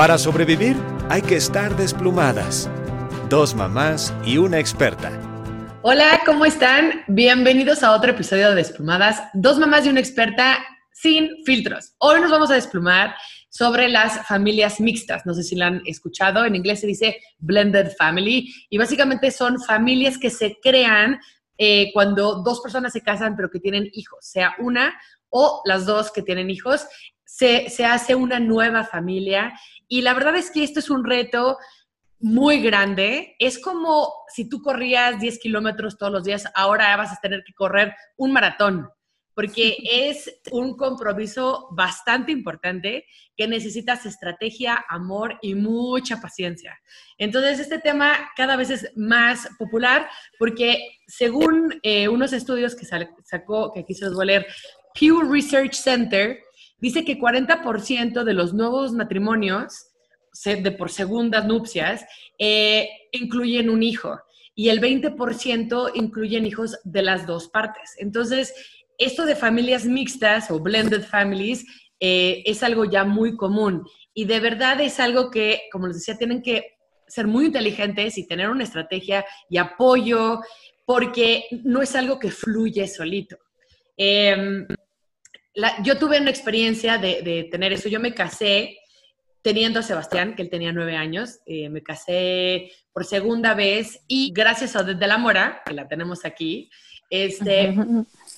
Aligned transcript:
Para 0.00 0.16
sobrevivir 0.16 0.78
hay 1.10 1.20
que 1.20 1.36
estar 1.36 1.76
desplumadas. 1.76 2.70
Dos 3.28 3.54
mamás 3.54 4.14
y 4.24 4.38
una 4.38 4.58
experta. 4.58 5.12
Hola, 5.82 6.22
¿cómo 6.24 6.46
están? 6.46 7.02
Bienvenidos 7.06 7.82
a 7.82 7.92
otro 7.94 8.12
episodio 8.12 8.48
de 8.48 8.54
Desplumadas. 8.54 9.22
Dos 9.34 9.58
mamás 9.58 9.84
y 9.84 9.90
una 9.90 10.00
experta 10.00 10.56
sin 10.90 11.44
filtros. 11.44 11.92
Hoy 11.98 12.18
nos 12.22 12.30
vamos 12.30 12.50
a 12.50 12.54
desplumar 12.54 13.14
sobre 13.50 13.90
las 13.90 14.26
familias 14.26 14.80
mixtas. 14.80 15.26
No 15.26 15.34
sé 15.34 15.42
si 15.42 15.54
la 15.54 15.66
han 15.66 15.82
escuchado. 15.84 16.46
En 16.46 16.56
inglés 16.56 16.80
se 16.80 16.86
dice 16.86 17.20
blended 17.36 17.92
family. 17.98 18.50
Y 18.70 18.78
básicamente 18.78 19.30
son 19.30 19.60
familias 19.60 20.16
que 20.16 20.30
se 20.30 20.56
crean 20.62 21.20
eh, 21.58 21.90
cuando 21.92 22.42
dos 22.42 22.62
personas 22.62 22.94
se 22.94 23.02
casan 23.02 23.36
pero 23.36 23.50
que 23.50 23.60
tienen 23.60 23.90
hijos, 23.92 24.20
sea 24.22 24.54
una 24.60 24.98
o 25.28 25.60
las 25.66 25.84
dos 25.84 26.10
que 26.10 26.22
tienen 26.22 26.48
hijos, 26.48 26.86
se, 27.26 27.68
se 27.68 27.84
hace 27.84 28.14
una 28.14 28.40
nueva 28.40 28.82
familia. 28.82 29.52
Y 29.92 30.02
la 30.02 30.14
verdad 30.14 30.36
es 30.36 30.52
que 30.52 30.62
esto 30.62 30.78
es 30.78 30.88
un 30.88 31.04
reto 31.04 31.58
muy 32.20 32.62
grande. 32.62 33.34
Es 33.40 33.58
como 33.58 34.08
si 34.32 34.48
tú 34.48 34.62
corrías 34.62 35.18
10 35.18 35.40
kilómetros 35.40 35.98
todos 35.98 36.12
los 36.12 36.22
días, 36.22 36.44
ahora 36.54 36.96
vas 36.96 37.12
a 37.12 37.20
tener 37.20 37.42
que 37.44 37.52
correr 37.52 37.92
un 38.16 38.32
maratón, 38.32 38.88
porque 39.34 39.76
es 39.92 40.40
un 40.52 40.76
compromiso 40.76 41.66
bastante 41.72 42.30
importante 42.30 43.04
que 43.36 43.48
necesitas 43.48 44.06
estrategia, 44.06 44.84
amor 44.88 45.40
y 45.42 45.56
mucha 45.56 46.20
paciencia. 46.20 46.78
Entonces, 47.18 47.58
este 47.58 47.80
tema 47.80 48.12
cada 48.36 48.54
vez 48.54 48.70
es 48.70 48.92
más 48.96 49.48
popular 49.58 50.08
porque 50.38 50.98
según 51.08 51.80
eh, 51.82 52.06
unos 52.06 52.32
estudios 52.32 52.76
que 52.76 52.86
sacó, 53.24 53.72
que 53.72 53.80
aquí 53.80 53.94
se 53.94 54.04
los 54.04 54.14
voy 54.14 54.22
a 54.22 54.26
leer, 54.26 54.46
Pew 54.94 55.22
Research 55.22 55.74
Center, 55.74 56.38
dice 56.80 57.04
que 57.04 57.18
40% 57.18 58.24
de 58.24 58.34
los 58.34 58.54
nuevos 58.54 58.92
matrimonios 58.92 59.86
de 60.44 60.72
por 60.72 60.90
segundas 60.90 61.46
nupcias 61.46 62.04
eh, 62.38 62.88
incluyen 63.12 63.68
un 63.68 63.82
hijo 63.82 64.18
y 64.54 64.68
el 64.68 64.80
20% 64.80 65.90
incluyen 65.94 66.46
hijos 66.46 66.78
de 66.84 67.02
las 67.02 67.26
dos 67.26 67.48
partes. 67.48 67.94
Entonces, 67.98 68.54
esto 68.98 69.24
de 69.24 69.34
familias 69.34 69.86
mixtas 69.86 70.50
o 70.50 70.60
blended 70.60 71.02
families 71.02 71.64
eh, 71.98 72.42
es 72.44 72.62
algo 72.62 72.84
ya 72.84 73.04
muy 73.04 73.36
común 73.36 73.84
y 74.14 74.24
de 74.24 74.40
verdad 74.40 74.80
es 74.80 75.00
algo 75.00 75.30
que, 75.30 75.62
como 75.72 75.86
les 75.86 75.96
decía, 75.96 76.18
tienen 76.18 76.42
que 76.42 76.76
ser 77.06 77.26
muy 77.26 77.46
inteligentes 77.46 78.18
y 78.18 78.26
tener 78.26 78.50
una 78.50 78.64
estrategia 78.64 79.24
y 79.48 79.58
apoyo 79.58 80.40
porque 80.84 81.44
no 81.64 81.82
es 81.82 81.96
algo 81.96 82.18
que 82.18 82.30
fluye 82.30 82.86
solito. 82.86 83.36
Em, 85.54 85.84
yo 85.84 85.98
tuve 85.98 86.20
una 86.20 86.30
experiencia 86.30 86.98
de, 86.98 87.22
de, 87.22 87.44
tener 87.44 87.72
eso. 87.72 87.88
Yo 87.88 88.00
me 88.00 88.14
casé 88.14 88.78
teniendo 89.42 89.80
a 89.80 89.82
Sebastián, 89.82 90.34
que 90.34 90.42
él 90.42 90.50
tenía 90.50 90.72
nueve 90.72 90.96
años. 90.96 91.40
Eh, 91.46 91.68
me 91.68 91.82
casé 91.82 92.72
por 92.92 93.04
segunda 93.04 93.54
vez 93.54 94.00
y 94.06 94.32
gracias 94.32 94.76
a 94.76 94.82
Desde 94.82 95.06
la 95.06 95.18
Mora, 95.18 95.62
que 95.64 95.74
la 95.74 95.88
tenemos 95.88 96.24
aquí, 96.24 96.70
este, 97.08 97.74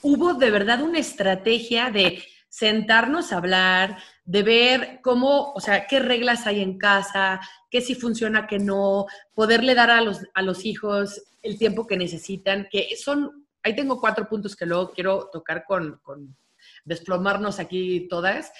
hubo 0.03 0.35
de 0.35 0.51
verdad 0.51 0.83
una 0.83 0.99
estrategia 0.99 1.91
de 1.91 2.23
sentarnos 2.49 3.33
a 3.33 3.37
hablar, 3.39 3.99
de 4.25 4.43
ver 4.43 5.01
cómo, 5.03 5.53
o 5.53 5.61
sea, 5.61 5.87
qué 5.87 6.01
reglas 6.01 6.47
hay 6.47 6.61
en 6.61 6.79
casa, 6.79 7.41
qué 7.71 7.81
si 7.81 7.95
funciona, 7.95 8.47
qué 8.47 8.59
no, 8.59 9.07
poderle 9.35 9.75
dar 9.75 9.91
a 9.91 10.01
los, 10.01 10.21
a 10.35 10.43
los 10.43 10.65
hijos 10.65 11.23
el 11.43 11.59
tiempo 11.59 11.87
que 11.87 11.97
necesitan, 11.97 12.69
que 12.71 12.97
son, 12.97 13.47
ahí 13.63 13.75
tengo 13.75 14.01
cuatro 14.01 14.29
puntos 14.29 14.55
que 14.55 14.67
luego 14.67 14.93
quiero 14.93 15.29
tocar 15.33 15.65
con, 15.65 15.99
con 16.03 16.37
desplomarnos 16.85 17.59
aquí 17.59 18.09
todas, 18.09 18.53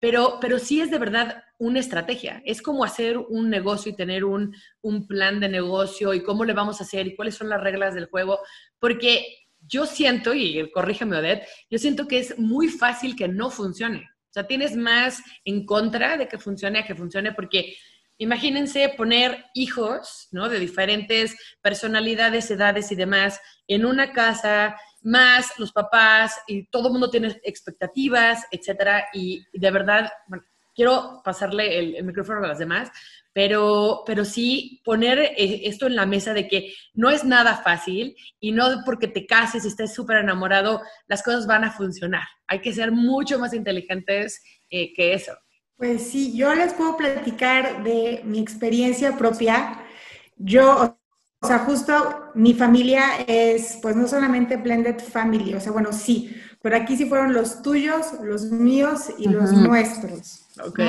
pero, 0.00 0.38
pero 0.40 0.58
sí 0.58 0.80
es 0.80 0.90
de 0.90 0.98
verdad 0.98 1.44
una 1.58 1.78
estrategia. 1.78 2.42
Es 2.44 2.62
como 2.62 2.84
hacer 2.84 3.18
un 3.18 3.50
negocio 3.50 3.92
y 3.92 3.96
tener 3.96 4.24
un, 4.24 4.54
plan 5.06 5.40
de 5.40 5.48
negocio 5.48 6.14
y 6.14 6.22
cómo 6.22 6.44
le 6.44 6.54
vamos 6.54 6.80
a 6.80 6.84
hacer 6.84 7.06
y 7.06 7.14
cuáles 7.14 7.34
son 7.34 7.50
las 7.50 7.62
reglas 7.62 7.94
del 7.94 8.06
juego. 8.06 8.40
Porque 8.78 9.26
yo 9.60 9.84
siento, 9.84 10.32
y 10.32 10.70
corrígeme 10.72 11.18
Odette, 11.18 11.46
yo 11.68 11.78
siento 11.78 12.08
que 12.08 12.18
es 12.18 12.38
muy 12.38 12.68
fácil 12.68 13.14
que 13.14 13.28
no 13.28 13.50
funcione. 13.50 14.08
O 14.30 14.32
sea, 14.32 14.46
tienes 14.46 14.74
más 14.74 15.22
en 15.44 15.66
contra 15.66 16.16
de 16.16 16.28
que 16.28 16.38
funcione 16.38 16.78
a 16.78 16.86
que 16.86 16.94
funcione 16.94 17.32
porque 17.32 17.76
imagínense 18.16 18.94
poner 18.96 19.44
hijos, 19.54 20.28
¿no? 20.30 20.48
De 20.48 20.58
diferentes 20.58 21.36
personalidades, 21.60 22.50
edades 22.50 22.90
y 22.92 22.94
demás 22.94 23.40
en 23.66 23.84
una 23.84 24.12
casa 24.12 24.76
más 25.02 25.58
los 25.58 25.72
papás 25.72 26.40
y 26.46 26.66
todo 26.66 26.88
el 26.88 26.92
mundo 26.92 27.10
tiene 27.10 27.40
expectativas, 27.42 28.44
etcétera. 28.50 29.06
Y, 29.12 29.44
de 29.52 29.70
verdad, 29.70 30.10
bueno, 30.26 30.44
quiero 30.74 31.20
pasarle 31.24 31.78
el, 31.98 32.04
micrófono 32.04 32.44
a 32.44 32.48
las 32.48 32.58
demás, 32.58 32.90
pero, 33.32 34.02
pero 34.06 34.24
sí 34.24 34.80
poner 34.84 35.18
eh, 35.18 35.62
esto 35.64 35.86
en 35.86 35.96
la 35.96 36.06
mesa 36.06 36.34
de 36.34 36.48
que 36.48 36.74
no 36.94 37.10
es 37.10 37.24
nada 37.24 37.56
fácil 37.58 38.16
y 38.40 38.52
no 38.52 38.82
porque 38.84 39.08
te 39.08 39.26
cases 39.26 39.64
y 39.64 39.68
estés 39.68 39.94
súper 39.94 40.18
enamorado, 40.18 40.82
las 41.06 41.22
cosas 41.22 41.46
van 41.46 41.64
a 41.64 41.72
funcionar. 41.72 42.24
Hay 42.46 42.60
que 42.60 42.72
ser 42.72 42.92
mucho 42.92 43.38
más 43.38 43.54
inteligentes 43.54 44.42
eh, 44.68 44.92
que 44.94 45.14
eso. 45.14 45.32
Pues 45.76 46.10
sí, 46.10 46.36
yo 46.36 46.54
les 46.54 46.74
puedo 46.74 46.96
platicar 46.96 47.82
de 47.82 48.20
mi 48.24 48.38
experiencia 48.38 49.16
propia. 49.16 49.80
Yo, 50.36 50.99
o 51.42 51.46
sea, 51.46 51.60
justo 51.60 52.30
mi 52.34 52.52
familia 52.52 53.22
es, 53.26 53.78
pues 53.80 53.96
no 53.96 54.06
solamente 54.06 54.56
blended 54.56 55.00
family, 55.00 55.54
o 55.54 55.60
sea, 55.60 55.72
bueno, 55.72 55.92
sí, 55.92 56.36
pero 56.62 56.76
aquí 56.76 56.96
sí 56.96 57.06
fueron 57.06 57.32
los 57.32 57.62
tuyos, 57.62 58.12
los 58.22 58.44
míos 58.44 59.10
y 59.18 59.28
los 59.28 59.52
nuestros. 59.52 60.46
Ok. 60.62 60.80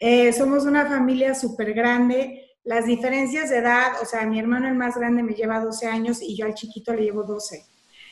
Eh, 0.00 0.32
somos 0.32 0.64
una 0.64 0.86
familia 0.86 1.34
súper 1.34 1.72
grande. 1.74 2.46
Las 2.64 2.86
diferencias 2.86 3.50
de 3.50 3.58
edad, 3.58 3.92
o 4.02 4.04
sea, 4.04 4.26
mi 4.26 4.38
hermano 4.38 4.66
el 4.66 4.74
más 4.74 4.96
grande 4.96 5.22
me 5.22 5.34
lleva 5.34 5.60
12 5.60 5.86
años 5.86 6.20
y 6.20 6.36
yo 6.36 6.46
al 6.46 6.54
chiquito 6.54 6.92
le 6.92 7.02
llevo 7.02 7.22
12. 7.22 7.64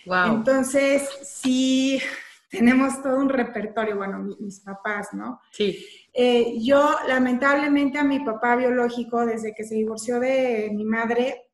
Wow. 0.07 0.37
Entonces, 0.37 1.09
sí, 1.25 2.01
tenemos 2.51 3.03
todo 3.03 3.19
un 3.19 3.29
repertorio, 3.29 3.97
bueno, 3.97 4.21
mis, 4.21 4.61
papás, 4.61 5.09
¿no? 5.13 5.41
Sí. 5.51 5.85
Eh, 6.15 6.59
yo, 6.61 6.97
lamentablemente, 7.09 7.99
a 7.99 8.05
mi 8.05 8.21
papá 8.21 8.55
biológico, 8.55 9.27
desde 9.27 9.55
que 9.55 9.65
se 9.65 9.75
divorció 9.75 10.21
de 10.21 10.71
mi 10.73 10.85
madre, 10.85 11.48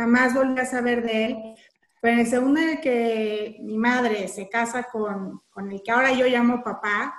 jamás 0.00 0.34
volví 0.34 0.58
a 0.58 0.64
saber 0.64 1.02
de 1.02 1.24
él. 1.26 1.36
Pero 2.00 2.14
en 2.14 2.20
el 2.20 2.26
segundo 2.26 2.60
en 2.60 2.70
el 2.70 2.80
que 2.80 3.58
mi 3.60 3.76
madre 3.76 4.26
se 4.28 4.48
casa 4.48 4.84
con, 4.84 5.42
con 5.50 5.70
el 5.70 5.82
que 5.82 5.90
ahora 5.90 6.12
yo 6.12 6.26
llamo 6.26 6.64
papá, 6.64 7.14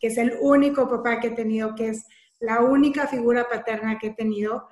que 0.00 0.06
es 0.06 0.16
el 0.16 0.38
único 0.40 0.88
papá 0.88 1.20
que 1.20 1.26
he 1.26 1.32
tenido, 1.32 1.74
que 1.74 1.88
es 1.88 2.06
la 2.40 2.62
única 2.62 3.06
figura 3.06 3.46
paterna 3.46 3.98
que 3.98 4.08
he 4.08 4.14
tenido, 4.14 4.66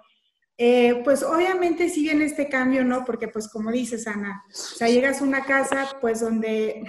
eh, 0.56 1.03
pues 1.05 1.23
obviamente 1.23 1.91
sí 1.91 2.03
viene 2.03 2.25
este 2.25 2.49
cambio, 2.49 2.84
¿no? 2.84 3.05
Porque 3.05 3.29
pues 3.29 3.49
como 3.49 3.71
dices, 3.71 4.06
Ana, 4.06 4.44
o 4.49 4.55
sea, 4.55 4.89
llegas 4.89 5.21
a 5.21 5.25
una 5.25 5.44
casa 5.44 5.89
pues 6.00 6.21
donde 6.21 6.83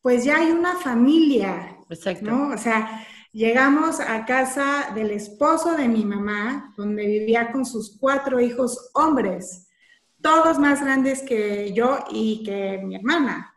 pues 0.00 0.24
ya 0.24 0.38
hay 0.38 0.50
una 0.52 0.76
familia, 0.76 1.76
Exacto. 1.90 2.24
¿no? 2.24 2.48
O 2.48 2.58
sea, 2.58 3.06
Llegamos 3.34 3.98
a 3.98 4.24
casa 4.26 4.92
del 4.94 5.10
esposo 5.10 5.72
de 5.74 5.88
mi 5.88 6.04
mamá, 6.04 6.72
donde 6.76 7.04
vivía 7.04 7.50
con 7.50 7.66
sus 7.66 7.98
cuatro 7.98 8.38
hijos 8.38 8.92
hombres, 8.94 9.66
todos 10.22 10.60
más 10.60 10.80
grandes 10.80 11.20
que 11.22 11.72
yo 11.72 11.98
y 12.12 12.44
que 12.44 12.80
mi 12.84 12.94
hermana. 12.94 13.52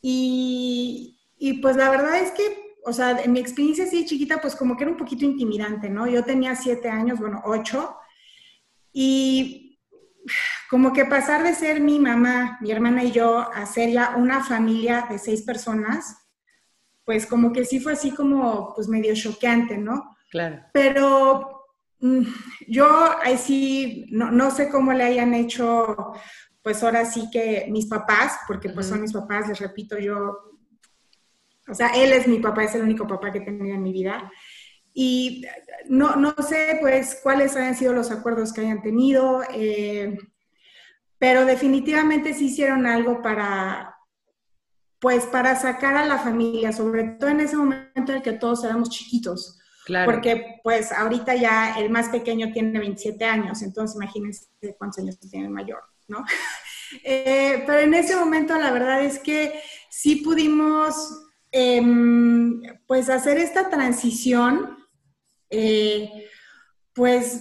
Y, 0.00 1.18
pues 1.60 1.76
la 1.76 1.90
verdad 1.90 2.18
es 2.18 2.30
que, 2.30 2.76
o 2.86 2.94
sea, 2.94 3.20
en 3.22 3.32
mi 3.32 3.40
experiencia 3.40 3.84
así 3.84 4.06
chiquita, 4.06 4.40
pues 4.40 4.56
como 4.56 4.74
que 4.74 4.84
era 4.84 4.92
un 4.92 4.96
poquito 4.96 5.26
intimidante, 5.26 5.90
¿no? 5.90 6.06
Yo 6.06 6.24
tenía 6.24 6.56
siete 6.56 6.88
años, 6.88 7.20
bueno, 7.20 7.42
ocho, 7.44 7.98
y 8.90 9.78
como 10.70 10.94
que 10.94 11.04
pasar 11.04 11.42
de 11.42 11.54
ser 11.54 11.82
mi 11.82 11.98
mamá, 11.98 12.56
mi 12.62 12.70
hermana 12.70 13.04
y 13.04 13.12
yo 13.12 13.40
a 13.40 13.66
ser 13.66 13.90
ya 13.90 14.14
una 14.16 14.42
familia 14.42 15.06
de 15.10 15.18
seis 15.18 15.42
personas, 15.42 16.23
pues 17.04 17.26
como 17.26 17.52
que 17.52 17.64
sí 17.64 17.80
fue 17.80 17.92
así 17.92 18.10
como 18.10 18.72
pues 18.74 18.88
medio 18.88 19.14
choqueante, 19.14 19.76
¿no? 19.76 20.16
Claro. 20.30 20.62
Pero 20.72 21.66
mm, 22.00 22.22
yo 22.68 22.88
ahí 23.22 23.36
sí, 23.38 24.06
no, 24.10 24.50
sé 24.50 24.68
cómo 24.68 24.92
le 24.92 25.04
hayan 25.04 25.34
hecho, 25.34 26.12
pues 26.62 26.82
ahora 26.82 27.04
sí 27.04 27.28
que 27.30 27.66
mis 27.70 27.86
papás, 27.86 28.38
porque 28.46 28.70
pues 28.70 28.86
son 28.86 29.02
mis 29.02 29.12
papás, 29.12 29.48
les 29.48 29.60
repito, 29.60 29.98
yo, 29.98 30.58
o 31.68 31.74
sea, 31.74 31.88
él 31.88 32.12
es 32.12 32.26
mi 32.26 32.38
papá, 32.38 32.64
es 32.64 32.74
el 32.74 32.82
único 32.82 33.06
papá 33.06 33.30
que 33.30 33.38
he 33.38 33.42
tenido 33.42 33.74
en 33.74 33.82
mi 33.82 33.92
vida. 33.92 34.30
Y 34.96 35.44
no, 35.88 36.16
no 36.16 36.34
sé 36.46 36.78
pues 36.80 37.18
cuáles 37.22 37.56
hayan 37.56 37.74
sido 37.74 37.92
los 37.92 38.10
acuerdos 38.10 38.52
que 38.52 38.60
hayan 38.62 38.80
tenido, 38.80 39.42
eh, 39.52 40.16
pero 41.18 41.44
definitivamente 41.44 42.32
sí 42.32 42.46
hicieron 42.46 42.86
algo 42.86 43.20
para, 43.20 43.93
pues 45.04 45.26
para 45.26 45.54
sacar 45.54 45.98
a 45.98 46.06
la 46.06 46.16
familia, 46.16 46.72
sobre 46.72 47.04
todo 47.04 47.28
en 47.28 47.40
ese 47.40 47.58
momento 47.58 48.10
en 48.10 48.16
el 48.16 48.22
que 48.22 48.32
todos 48.32 48.64
éramos 48.64 48.88
chiquitos. 48.88 49.58
Claro. 49.84 50.10
Porque 50.10 50.60
pues 50.64 50.92
ahorita 50.92 51.34
ya 51.34 51.78
el 51.78 51.90
más 51.90 52.08
pequeño 52.08 52.50
tiene 52.54 52.78
27 52.78 53.22
años, 53.22 53.60
entonces 53.60 53.96
imagínense 53.96 54.46
cuántos 54.78 55.00
años 55.00 55.18
tiene 55.20 55.44
el 55.44 55.52
mayor, 55.52 55.82
¿no? 56.08 56.24
Eh, 57.02 57.64
pero 57.66 57.80
en 57.80 57.92
ese 57.92 58.14
momento 58.14 58.56
la 58.56 58.70
verdad 58.70 59.02
es 59.02 59.18
que 59.18 59.60
sí 59.90 60.16
pudimos 60.16 60.94
em, 61.50 62.62
pues 62.86 63.08
hacer 63.08 63.36
esta 63.38 63.68
transición, 63.68 64.78
eh, 65.50 66.28
pues 66.92 67.40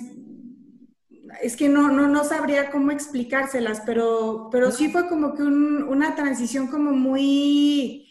es 1.41 1.56
que 1.56 1.69
no, 1.69 1.89
no, 1.89 2.07
no 2.07 2.24
sabría 2.24 2.71
cómo 2.71 2.91
explicárselas, 2.91 3.81
pero, 3.85 4.50
pero 4.51 4.71
sí 4.71 4.89
fue 4.89 5.07
como 5.07 5.33
que 5.33 5.44
una 5.44 6.15
transición 6.15 6.68
como 6.68 6.91
muy, 6.91 8.09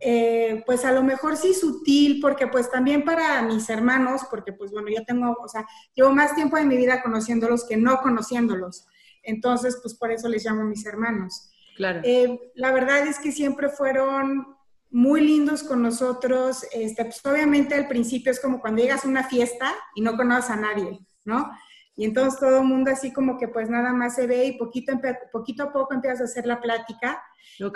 eh, 0.00 0.62
pues 0.66 0.84
a 0.84 0.92
lo 0.92 1.02
mejor 1.02 1.36
sí 1.36 1.54
sutil, 1.54 2.20
porque 2.20 2.46
pues 2.46 2.70
también 2.70 3.04
para 3.04 3.42
mis 3.42 3.68
hermanos, 3.68 4.22
porque 4.30 4.52
pues 4.52 4.70
bueno, 4.70 4.88
yo 4.88 5.04
tengo, 5.04 5.36
o 5.42 5.48
sea, 5.48 5.66
llevo 5.94 6.12
más 6.14 6.34
tiempo 6.34 6.56
de 6.56 6.64
mi 6.64 6.76
vida 6.76 7.02
conociéndolos 7.02 7.66
que 7.66 7.76
no 7.76 8.00
conociéndolos. 8.00 8.86
Entonces, 9.22 9.78
pues 9.82 9.94
por 9.94 10.10
eso 10.10 10.28
les 10.28 10.44
llamo 10.44 10.64
mis 10.64 10.86
hermanos. 10.86 11.50
Claro. 11.76 12.00
Eh, 12.04 12.38
la 12.54 12.72
verdad 12.72 13.06
es 13.06 13.18
que 13.18 13.32
siempre 13.32 13.68
fueron 13.68 14.46
muy 14.90 15.20
lindos 15.20 15.62
con 15.62 15.82
nosotros. 15.82 16.64
Este, 16.72 17.04
pues 17.04 17.24
obviamente 17.24 17.74
al 17.74 17.88
principio 17.88 18.32
es 18.32 18.40
como 18.40 18.60
cuando 18.60 18.82
llegas 18.82 19.04
a 19.04 19.08
una 19.08 19.24
fiesta 19.24 19.72
y 19.94 20.02
no 20.02 20.16
conoces 20.16 20.50
a 20.50 20.56
nadie, 20.56 20.98
¿no? 21.24 21.50
Y 21.96 22.04
entonces 22.04 22.40
todo 22.40 22.58
el 22.58 22.64
mundo 22.64 22.90
así 22.90 23.12
como 23.12 23.36
que 23.36 23.48
pues 23.48 23.68
nada 23.68 23.92
más 23.92 24.14
se 24.14 24.26
ve 24.26 24.46
y 24.46 24.58
poquito, 24.58 24.92
poquito 25.32 25.64
a 25.64 25.72
poco 25.72 25.94
empiezas 25.94 26.20
a 26.20 26.24
hacer 26.24 26.46
la 26.46 26.60
plática. 26.60 27.22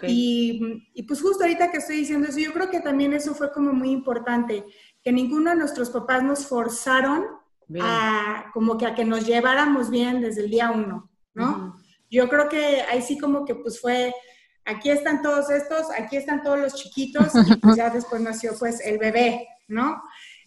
Y, 0.03 0.83
y, 0.95 1.03
pues 1.03 1.21
justo 1.21 1.45
ahorita 1.45 1.71
que 1.71 1.77
estoy 1.77 1.97
diciendo 1.97 2.29
eso, 2.29 2.39
yo 2.39 2.53
creo 2.53 2.71
que 2.71 2.81
también 2.81 3.13
eso 3.13 3.35
fue 3.35 3.53
como 3.53 3.73
muy 3.73 3.91
importante, 3.91 4.65
que 5.03 5.13
ninguno 5.13 5.51
de 5.51 5.57
nuestros 5.57 5.91
papás 5.91 6.23
nos 6.23 6.47
forzaron 6.47 7.27
a 7.81 8.51
como 8.53 8.79
que 8.79 8.87
a 8.87 8.95
que 8.95 9.05
nos 9.05 9.27
lleváramos 9.27 9.91
bien 9.91 10.21
desde 10.21 10.43
el 10.43 10.51
día 10.51 10.71
uno, 10.71 11.11
¿no? 11.35 11.77
Yo 12.11 12.29
creo 12.29 12.49
que 12.49 12.83
ahí 12.83 13.03
sí 13.03 13.19
como 13.19 13.45
que 13.45 13.55
pues 13.55 13.81
fue, 13.81 14.15
aquí 14.65 14.91
están 14.91 15.23
todos 15.23 15.51
estos, 15.51 15.87
aquí 15.99 16.17
están 16.17 16.43
todos 16.43 16.59
los 16.59 16.75
chiquitos, 16.75 17.33
y 17.47 17.57
pues 17.57 17.77
ya 17.77 17.91
después 17.91 18.23
nació 18.23 18.53
pues 18.59 18.81
el 18.81 18.99
bebé, 18.99 19.49
¿no? 19.69 20.03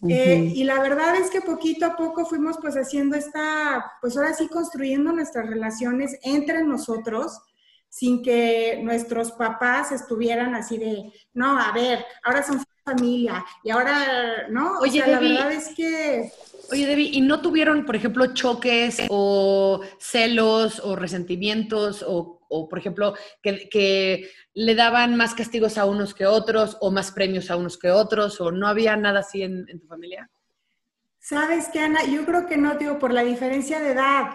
Eh, 0.08 0.52
y 0.54 0.64
la 0.64 0.80
verdad 0.80 1.16
es 1.16 1.30
que 1.30 1.40
poquito 1.40 1.86
a 1.86 1.96
poco 1.96 2.24
fuimos 2.24 2.56
pues 2.60 2.76
haciendo 2.76 3.16
esta, 3.16 3.92
pues 4.00 4.16
ahora 4.16 4.32
sí 4.32 4.46
construyendo 4.48 5.12
nuestras 5.12 5.48
relaciones 5.48 6.18
entre 6.22 6.62
nosotros, 6.62 7.40
sin 7.88 8.22
que 8.22 8.80
nuestros 8.82 9.32
papás 9.32 9.90
estuvieran 9.92 10.54
así 10.54 10.78
de, 10.78 11.12
no, 11.34 11.58
a 11.58 11.72
ver, 11.72 12.04
ahora 12.22 12.42
son 12.44 12.62
familia 12.84 13.44
y 13.64 13.70
ahora, 13.70 14.46
¿no? 14.50 14.78
Oye, 14.80 15.02
la 15.06 15.20
verdad 15.20 15.52
es 15.52 15.68
que... 15.74 16.30
Oye, 16.70 16.86
Debbie, 16.86 17.10
¿y 17.12 17.20
no 17.20 17.40
tuvieron, 17.40 17.84
por 17.84 17.96
ejemplo, 17.96 18.34
choques 18.34 19.02
o 19.08 19.80
celos 19.98 20.80
o 20.80 20.96
resentimientos 20.96 22.04
o 22.06 22.37
o 22.48 22.68
por 22.68 22.78
ejemplo, 22.78 23.14
que, 23.42 24.30
le 24.54 24.74
daban 24.74 25.16
más 25.16 25.34
castigos 25.34 25.78
a 25.78 25.84
unos 25.84 26.14
que 26.14 26.26
otros 26.26 26.76
o 26.80 26.90
más 26.90 27.12
premios 27.12 27.50
a 27.50 27.56
unos 27.56 27.78
que 27.78 27.90
otros 27.90 28.40
o 28.40 28.50
no 28.50 28.66
había 28.66 28.96
nada 28.96 29.20
así 29.20 29.42
en, 29.42 29.66
tu 29.66 29.86
familia? 29.86 30.28
Sabes 31.20 31.68
que, 31.68 31.78
Ana, 31.78 32.04
yo 32.04 32.24
creo 32.24 32.46
que 32.46 32.56
no, 32.56 32.74
digo, 32.74 32.98
por 32.98 33.12
la 33.12 33.22
diferencia 33.22 33.80
de 33.80 33.92
edad. 33.92 34.30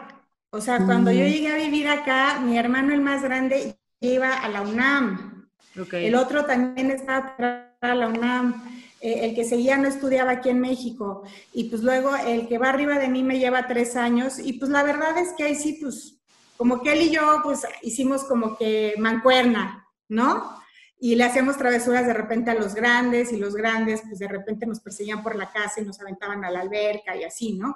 O 0.51 0.61
sea, 0.61 0.85
cuando 0.85 1.11
yo 1.11 1.25
llegué 1.25 1.51
a 1.51 1.57
vivir 1.57 1.87
acá, 1.87 2.39
mi 2.39 2.57
hermano 2.57 2.93
el 2.93 3.01
más 3.01 3.23
grande 3.23 3.75
iba 3.99 4.33
a 4.33 4.47
la 4.47 4.61
UNAM. 4.61 5.49
El 5.91 6.15
otro 6.15 6.45
también 6.45 6.91
estaba 6.91 7.35
a 7.81 7.95
la 7.95 8.07
UNAM. 8.07 8.63
Eh, 9.03 9.25
el 9.25 9.35
que 9.35 9.43
seguía 9.43 9.77
no 9.77 9.89
estudiaba 9.89 10.31
aquí 10.31 10.47
en 10.47 10.61
México. 10.61 11.23
Y 11.51 11.65
pues 11.65 11.83
luego 11.83 12.15
el 12.15 12.47
que 12.47 12.57
va 12.57 12.69
arriba 12.69 12.97
de 12.99 13.09
mí 13.09 13.21
me 13.21 13.37
lleva 13.37 13.67
tres 13.67 13.97
años. 13.97 14.39
Y 14.39 14.53
pues 14.53 14.71
la 14.71 14.81
verdad 14.81 15.17
es 15.17 15.33
que 15.33 15.43
ahí 15.43 15.55
sí, 15.55 15.77
pues 15.81 16.22
como 16.63 16.81
que 16.81 16.93
él 16.93 17.01
y 17.01 17.09
yo, 17.09 17.41
pues 17.43 17.67
hicimos 17.81 18.23
como 18.23 18.55
que 18.55 18.93
mancuerna, 18.97 19.85
¿no? 20.07 20.57
Y 20.97 21.15
le 21.15 21.25
hacíamos 21.25 21.57
travesuras 21.57 22.07
de 22.07 22.13
repente 22.13 22.51
a 22.51 22.53
los 22.53 22.73
grandes 22.73 23.33
y 23.33 23.35
los 23.35 23.53
grandes, 23.53 24.01
pues 24.07 24.17
de 24.19 24.29
repente 24.29 24.65
nos 24.65 24.79
perseguían 24.79 25.23
por 25.23 25.35
la 25.35 25.51
casa 25.51 25.81
y 25.81 25.83
nos 25.83 25.99
aventaban 25.99 26.45
a 26.45 26.49
la 26.49 26.61
alberca 26.61 27.17
y 27.17 27.25
así, 27.25 27.51
¿no? 27.51 27.75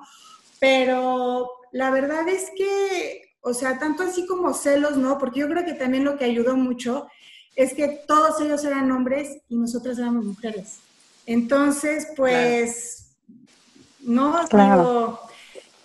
Pero 0.62 1.50
la 1.74 1.92
verdad 1.92 2.30
es 2.30 2.50
que, 2.56 3.36
o 3.42 3.54
sea, 3.54 3.78
tanto 3.78 4.04
así 4.04 4.26
como 4.26 4.54
celos, 4.54 4.96
¿no? 4.96 5.18
Porque 5.18 5.42
yo 5.42 5.50
creo 5.50 5.66
que 5.66 5.74
también 5.74 6.06
lo 6.06 6.18
que 6.18 6.24
ayudó 6.24 6.56
mucho 6.56 7.10
es 7.58 7.74
que 7.74 7.90
todos 8.08 8.40
ellos 8.40 8.64
eran 8.64 8.90
hombres 8.94 9.40
y 9.50 9.58
nosotras 9.58 10.00
éramos 10.00 10.24
mujeres. 10.24 10.78
Entonces, 11.26 12.08
pues, 12.16 13.10
no, 14.00 14.48
claro. 14.48 15.27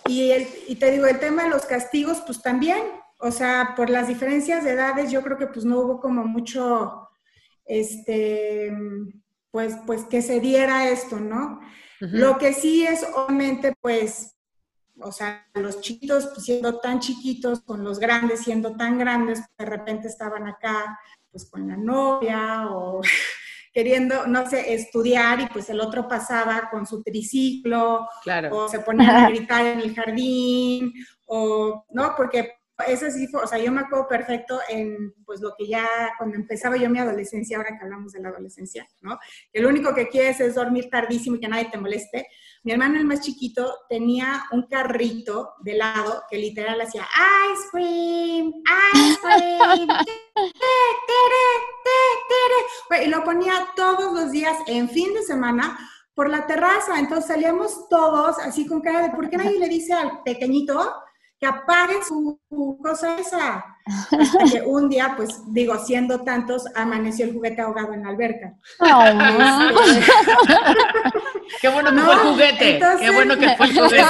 Y, 0.07 0.31
y 0.67 0.75
te 0.75 0.91
digo, 0.91 1.05
el 1.05 1.19
tema 1.19 1.43
de 1.43 1.49
los 1.49 1.65
castigos, 1.65 2.21
pues 2.25 2.41
también, 2.41 2.83
o 3.19 3.31
sea, 3.31 3.73
por 3.75 3.89
las 3.89 4.07
diferencias 4.07 4.63
de 4.63 4.71
edades, 4.71 5.11
yo 5.11 5.21
creo 5.21 5.37
que 5.37 5.47
pues 5.47 5.65
no 5.65 5.79
hubo 5.79 6.01
como 6.01 6.25
mucho, 6.25 7.09
este, 7.65 8.71
pues, 9.51 9.75
pues 9.85 10.03
que 10.05 10.21
se 10.21 10.39
diera 10.39 10.89
esto, 10.89 11.19
¿no? 11.19 11.61
Lo 11.99 12.37
que 12.37 12.53
sí 12.53 12.85
es, 12.85 13.05
obviamente, 13.15 13.73
pues, 13.79 14.35
o 14.99 15.11
sea, 15.11 15.47
los 15.53 15.79
chiquitos 15.79 16.27
pues, 16.27 16.45
siendo 16.45 16.79
tan 16.79 16.99
chiquitos, 16.99 17.61
con 17.61 17.83
los 17.83 17.97
grandes 17.97 18.41
siendo 18.41 18.75
tan 18.75 18.99
grandes, 18.99 19.41
de 19.57 19.65
repente 19.65 20.09
estaban 20.09 20.47
acá, 20.47 20.99
pues 21.31 21.49
con 21.49 21.67
la 21.67 21.77
novia 21.77 22.67
o 22.69 23.01
queriendo, 23.73 24.27
no 24.27 24.47
sé, 24.47 24.73
estudiar 24.73 25.41
y 25.41 25.47
pues 25.47 25.69
el 25.69 25.81
otro 25.81 26.07
pasaba 26.07 26.69
con 26.69 26.85
su 26.85 27.01
triciclo, 27.01 28.07
o 28.51 28.69
se 28.69 28.79
ponían 28.79 29.15
a 29.15 29.29
gritar 29.29 29.65
en 29.65 29.79
el 29.79 29.95
jardín, 29.95 30.93
o, 31.25 31.85
¿no? 31.89 32.13
Porque 32.15 32.53
eso 32.87 33.09
sí 33.09 33.27
fue, 33.27 33.43
o 33.43 33.47
sea, 33.47 33.59
yo 33.59 33.71
me 33.71 33.81
acuerdo 33.81 34.07
perfecto 34.07 34.59
en, 34.69 35.13
pues, 35.25 35.41
lo 35.41 35.53
que 35.57 35.67
ya, 35.67 35.87
cuando 36.17 36.35
empezaba 36.35 36.77
yo 36.77 36.89
mi 36.89 36.99
adolescencia, 36.99 37.57
ahora 37.57 37.77
que 37.77 37.83
hablamos 37.83 38.13
de 38.13 38.21
la 38.21 38.29
adolescencia, 38.29 38.87
¿no? 39.01 39.19
Que 39.51 39.61
lo 39.61 39.69
único 39.69 39.93
que 39.93 40.09
quieres 40.09 40.39
es 40.39 40.55
dormir 40.55 40.89
tardísimo 40.89 41.35
y 41.35 41.39
que 41.39 41.47
nadie 41.47 41.69
te 41.71 41.77
moleste. 41.77 42.27
Mi 42.63 42.71
hermano, 42.71 42.97
el 42.97 43.05
más 43.05 43.19
chiquito, 43.19 43.75
tenía 43.89 44.45
un 44.51 44.67
carrito 44.67 45.55
de 45.59 45.75
lado 45.75 46.23
que 46.29 46.37
literal 46.37 46.79
hacía 46.79 47.05
ice 47.51 47.69
cream, 47.71 48.53
ice 48.93 49.19
cream, 49.21 49.89
y 53.03 53.07
lo 53.07 53.21
ponía 53.25 53.67
todos 53.75 54.13
los 54.13 54.31
días 54.31 54.57
en 54.67 54.87
fin 54.87 55.13
de 55.13 55.23
semana 55.23 55.77
por 56.13 56.29
la 56.29 56.47
terraza. 56.47 56.99
Entonces 56.99 57.27
salíamos 57.27 57.89
todos 57.89 58.39
así 58.39 58.65
con 58.65 58.79
cara 58.79 59.01
de, 59.01 59.09
¿por 59.09 59.29
qué 59.29 59.35
nadie 59.35 59.59
le 59.59 59.67
dice 59.67 59.91
al 59.91 60.23
pequeñito 60.23 60.93
que 61.43 61.47
apague 61.49 61.95
su, 62.07 62.39
cosa 62.81 63.17
esa. 63.19 63.65
Hasta 63.85 64.45
que 64.49 64.61
un 64.61 64.87
día, 64.87 65.13
pues 65.17 65.41
digo, 65.47 65.77
siendo 65.77 66.21
tantos, 66.21 66.63
amaneció 66.73 67.25
el 67.25 67.33
juguete 67.33 67.61
ahogado 67.61 67.91
en 67.93 68.03
la 68.03 68.09
alberca. 68.11 68.53
Este, 68.79 68.93
qué 71.61 71.67
bueno 71.67 71.91
que 71.91 71.99
fue 71.99 72.13
el 72.13 72.19
juguete. 72.19 72.79
qué 72.97 73.11
bueno 73.11 73.37
que 73.37 73.49
fue 73.57 73.65
el 73.65 73.77
juguete. 73.77 74.05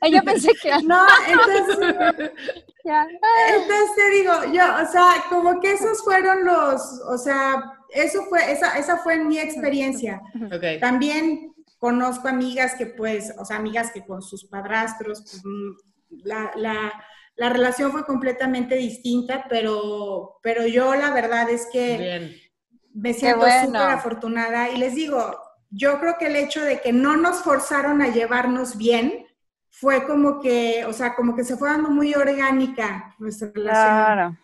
Yo 0.10 0.22
pensé 0.22 0.54
que... 0.62 0.70
No, 0.82 1.04
entonces... 1.28 1.78
Entonces 2.84 3.96
te 3.96 4.10
digo, 4.10 4.32
yo, 4.52 4.62
o 4.80 4.86
sea, 4.92 5.24
como 5.28 5.60
que 5.60 5.72
esos 5.72 6.04
fueron 6.04 6.44
los, 6.44 7.00
o 7.08 7.18
sea, 7.18 7.72
eso 7.90 8.24
fue, 8.28 8.52
esa, 8.52 8.78
esa 8.78 8.98
fue 8.98 9.16
mi 9.18 9.40
experiencia. 9.40 10.22
Okay. 10.54 10.78
También 10.78 11.52
Conozco 11.78 12.28
amigas 12.28 12.74
que 12.74 12.86
pues, 12.86 13.34
o 13.38 13.44
sea, 13.44 13.56
amigas 13.56 13.90
que 13.92 14.04
con 14.04 14.22
sus 14.22 14.44
padrastros, 14.46 15.20
pues, 15.20 15.42
mm, 15.44 15.76
la, 16.24 16.52
la, 16.56 17.50
relación 17.50 17.92
fue 17.92 18.04
completamente 18.04 18.76
distinta, 18.76 19.46
pero, 19.48 20.38
pero 20.42 20.66
yo 20.66 20.94
la 20.94 21.12
verdad 21.12 21.50
es 21.50 21.68
que 21.70 22.40
me 22.94 23.12
siento 23.12 23.46
súper 23.64 23.82
afortunada 23.82 24.70
y 24.70 24.78
les 24.78 24.94
digo, 24.94 25.38
yo 25.70 26.00
creo 26.00 26.16
que 26.18 26.26
el 26.26 26.36
hecho 26.36 26.62
de 26.62 26.80
que 26.80 26.92
no 26.92 27.16
nos 27.16 27.42
forzaron 27.42 28.00
a 28.00 28.08
llevarnos 28.08 28.78
bien 28.78 29.26
fue 29.68 30.06
como 30.06 30.40
que, 30.40 30.86
o 30.86 30.92
sea, 30.94 31.14
como 31.14 31.36
que 31.36 31.44
se 31.44 31.56
fue 31.56 31.68
dando 31.68 31.90
muy 31.90 32.14
orgánica 32.14 33.14
nuestra 33.18 33.50
relación. 33.54 33.84
Claro. 33.84 34.36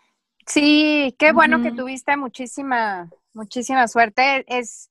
Sí, 0.46 1.14
qué 1.18 1.32
bueno 1.32 1.62
que 1.62 1.72
tuviste 1.72 2.16
muchísima, 2.16 3.08
muchísima 3.32 3.88
suerte. 3.88 4.44
Es, 4.46 4.90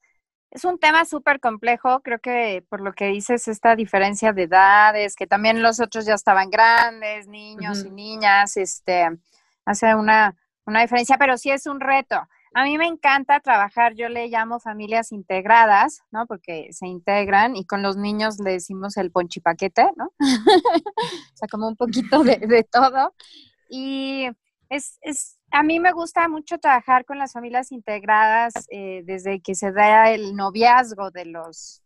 es 0.51 0.65
un 0.65 0.77
tema 0.79 1.05
súper 1.05 1.39
complejo, 1.39 2.01
creo 2.01 2.19
que 2.19 2.65
por 2.69 2.81
lo 2.81 2.93
que 2.93 3.07
dices, 3.07 3.47
esta 3.47 3.75
diferencia 3.75 4.33
de 4.33 4.43
edades, 4.43 5.15
que 5.15 5.25
también 5.25 5.63
los 5.63 5.79
otros 5.79 6.05
ya 6.05 6.13
estaban 6.13 6.49
grandes, 6.49 7.27
niños 7.27 7.85
y 7.85 7.89
niñas, 7.89 8.57
este, 8.57 9.09
hace 9.65 9.95
una, 9.95 10.35
una 10.65 10.81
diferencia, 10.81 11.17
pero 11.17 11.37
sí 11.37 11.51
es 11.51 11.67
un 11.67 11.79
reto. 11.79 12.17
A 12.53 12.65
mí 12.65 12.77
me 12.77 12.85
encanta 12.85 13.39
trabajar, 13.39 13.95
yo 13.95 14.09
le 14.09 14.27
llamo 14.27 14.59
familias 14.59 15.13
integradas, 15.13 16.01
¿no? 16.11 16.27
Porque 16.27 16.67
se 16.71 16.85
integran 16.85 17.55
y 17.55 17.65
con 17.65 17.81
los 17.81 17.95
niños 17.95 18.37
le 18.43 18.51
decimos 18.51 18.97
el 18.97 19.09
ponchipaquete, 19.09 19.91
¿no? 19.95 20.11
o 20.19 21.35
sea, 21.35 21.47
como 21.49 21.69
un 21.69 21.77
poquito 21.77 22.23
de, 22.23 22.35
de 22.39 22.63
todo. 22.63 23.15
Y 23.69 24.27
es, 24.67 24.97
es, 25.01 25.37
a 25.51 25.63
mí 25.63 25.79
me 25.79 25.91
gusta 25.91 26.27
mucho 26.27 26.57
trabajar 26.57 27.05
con 27.05 27.17
las 27.17 27.33
familias 27.33 27.71
integradas 27.71 28.53
eh, 28.69 29.01
desde 29.05 29.41
que 29.41 29.55
se 29.55 29.71
da 29.71 30.11
el 30.11 30.35
noviazgo 30.35 31.11
de 31.11 31.25
los 31.25 31.81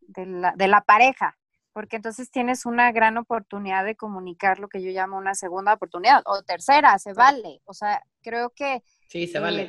de 0.00 0.26
la, 0.26 0.52
de 0.56 0.68
la, 0.68 0.82
pareja, 0.82 1.38
porque 1.72 1.96
entonces 1.96 2.30
tienes 2.30 2.66
una 2.66 2.92
gran 2.92 3.16
oportunidad 3.16 3.84
de 3.84 3.96
comunicar 3.96 4.58
lo 4.58 4.68
que 4.68 4.82
yo 4.82 4.90
llamo 4.90 5.16
una 5.16 5.34
segunda 5.34 5.72
oportunidad 5.72 6.22
o 6.26 6.42
tercera, 6.42 6.98
se 6.98 7.14
vale. 7.14 7.60
O 7.64 7.72
sea, 7.72 8.02
creo 8.20 8.50
que 8.50 8.82
Sí, 9.08 9.26
se 9.26 9.38
vale. 9.38 9.68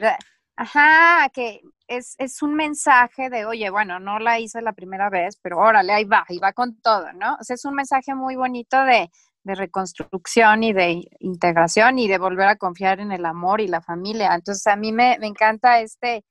Ajá, 0.56 1.30
que 1.34 1.62
es, 1.88 2.16
es, 2.20 2.42
un 2.44 2.54
mensaje 2.54 3.30
de, 3.30 3.46
oye, 3.46 3.70
bueno, 3.70 4.00
no 4.00 4.20
la 4.20 4.40
hice 4.40 4.62
la 4.62 4.74
primera 4.74 5.10
vez, 5.10 5.38
pero 5.42 5.58
órale, 5.58 5.94
ahí 5.94 6.06
va, 6.06 6.26
ahí 6.30 6.38
va 6.38 6.54
con 6.54 6.80
todo, 6.80 7.12
¿no? 7.14 7.36
O 7.40 7.44
sea, 7.44 7.56
es 7.56 7.66
un 7.66 7.74
mensaje 7.74 8.14
muy 8.14 8.36
bonito 8.36 8.84
de, 8.84 9.10
de 9.44 9.56
reconstrucción 9.56 10.64
y 10.64 10.74
de 10.74 11.04
integración 11.20 12.00
y 12.00 12.08
de 12.08 12.18
volver 12.18 12.48
a 12.48 12.56
confiar 12.56 13.00
en 13.00 13.12
el 13.12 13.26
amor 13.26 13.62
y 13.62 13.68
la 13.68 13.82
familia. 13.82 14.34
Entonces, 14.34 14.66
a 14.68 14.76
mí 14.76 14.92
me, 14.92 15.18
me 15.20 15.28
encanta 15.28 15.80
este, 15.82 16.24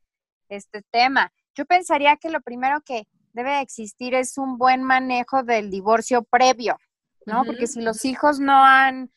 este 0.48 0.82
tema. 0.90 1.32
Yo 1.54 1.66
pensaría 1.66 2.16
que 2.16 2.30
lo 2.30 2.40
primero 2.40 2.80
que 2.80 3.06
debe 3.32 3.60
existir 3.60 4.14
es 4.14 4.38
un 4.38 4.58
buen 4.58 4.82
manejo 4.82 5.42
del 5.42 5.70
divorcio 5.70 6.22
previo, 6.22 6.78
¿no? 7.26 7.44
Porque 7.44 7.66
si 7.66 7.80
los 7.80 8.04
hijos 8.04 8.40
no 8.40 8.64
han 8.64 9.10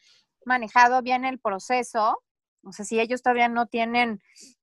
manejado 0.46 1.02
bien 1.02 1.26
el 1.26 1.40
proceso, 1.40 2.22
o 2.64 2.72
sea, 2.72 2.86
si 2.86 3.00
ellos 3.00 3.22
todavía 3.22 3.48
no 3.48 3.68
tienen 3.68 4.22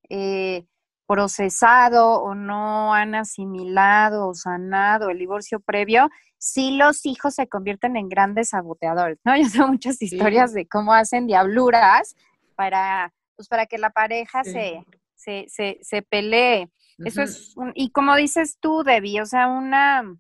eh, 0.09 0.67
procesado 1.13 2.23
o 2.23 2.35
no 2.35 2.95
han 2.95 3.15
asimilado 3.15 4.29
o 4.29 4.35
sanado 4.35 5.11
el 5.11 5.19
divorcio 5.19 5.61
previo, 5.61 6.09
sí 6.39 6.71
los 6.79 7.05
hijos 7.05 7.35
se 7.35 7.49
convierten 7.49 7.99
en 7.99 8.09
grandes 8.09 8.49
saboteadores, 8.49 9.19
¿no? 9.23 9.37
Yo 9.37 9.45
sé 9.45 9.67
muchas 9.67 10.01
historias 10.01 10.55
de 10.55 10.67
cómo 10.67 10.95
hacen 10.95 11.27
diabluras 11.27 12.17
para, 12.55 13.13
pues 13.37 13.47
para 13.47 13.67
que 13.67 13.77
la 13.77 13.91
pareja 13.91 14.43
se, 14.43 14.83
se, 15.15 15.45
se, 15.49 15.81
se, 15.83 16.01
pelee. 16.01 16.71
Eso 17.05 17.21
es, 17.21 17.55
y 17.75 17.91
como 17.91 18.17
dices 18.17 18.57
tú, 18.59 18.83
Debbie, 18.83 19.21
o 19.21 19.27
sea, 19.27 19.49
una, 19.49 20.17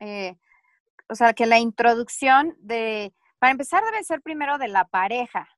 eh, 0.00 0.36
o 1.08 1.14
sea, 1.14 1.32
que 1.32 1.46
la 1.46 1.60
introducción 1.60 2.54
de, 2.58 3.14
para 3.38 3.52
empezar 3.52 3.82
debe 3.84 4.04
ser 4.04 4.20
primero 4.20 4.58
de 4.58 4.68
la 4.68 4.84
pareja, 4.84 5.48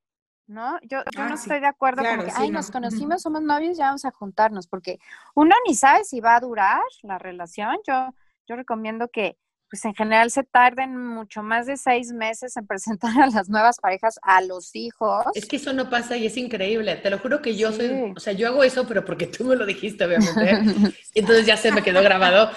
¿no? 0.50 0.78
Yo, 0.82 0.98
yo 1.16 1.24
no 1.24 1.30
ah, 1.30 1.34
estoy 1.34 1.60
de 1.60 1.66
acuerdo 1.66 2.02
con 2.02 2.26
que, 2.26 2.32
ay, 2.34 2.50
nos 2.50 2.70
conocimos, 2.70 3.22
somos 3.22 3.42
novios, 3.42 3.78
ya 3.78 3.86
vamos 3.86 4.04
a 4.04 4.10
juntarnos, 4.10 4.66
porque 4.66 4.98
uno 5.34 5.54
ni 5.66 5.74
sabe 5.74 6.04
si 6.04 6.20
va 6.20 6.36
a 6.36 6.40
durar 6.40 6.82
la 7.02 7.18
relación. 7.18 7.76
Yo, 7.86 8.12
yo 8.46 8.56
recomiendo 8.56 9.08
que, 9.08 9.38
pues 9.70 9.84
en 9.84 9.94
general 9.94 10.32
se 10.32 10.42
tarden 10.42 10.96
mucho 10.96 11.44
más 11.44 11.66
de 11.66 11.76
seis 11.76 12.12
meses 12.12 12.56
en 12.56 12.66
presentar 12.66 13.18
a 13.20 13.28
las 13.28 13.48
nuevas 13.48 13.78
parejas 13.78 14.18
a 14.22 14.42
los 14.42 14.74
hijos. 14.74 15.24
Es 15.34 15.46
que 15.46 15.56
eso 15.56 15.72
no 15.72 15.88
pasa 15.88 16.16
y 16.16 16.26
es 16.26 16.36
increíble. 16.36 16.96
Te 16.96 17.10
lo 17.10 17.18
juro 17.20 17.40
que 17.40 17.56
yo 17.56 17.72
soy, 17.72 18.12
o 18.14 18.20
sea, 18.20 18.32
yo 18.32 18.48
hago 18.48 18.64
eso, 18.64 18.86
pero 18.86 19.04
porque 19.04 19.26
tú 19.28 19.44
me 19.44 19.56
lo 19.56 19.64
dijiste, 19.64 20.04
obviamente. 20.04 20.94
Entonces 21.14 21.46
ya 21.46 21.56
se 21.56 21.70
me 21.70 21.82
quedó 21.82 22.02
grabado. 22.02 22.50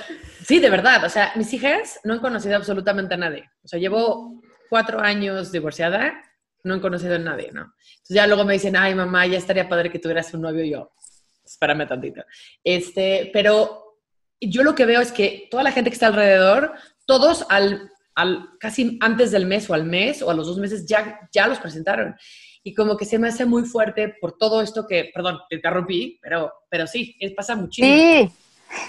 Sí, 0.46 0.60
de 0.60 0.72
verdad. 0.72 1.06
O 1.06 1.10
sea, 1.10 1.32
mis 1.36 1.54
hijas 1.54 2.00
no 2.04 2.14
han 2.14 2.20
conocido 2.20 2.56
absolutamente 2.56 3.14
a 3.14 3.18
nadie. 3.18 3.50
O 3.64 3.68
sea, 3.68 3.80
llevo 3.80 4.42
cuatro 4.70 5.00
años 5.00 5.52
divorciada 5.52 6.14
no 6.64 6.76
he 6.76 6.82
conocido 6.82 7.16
a 7.16 7.20
nadie, 7.20 7.52
¿no? 7.52 7.62
Entonces 7.62 8.16
ya 8.16 8.28
luego 8.28 8.46
me 8.46 8.54
dicen, 8.54 8.76
ay, 8.76 8.96
mamá, 8.96 9.26
ya 9.28 9.38
estaría 9.38 9.70
padre 9.70 9.92
que 9.92 10.00
tuvieras 10.00 10.34
un 10.34 10.42
novio. 10.42 10.64
Yo, 10.64 10.92
espérame 11.46 11.88
tantito. 11.88 12.24
Este, 12.64 13.30
pero 13.34 14.00
yo 14.40 14.64
lo 14.64 14.76
que 14.76 14.86
veo 14.86 15.02
es 15.02 15.12
que 15.12 15.48
toda 15.52 15.64
la 15.64 15.72
gente 15.72 15.90
que 15.90 15.96
está 15.96 16.08
alrededor, 16.08 16.74
todos 17.06 17.46
al, 17.50 17.92
al 18.16 18.50
casi 18.60 18.98
antes 19.02 19.32
del 19.32 19.46
mes 19.46 19.70
o 19.70 19.74
al 19.74 19.86
mes 19.86 20.22
o 20.22 20.30
a 20.30 20.34
los 20.34 20.48
dos 20.48 20.58
meses 20.58 20.86
ya, 20.86 21.30
ya 21.32 21.48
los 21.48 21.60
presentaron. 21.60 22.16
Y 22.64 22.74
como 22.74 22.96
que 22.96 23.06
se 23.06 23.20
me 23.20 23.28
hace 23.28 23.46
muy 23.46 23.64
fuerte 23.64 24.16
por 24.22 24.38
todo 24.38 24.62
esto 24.62 24.88
que, 24.88 25.12
perdón, 25.14 25.40
te 25.50 25.58
interrumpí, 25.58 26.18
pero, 26.22 26.52
pero 26.70 26.88
sí, 26.88 27.18
pasa 27.36 27.56
muchísimo. 27.56 27.94
Sí, 27.94 28.32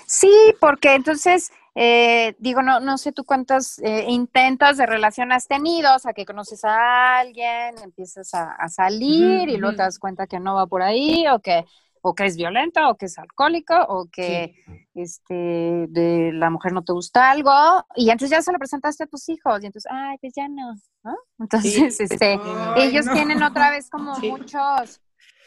sí, 0.06 0.54
porque 0.60 0.94
entonces 0.94 1.50
eh, 1.76 2.36
digo, 2.38 2.62
no, 2.62 2.78
no 2.78 2.98
sé 2.98 3.10
tú 3.12 3.24
cuántos 3.24 3.80
eh, 3.80 4.06
intentos 4.08 4.76
de 4.76 4.86
relación 4.86 5.32
has 5.32 5.48
tenido, 5.48 5.94
o 5.96 5.98
sea, 5.98 6.12
que 6.12 6.24
conoces 6.24 6.64
a 6.64 7.18
alguien, 7.18 7.76
empiezas 7.82 8.32
a, 8.32 8.68
salir 8.68 9.48
y 9.48 9.56
luego 9.56 9.76
te 9.76 9.82
das 9.82 9.98
cuenta 9.98 10.28
que 10.28 10.38
no 10.38 10.54
va 10.54 10.66
por 10.66 10.82
ahí, 10.82 11.26
o 11.28 11.40
que, 11.40 11.64
o 12.00 12.14
que 12.14 12.26
es 12.26 12.36
violento, 12.36 12.88
o 12.88 12.96
que 12.96 13.06
es 13.06 13.18
alcohólico, 13.18 13.74
o 13.88 14.06
que 14.06 14.54
este, 14.94 15.86
de 15.88 16.30
la 16.32 16.48
mujer 16.48 16.72
no 16.72 16.84
te 16.84 16.92
gusta 16.92 17.30
algo, 17.30 17.52
y 17.96 18.10
entonces 18.10 18.30
ya 18.30 18.42
se 18.42 18.52
lo 18.52 18.58
presentaste 18.58 19.04
a 19.04 19.08
tus 19.08 19.28
hijos, 19.28 19.60
y 19.62 19.66
entonces, 19.66 19.90
ay, 19.92 20.16
pues 20.20 20.32
ya 20.34 20.48
no, 20.48 20.74
¿no? 21.02 21.16
Entonces, 21.40 22.00
este, 22.00 22.38
ellos 22.76 23.06
tienen 23.12 23.42
otra 23.42 23.70
vez 23.70 23.90
como 23.90 24.16
muchos, 24.20 25.00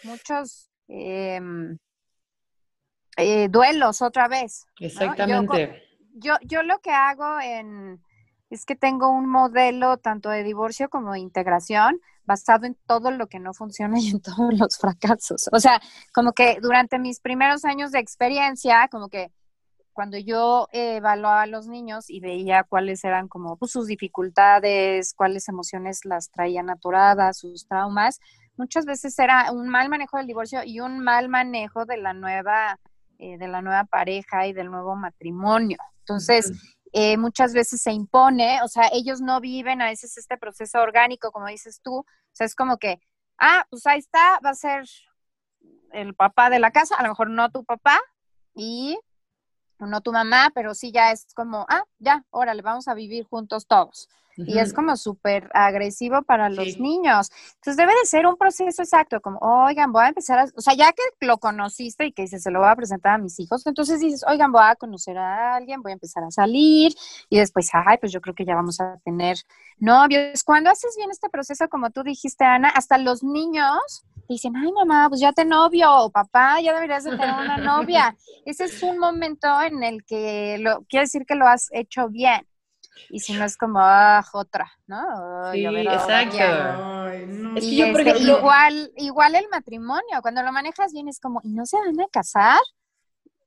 muchos... 0.03 0.69
Em, 0.89 1.77
eh, 3.19 3.50
duelos 3.50 4.03
otra 4.03 4.27
vez. 4.27 4.67
Exactamente 4.79 5.57
yo, 5.60 5.87
yo 6.20 6.64
lo 6.64 6.80
que 6.80 6.92
hago 6.92 7.40
en, 7.40 8.02
es 8.50 8.66
que 8.66 8.76
tengo 8.76 9.10
un 9.10 9.28
modelo 9.28 9.98
tanto 9.98 10.30
de 10.30 10.44
divorcio 10.44 10.90
como 10.90 11.14
de 11.14 11.20
integración 11.20 12.00
basado 12.26 12.66
en 12.66 12.78
todo 12.86 13.12
lo 13.12 13.28
que 13.28 13.40
no 13.40 13.54
funciona 13.54 14.00
y 14.00 14.10
en 14.10 14.22
todos 14.22 14.54
los 14.54 14.78
fracasos. 14.78 15.50
O 15.52 15.60
sea, 15.60 15.82
como 16.14 16.34
que 16.34 16.60
durante 16.62 17.00
mis 17.00 17.20
primeros 17.20 17.66
años 17.66 17.92
de 17.92 18.00
experiencia, 18.00 18.88
como 18.90 19.10
que 19.10 19.32
cuando 19.94 20.18
yo 20.20 20.68
evaluaba 20.74 21.42
a 21.42 21.48
los 21.48 21.68
niños 21.68 22.10
y 22.10 22.20
veía 22.20 22.64
cuáles 22.64 23.04
eran 23.04 23.28
como 23.28 23.58
pues, 23.58 23.72
sus 23.72 23.88
dificultades, 23.88 25.14
cuáles 25.16 25.50
emociones 25.50 26.06
las 26.06 26.30
traían 26.30 26.70
aturadas, 26.70 27.40
sus 27.40 27.68
traumas, 27.68 28.20
muchas 28.58 28.86
veces 28.86 29.18
era 29.18 29.52
un 29.52 29.70
mal 29.70 29.90
manejo 29.90 30.18
del 30.18 30.28
divorcio 30.28 30.64
y 30.64 30.82
un 30.82 31.00
mal 31.00 31.30
manejo 31.30 31.86
de 31.86 31.98
la 31.98 32.14
nueva, 32.14 32.80
eh, 33.20 33.38
de 33.38 33.48
la 33.48 33.62
nueva 33.62 33.84
pareja 33.86 34.48
y 34.48 34.54
del 34.54 34.70
nuevo 34.72 34.96
matrimonio. 34.96 35.78
Entonces, 36.00 36.52
eh, 36.94 37.18
muchas 37.18 37.54
veces 37.54 37.82
se 37.82 37.92
impone, 37.92 38.62
o 38.64 38.68
sea, 38.68 38.90
ellos 38.94 39.22
no 39.22 39.42
viven 39.42 39.82
a 39.82 39.88
veces 39.88 40.18
este 40.18 40.38
proceso 40.38 40.80
orgánico, 40.80 41.32
como 41.32 41.48
dices 41.48 41.82
tú, 41.84 41.98
o 42.00 42.06
sea, 42.32 42.46
es 42.46 42.56
como 42.56 42.78
que, 42.78 43.00
ah, 43.38 43.66
pues 43.70 43.86
ahí 43.86 44.00
está, 44.00 44.40
va 44.46 44.52
a 44.52 44.56
ser 44.56 44.86
el 45.92 46.16
papá 46.16 46.50
de 46.50 46.60
la 46.60 46.72
casa, 46.72 46.96
a 46.96 47.04
lo 47.04 47.10
mejor 47.10 47.30
no 47.30 47.50
tu 47.52 47.64
papá 47.66 48.00
y 48.56 48.98
no 49.80 50.02
tu 50.02 50.12
mamá, 50.12 50.52
pero 50.56 50.74
sí 50.74 50.92
ya 50.92 51.12
es 51.12 51.28
como, 51.36 51.66
ah, 51.70 51.84
ya, 52.00 52.24
órale, 52.30 52.62
vamos 52.62 52.88
a 52.88 52.94
vivir 52.94 53.26
juntos 53.26 53.68
todos 53.68 54.08
y 54.38 54.60
es 54.60 54.74
como 54.74 54.96
súper 54.96 55.50
agresivo 55.53 56.22
para 56.22 56.50
los 56.50 56.79
niños. 56.79 57.32
Entonces 57.56 57.77
debe 57.77 57.91
de 58.00 58.06
ser 58.06 58.27
un 58.27 58.38
proceso 58.38 58.82
exacto, 58.82 59.20
como, 59.20 59.39
oigan, 59.39 59.91
voy 59.91 60.03
a 60.03 60.10
empezar 60.10 60.39
a, 60.39 60.46
o 60.56 60.62
sea, 60.62 60.75
ya 60.75 60.91
que 60.91 61.03
lo 61.25 61.38
conociste 61.38 62.06
y 62.06 62.12
que 62.12 62.24
dices, 62.24 62.44
se 62.44 62.51
lo 62.51 62.60
voy 62.60 62.70
a 62.70 62.75
presentar 62.75 63.13
a 63.13 63.17
mis 63.17 63.39
hijos, 63.39 63.65
entonces 63.65 64.00
dices, 64.00 64.24
oigan, 64.27 64.51
voy 64.51 64.63
a 64.63 64.75
conocer 64.75 65.17
a 65.17 65.56
alguien, 65.56 65.82
voy 65.82 65.91
a 65.91 65.94
empezar 65.94 66.24
a 66.24 66.32
salir 66.32 66.94
y 67.29 67.38
después, 67.38 67.70
ay, 67.74 67.98
pues 68.00 68.12
yo 68.12 68.22
creo 68.22 68.36
que 68.36 68.46
ya 68.46 68.56
vamos 68.56 68.79
a 68.79 68.98
tener 69.03 69.38
novios. 69.79 70.44
Cuando 70.44 70.70
haces 70.70 70.96
bien 70.98 71.12
este 71.12 71.29
proceso, 71.29 71.67
como 71.70 71.89
tú 71.89 72.03
dijiste, 72.03 72.44
Ana, 72.46 72.70
hasta 72.70 72.98
los 72.98 73.24
niños 73.24 74.06
dicen, 74.27 74.56
ay, 74.56 74.72
mamá, 74.72 75.08
pues 75.10 75.22
ya 75.22 75.32
te 75.32 75.46
novio, 75.46 75.91
o 75.91 76.12
papá, 76.12 76.60
ya 76.62 76.74
deberías 76.74 77.03
de 77.03 77.12
tener 77.12 77.34
una 77.34 77.58
novia. 77.58 78.15
Ese 78.46 78.65
es 78.65 78.84
un 78.84 79.00
momento 79.00 79.48
en 79.62 79.84
el 79.84 80.03
que 80.03 80.58
lo, 80.60 80.84
quiere 80.84 81.06
decir 81.06 81.25
que 81.25 81.36
lo 81.36 81.48
has 81.48 81.70
hecho 81.72 82.10
bien. 82.10 82.46
Y 83.10 83.20
si 83.20 83.34
no 83.34 83.46
es 83.46 83.58
como, 83.58 83.80
ah, 83.80 84.24
otra, 84.34 84.72
¿no? 84.86 85.51
sí, 85.51 85.66
exacto. 85.66 87.10
Este, 87.56 88.20
igual, 88.20 88.92
igual 88.98 89.36
el 89.36 89.48
matrimonio, 89.50 90.22
cuando 90.22 90.44
lo 90.44 90.51
manejas 90.51 90.94
bien 90.94 91.08
es 91.08 91.20
como, 91.20 91.42
¿y 91.44 91.54
no 91.54 91.66
se 91.66 91.77
van 91.77 92.00
a 92.00 92.08
casar? 92.12 92.60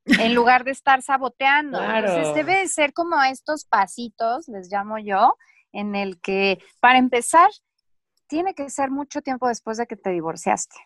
En 0.05 0.35
lugar 0.35 0.65
de 0.65 0.73
estar 0.73 1.03
saboteando. 1.03 1.81
Entonces 1.83 2.35
debe 2.35 2.59
de 2.59 2.69
ser 2.69 2.93
como 2.93 3.23
estos 3.23 3.65
pasitos, 3.65 4.49
les 4.49 4.71
llamo 4.71 4.99
yo, 4.99 5.37
en 5.73 5.95
el 5.95 6.21
que, 6.21 6.59
para 6.81 6.99
empezar, 6.99 7.51
tiene 8.27 8.55
que 8.55 8.71
ser 8.71 8.91
mucho 8.91 9.23
tiempo 9.23 9.49
después 9.49 9.77
de 9.77 9.87
que 9.87 9.97
te 9.97 10.11
divorciaste, 10.11 10.77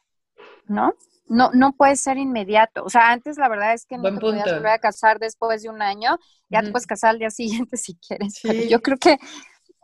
¿no? 0.66 0.94
No, 1.26 1.50
no 1.52 1.72
puede 1.72 1.96
ser 1.96 2.18
inmediato. 2.18 2.84
O 2.84 2.90
sea, 2.90 3.10
antes 3.10 3.38
la 3.38 3.48
verdad 3.48 3.74
es 3.74 3.86
que 3.86 3.96
no 3.96 4.04
te 4.04 4.20
podías 4.20 4.44
volver 4.44 4.72
a 4.72 4.78
casar 4.78 5.18
después 5.18 5.62
de 5.62 5.70
un 5.70 5.82
año, 5.82 6.18
ya 6.48 6.62
te 6.62 6.70
puedes 6.70 6.86
casar 6.86 7.10
al 7.10 7.18
día 7.18 7.30
siguiente 7.66 7.76
si 7.76 7.94
quieres. 7.96 8.40
Pero 8.42 8.68
yo 8.68 8.80
creo 8.80 8.98
que 8.98 9.18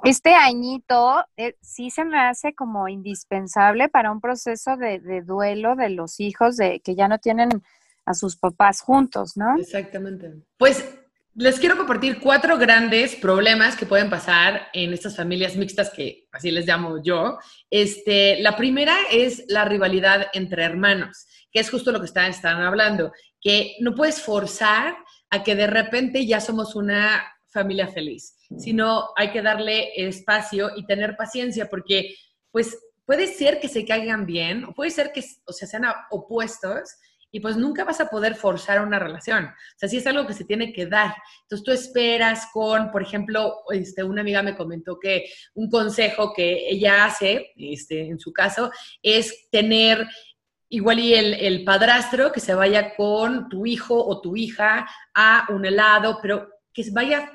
este 0.05 0.35
añito 0.35 1.25
eh, 1.37 1.57
sí 1.61 1.91
se 1.91 2.05
me 2.05 2.19
hace 2.19 2.55
como 2.55 2.89
indispensable 2.89 3.89
para 3.89 4.11
un 4.11 4.21
proceso 4.21 4.77
de, 4.77 4.99
de, 4.99 5.23
duelo 5.23 5.77
de 5.77 5.91
los 5.91 6.21
hijos 6.21 6.57
de 6.57 6.81
que 6.81 6.95
ya 6.95 7.09
no 7.09 7.19
tienen 7.19 7.63
a 8.07 8.15
sus 8.15 8.37
papás 8.37 8.81
juntos, 8.81 9.37
¿no? 9.37 9.57
Exactamente. 9.59 10.43
Pues 10.59 11.00
les 11.41 11.59
quiero 11.59 11.79
compartir 11.79 12.21
cuatro 12.21 12.59
grandes 12.59 13.17
problemas 13.17 13.75
que 13.75 13.87
pueden 13.87 14.11
pasar 14.11 14.69
en 14.75 14.93
estas 14.93 15.17
familias 15.17 15.57
mixtas 15.57 15.89
que 15.89 16.29
así 16.33 16.51
les 16.51 16.67
llamo 16.67 17.03
yo. 17.03 17.39
Este, 17.71 18.39
la 18.43 18.59
primera 18.59 18.95
es 19.11 19.45
la 19.49 19.65
rivalidad 19.65 20.27
entre 20.35 20.65
hermanos, 20.65 21.27
que 21.51 21.61
es 21.61 21.71
justo 21.71 21.93
lo 21.93 22.01
que 22.01 22.05
están, 22.05 22.31
están 22.31 22.61
hablando, 22.61 23.13
que 23.41 23.77
no 23.81 23.95
puedes 23.95 24.21
forzar 24.21 24.95
a 25.31 25.43
que 25.43 25.55
de 25.55 25.67
repente 25.67 26.27
ya 26.27 26.43
somos 26.43 26.77
una 26.77 27.23
familia 27.47 27.89
feliz, 27.89 28.37
sino 28.59 29.09
hay 29.17 29.31
que 29.31 29.41
darle 29.41 29.93
espacio 29.97 30.73
y 30.77 30.85
tener 30.85 31.17
paciencia 31.17 31.71
porque 31.71 32.17
pues 32.51 32.77
puede 33.07 33.27
ser 33.27 33.61
que 33.61 33.69
se 33.69 33.87
caigan 33.87 34.27
bien 34.27 34.65
o 34.65 34.75
puede 34.75 34.91
ser 34.91 35.11
que 35.11 35.25
o 35.47 35.55
sea, 35.55 35.67
sean 35.67 35.87
opuestos, 36.11 36.91
y 37.33 37.41
pues 37.41 37.57
nunca 37.57 37.85
vas 37.85 38.01
a 38.01 38.09
poder 38.09 38.35
forzar 38.35 38.81
una 38.85 38.99
relación. 38.99 39.45
O 39.45 39.79
sea, 39.79 39.89
sí 39.89 39.99
es 39.99 40.07
algo 40.07 40.27
que 40.27 40.35
se 40.35 40.45
tiene 40.45 40.73
que 40.73 40.87
dar. 40.87 41.15
Entonces 41.43 41.65
tú 41.65 41.73
esperas 41.73 42.49
con, 42.53 42.91
por 42.91 43.03
ejemplo, 43.03 43.63
este, 43.71 44.03
una 44.03 44.23
amiga 44.23 44.43
me 44.43 44.57
comentó 44.57 44.99
que 44.99 45.27
un 45.55 45.71
consejo 45.71 46.33
que 46.35 46.69
ella 46.69 47.05
hace, 47.05 47.53
este, 47.57 48.09
en 48.09 48.19
su 48.19 48.33
caso, 48.33 48.71
es 49.03 49.49
tener 49.51 50.07
igual 50.69 51.01
y 51.01 51.15
el, 51.15 51.35
el, 51.35 51.65
padrastro 51.65 52.31
que 52.31 52.41
se 52.41 52.55
vaya 52.55 52.95
con 52.95 53.49
tu 53.49 53.67
hijo 53.67 54.05
o 54.05 54.21
tu 54.21 54.37
hija 54.37 54.89
a 55.15 55.47
un 55.51 55.65
helado, 55.65 56.19
pero 56.23 56.49
que 56.73 56.85
vaya 56.93 57.31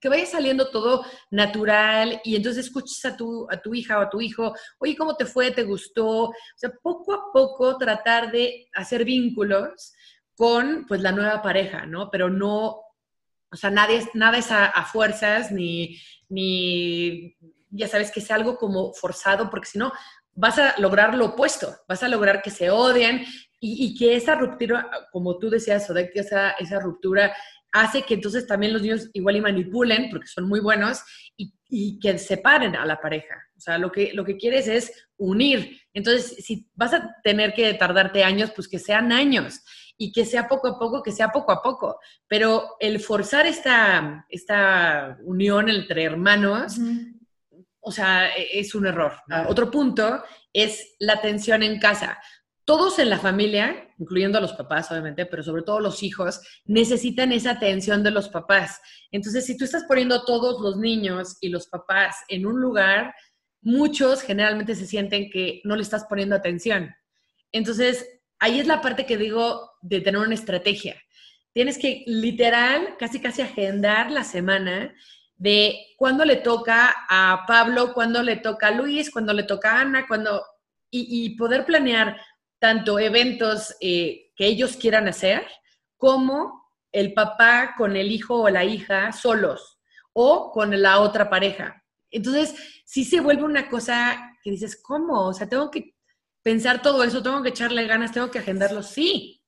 que 0.00 0.08
vaya 0.08 0.26
saliendo 0.26 0.70
todo 0.70 1.04
natural 1.30 2.20
y 2.24 2.36
entonces 2.36 2.66
escuches 2.66 3.04
a 3.04 3.16
tu, 3.16 3.46
a 3.50 3.60
tu 3.60 3.74
hija 3.74 3.98
o 3.98 4.02
a 4.02 4.10
tu 4.10 4.20
hijo, 4.20 4.54
oye, 4.78 4.96
¿cómo 4.96 5.16
te 5.16 5.26
fue? 5.26 5.50
¿Te 5.50 5.64
gustó? 5.64 6.24
O 6.24 6.34
sea, 6.56 6.70
poco 6.82 7.12
a 7.12 7.32
poco 7.32 7.76
tratar 7.76 8.30
de 8.30 8.68
hacer 8.74 9.04
vínculos 9.04 9.92
con 10.34 10.84
pues 10.86 11.00
la 11.00 11.12
nueva 11.12 11.42
pareja, 11.42 11.86
¿no? 11.86 12.10
Pero 12.10 12.28
no, 12.28 12.80
o 13.50 13.56
sea, 13.56 13.70
nadie, 13.70 14.06
nada 14.14 14.38
es 14.38 14.50
a, 14.50 14.70
fuerzas 14.84 15.50
ni, 15.50 15.98
ni, 16.28 17.36
ya 17.70 17.88
sabes, 17.88 18.10
que 18.10 18.20
sea 18.20 18.36
algo 18.36 18.58
como 18.58 18.92
forzado, 18.92 19.48
porque 19.50 19.68
si 19.68 19.78
no, 19.78 19.92
vas 20.34 20.58
a 20.58 20.74
lograr 20.78 21.14
lo 21.14 21.26
opuesto, 21.26 21.74
vas 21.88 22.02
a 22.02 22.08
lograr 22.08 22.42
que 22.42 22.50
se 22.50 22.70
odien 22.70 23.24
y, 23.58 23.96
que 23.96 24.14
esa 24.14 24.34
ruptura, 24.34 24.88
como 25.10 25.38
tú 25.38 25.48
decías, 25.48 25.90
que 26.12 26.20
esa, 26.20 26.50
esa 26.52 26.78
ruptura 26.78 27.34
hace 27.80 28.02
que 28.02 28.14
entonces 28.14 28.46
también 28.46 28.72
los 28.72 28.82
niños 28.82 29.10
igual 29.12 29.36
y 29.36 29.40
manipulen, 29.40 30.08
porque 30.10 30.26
son 30.26 30.48
muy 30.48 30.60
buenos, 30.60 31.00
y, 31.36 31.52
y, 31.68 31.98
que 31.98 32.18
separen 32.18 32.76
a 32.76 32.86
la 32.86 33.00
pareja. 33.00 33.34
O 33.56 33.60
sea, 33.60 33.78
lo 33.78 33.90
que, 33.90 34.12
lo 34.12 34.24
que 34.24 34.36
quieres 34.36 34.68
es 34.68 35.08
unir. 35.16 35.80
Entonces, 35.92 36.44
si 36.44 36.68
vas 36.74 36.94
a 36.94 37.14
tener 37.22 37.54
que 37.54 37.72
tardarte 37.74 38.24
años, 38.24 38.52
pues 38.54 38.68
que 38.68 38.78
sean 38.78 39.12
años 39.12 39.62
y 39.98 40.12
que 40.12 40.24
sea 40.24 40.46
poco 40.46 40.68
a 40.68 40.78
poco, 40.78 41.02
que 41.02 41.12
sea 41.12 41.28
poco 41.28 41.52
a 41.52 41.62
poco. 41.62 41.98
Pero 42.28 42.76
el 42.80 43.00
forzar 43.00 43.46
esta, 43.46 44.26
esta 44.28 45.18
unión 45.24 45.68
entre 45.68 46.04
hermanos, 46.04 46.78
o 47.80 47.92
sea, 47.92 48.36
e, 48.36 48.60
es 48.60 48.74
un 48.74 48.86
error. 48.86 49.12
Otro 49.48 49.70
punto 49.70 50.22
es 50.52 50.96
la 50.98 51.20
tensión 51.20 51.62
en 51.62 51.78
casa 51.78 52.18
todos 52.66 52.98
en 52.98 53.08
la 53.08 53.20
familia, 53.20 53.88
incluyendo 53.96 54.38
a 54.38 54.40
los 54.40 54.52
papás, 54.52 54.90
obviamente, 54.90 55.24
pero 55.24 55.44
sobre 55.44 55.62
todo 55.62 55.78
los 55.78 56.02
hijos, 56.02 56.40
necesitan 56.64 57.30
esa 57.30 57.52
atención 57.52 58.02
de 58.02 58.10
los 58.10 58.28
papás. 58.28 58.80
Entonces, 59.12 59.46
si 59.46 59.56
tú 59.56 59.64
estás 59.64 59.84
poniendo 59.84 60.24
todos 60.24 60.60
los 60.60 60.76
niños 60.76 61.38
y 61.40 61.48
los 61.48 61.68
papás 61.68 62.16
en 62.26 62.44
un 62.44 62.60
lugar, 62.60 63.14
muchos 63.62 64.20
generalmente 64.20 64.74
se 64.74 64.84
sienten 64.84 65.30
que 65.30 65.60
no 65.62 65.76
le 65.76 65.82
estás 65.82 66.06
poniendo 66.06 66.34
atención. 66.34 66.92
Entonces, 67.52 68.04
ahí 68.40 68.58
es 68.58 68.66
la 68.66 68.80
parte 68.80 69.06
que 69.06 69.16
digo 69.16 69.70
de 69.80 70.00
tener 70.00 70.20
una 70.20 70.34
estrategia. 70.34 71.00
Tienes 71.52 71.78
que 71.78 72.02
literal, 72.06 72.96
casi 72.98 73.20
casi 73.20 73.42
agendar 73.42 74.10
la 74.10 74.24
semana 74.24 74.92
de 75.36 75.86
cuándo 75.96 76.24
le 76.24 76.36
toca 76.36 76.92
a 77.08 77.44
Pablo, 77.46 77.94
cuándo 77.94 78.24
le 78.24 78.38
toca 78.38 78.68
a 78.68 78.72
Luis, 78.72 79.12
cuándo 79.12 79.32
le 79.32 79.44
toca 79.44 79.74
a 79.74 79.80
Ana, 79.82 80.08
cuándo... 80.08 80.44
Y 80.98 81.36
poder 81.36 81.66
planear 81.66 82.16
tanto 82.58 82.98
eventos 82.98 83.74
eh, 83.80 84.32
que 84.36 84.46
ellos 84.46 84.76
quieran 84.76 85.08
hacer, 85.08 85.46
como 85.96 86.66
el 86.92 87.12
papá 87.12 87.74
con 87.76 87.96
el 87.96 88.10
hijo 88.10 88.42
o 88.42 88.48
la 88.48 88.64
hija 88.64 89.12
solos, 89.12 89.78
o 90.12 90.50
con 90.52 90.80
la 90.80 91.00
otra 91.00 91.28
pareja. 91.28 91.84
Entonces, 92.10 92.54
sí 92.84 93.04
se 93.04 93.20
vuelve 93.20 93.44
una 93.44 93.68
cosa 93.68 94.32
que 94.42 94.50
dices, 94.50 94.80
¿cómo? 94.82 95.26
O 95.26 95.32
sea, 95.32 95.48
tengo 95.48 95.70
que 95.70 95.94
pensar 96.42 96.80
todo 96.80 97.02
eso, 97.02 97.22
tengo 97.22 97.42
que 97.42 97.50
echarle 97.50 97.86
ganas, 97.86 98.12
tengo 98.12 98.30
que 98.30 98.38
agendarlo, 98.38 98.82
sí. 98.82 99.42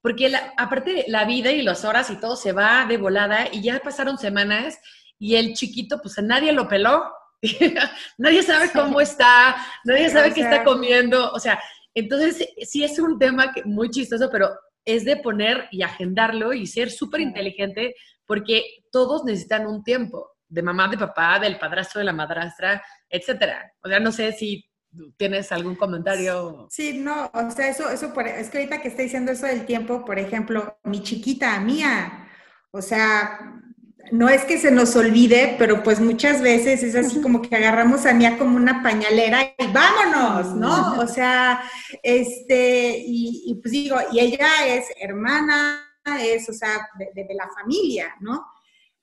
Porque 0.00 0.28
la, 0.28 0.52
aparte 0.56 1.06
la 1.08 1.24
vida 1.24 1.50
y 1.50 1.62
las 1.62 1.84
horas 1.84 2.10
y 2.10 2.16
todo 2.20 2.36
se 2.36 2.52
va 2.52 2.84
de 2.86 2.98
volada 2.98 3.48
y 3.50 3.62
ya 3.62 3.80
pasaron 3.80 4.18
semanas 4.18 4.78
y 5.18 5.36
el 5.36 5.54
chiquito, 5.54 6.00
pues 6.02 6.18
a 6.18 6.22
nadie 6.22 6.52
lo 6.52 6.68
peló. 6.68 7.04
nadie 8.18 8.42
sabe 8.42 8.70
cómo 8.72 9.00
está, 9.00 9.56
nadie 9.84 10.10
sabe 10.10 10.34
qué 10.34 10.42
está 10.42 10.62
comiendo. 10.62 11.32
O 11.32 11.40
sea, 11.40 11.60
entonces, 11.94 12.48
sí 12.62 12.84
es 12.84 12.98
un 12.98 13.18
tema 13.18 13.52
muy 13.64 13.90
chistoso, 13.90 14.28
pero 14.30 14.50
es 14.84 15.04
de 15.04 15.16
poner 15.16 15.68
y 15.70 15.82
agendarlo 15.82 16.52
y 16.52 16.66
ser 16.66 16.90
súper 16.90 17.20
inteligente 17.20 17.94
porque 18.26 18.62
todos 18.90 19.24
necesitan 19.24 19.66
un 19.66 19.82
tiempo 19.82 20.30
de 20.48 20.62
mamá, 20.62 20.88
de 20.88 20.98
papá, 20.98 21.38
del 21.38 21.58
padrastro, 21.58 22.00
de 22.00 22.04
la 22.04 22.12
madrastra, 22.12 22.82
etcétera. 23.08 23.72
O 23.82 23.88
sea, 23.88 24.00
no 24.00 24.12
sé 24.12 24.32
si 24.32 24.64
tienes 25.16 25.50
algún 25.52 25.76
comentario. 25.76 26.66
Sí, 26.70 26.98
no, 26.98 27.30
o 27.32 27.50
sea, 27.50 27.68
eso, 27.68 27.88
eso, 27.88 28.12
es 28.20 28.50
que 28.50 28.58
ahorita 28.58 28.82
que 28.82 28.88
está 28.88 29.02
diciendo 29.02 29.32
eso 29.32 29.46
del 29.46 29.64
tiempo, 29.64 30.04
por 30.04 30.18
ejemplo, 30.18 30.78
mi 30.84 31.02
chiquita, 31.02 31.58
mía, 31.60 32.28
o 32.70 32.82
sea, 32.82 33.62
no 34.10 34.28
es 34.28 34.44
que 34.44 34.58
se 34.58 34.70
nos 34.70 34.96
olvide, 34.96 35.54
pero 35.58 35.82
pues 35.82 36.00
muchas 36.00 36.42
veces 36.42 36.82
es 36.82 36.94
así 36.94 37.20
como 37.20 37.40
que 37.40 37.54
agarramos 37.54 38.04
a 38.04 38.12
Mía 38.12 38.36
como 38.36 38.56
una 38.56 38.82
pañalera 38.82 39.54
y 39.56 39.66
vámonos, 39.72 40.54
¿no? 40.54 41.00
O 41.00 41.06
sea, 41.06 41.62
este, 42.02 43.02
y, 43.06 43.58
pues 43.62 43.72
digo, 43.72 43.96
y 44.12 44.20
ella 44.20 44.66
es 44.66 44.86
hermana, 45.00 45.82
es, 46.20 46.48
o 46.48 46.52
sea, 46.52 46.88
de, 46.98 47.26
la 47.34 47.48
familia, 47.54 48.14
¿no? 48.20 48.44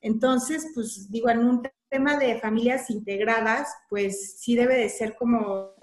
Entonces, 0.01 0.67
pues 0.75 1.09
digo, 1.09 1.29
en 1.29 1.39
un 1.39 1.67
tema 1.89 2.17
de 2.17 2.39
familias 2.39 2.89
integradas, 2.89 3.73
pues 3.89 4.39
sí 4.39 4.55
debe 4.55 4.75
de 4.75 4.89
ser 4.89 5.15
como, 5.17 5.73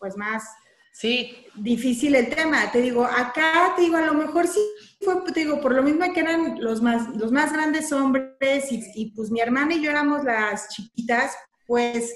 pues 0.00 0.16
más 0.16 0.44
Sí. 0.92 1.36
Difícil 1.54 2.14
el 2.14 2.28
tema. 2.28 2.70
Te 2.70 2.80
digo, 2.80 3.04
acá, 3.04 3.72
te 3.76 3.82
digo, 3.82 3.96
a 3.96 4.06
lo 4.06 4.14
mejor 4.14 4.46
sí 4.46 4.60
fue, 5.00 5.16
te 5.32 5.40
digo, 5.40 5.60
por 5.60 5.74
lo 5.74 5.82
mismo 5.82 6.10
que 6.12 6.20
eran 6.20 6.62
los 6.62 6.80
más, 6.80 7.08
los 7.16 7.32
más 7.32 7.52
grandes 7.52 7.92
hombres 7.92 8.68
y, 8.70 9.10
pues 9.16 9.30
mi 9.30 9.40
hermana 9.40 9.74
y 9.74 9.82
yo 9.82 9.90
éramos 9.90 10.22
las 10.24 10.68
chiquitas, 10.68 11.34
pues 11.66 12.14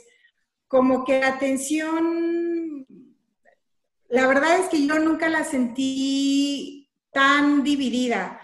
como 0.68 1.04
que 1.04 1.20
la 1.20 1.28
atención, 1.28 2.86
la 4.08 4.26
verdad 4.26 4.58
es 4.58 4.68
que 4.68 4.86
yo 4.86 4.98
nunca 4.98 5.28
la 5.28 5.44
sentí 5.44 6.90
tan 7.12 7.62
dividida. 7.62 8.40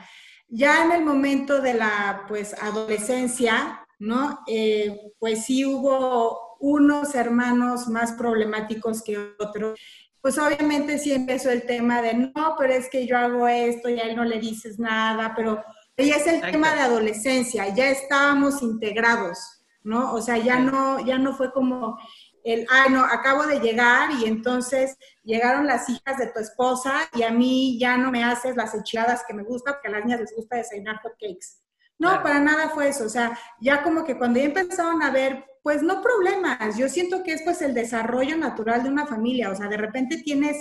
Ya 0.49 0.85
en 0.85 0.93
el 0.93 1.05
momento 1.05 1.61
de 1.63 1.75
la, 1.75 2.25
pues, 2.29 2.55
adolescencia, 2.61 3.87
¿no? 3.99 4.41
Eh, 4.47 4.95
pues 5.19 5.47
sí 5.47 5.65
hubo 5.65 6.57
unos 6.61 7.15
hermanos 7.15 7.89
más 7.89 8.13
problemáticos 8.13 9.03
que 9.03 9.19
otros 9.39 9.79
pues 10.23 10.39
obviamente 10.39 10.99
sí 10.99 11.13
empezó 11.13 11.51
el 11.51 11.67
tema 11.67 12.01
de, 12.01 12.15
no, 12.15 12.55
pero 12.57 12.73
es 12.73 12.89
que 12.89 13.07
yo 13.07 13.19
hago 13.19 13.49
esto 13.49 13.89
y 13.89 13.99
a 13.99 14.05
él 14.05 14.17
no 14.17 14.25
le 14.25 14.39
dices 14.39 14.79
nada, 14.79 15.35
pero 15.37 15.63
ya 15.97 16.17
es 16.17 16.27
el 16.29 16.41
tema 16.41 16.75
de 16.75 16.81
adolescencia, 16.81 17.69
ya 17.75 17.91
estábamos 17.91 18.63
integrados, 18.63 19.39
¿no? 19.83 20.13
O 20.15 20.23
sea, 20.23 20.39
ya 20.39 20.61
no, 20.61 21.05
ya 21.05 21.19
no 21.19 21.35
fue 21.35 21.53
como 21.53 21.99
el, 22.45 22.67
ay, 22.71 22.91
no, 22.91 23.05
acabo 23.05 23.47
de 23.47 23.61
llegar 23.61 24.11
y 24.13 24.27
entonces 24.27 24.97
llegaron 25.25 25.67
las 25.67 25.89
hijas 25.89 26.17
de 26.19 26.29
tu 26.29 26.39
esposa 26.39 27.09
y 27.15 27.23
a 27.25 27.31
mí 27.31 27.79
ya 27.79 27.97
no 27.97 28.13
me 28.13 28.25
haces 28.25 28.57
las 28.57 28.75
enchiladas 28.75 29.25
que 29.27 29.35
me 29.35 29.43
gustan, 29.43 29.75
porque 29.75 29.89
a 29.89 29.91
las 29.93 30.05
niñas 30.05 30.21
les 30.21 30.37
gusta 30.37 30.57
desayunar 30.57 31.01
hot 31.03 31.13
cakes. 31.21 31.62
No, 32.03 32.21
para 32.21 32.41
nada 32.41 32.69
fue 32.71 32.89
eso, 32.89 33.05
o 33.05 33.09
sea, 33.09 33.39
ya 33.61 33.85
como 33.85 34.03
que 34.03 34.19
cuando 34.19 34.41
ya 34.41 34.47
empezaron 34.47 35.01
a 35.03 35.11
ver 35.11 35.45
pues 35.63 35.81
no 35.81 36.03
problemas, 36.03 36.77
yo 36.77 36.89
siento 36.89 37.23
que 37.23 37.33
es 37.33 37.43
pues 37.43 37.63
el 37.63 37.75
desarrollo 37.75 38.37
natural 38.37 38.83
de 38.83 38.89
una 38.89 39.07
familia, 39.07 39.51
o 39.51 39.55
sea, 39.55 39.69
de 39.69 39.77
repente 39.77 40.21
tienes 40.21 40.57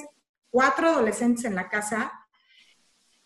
cuatro 0.51 0.89
adolescentes 0.89 1.43
en 1.45 1.56
la 1.56 1.67
casa 1.67 2.12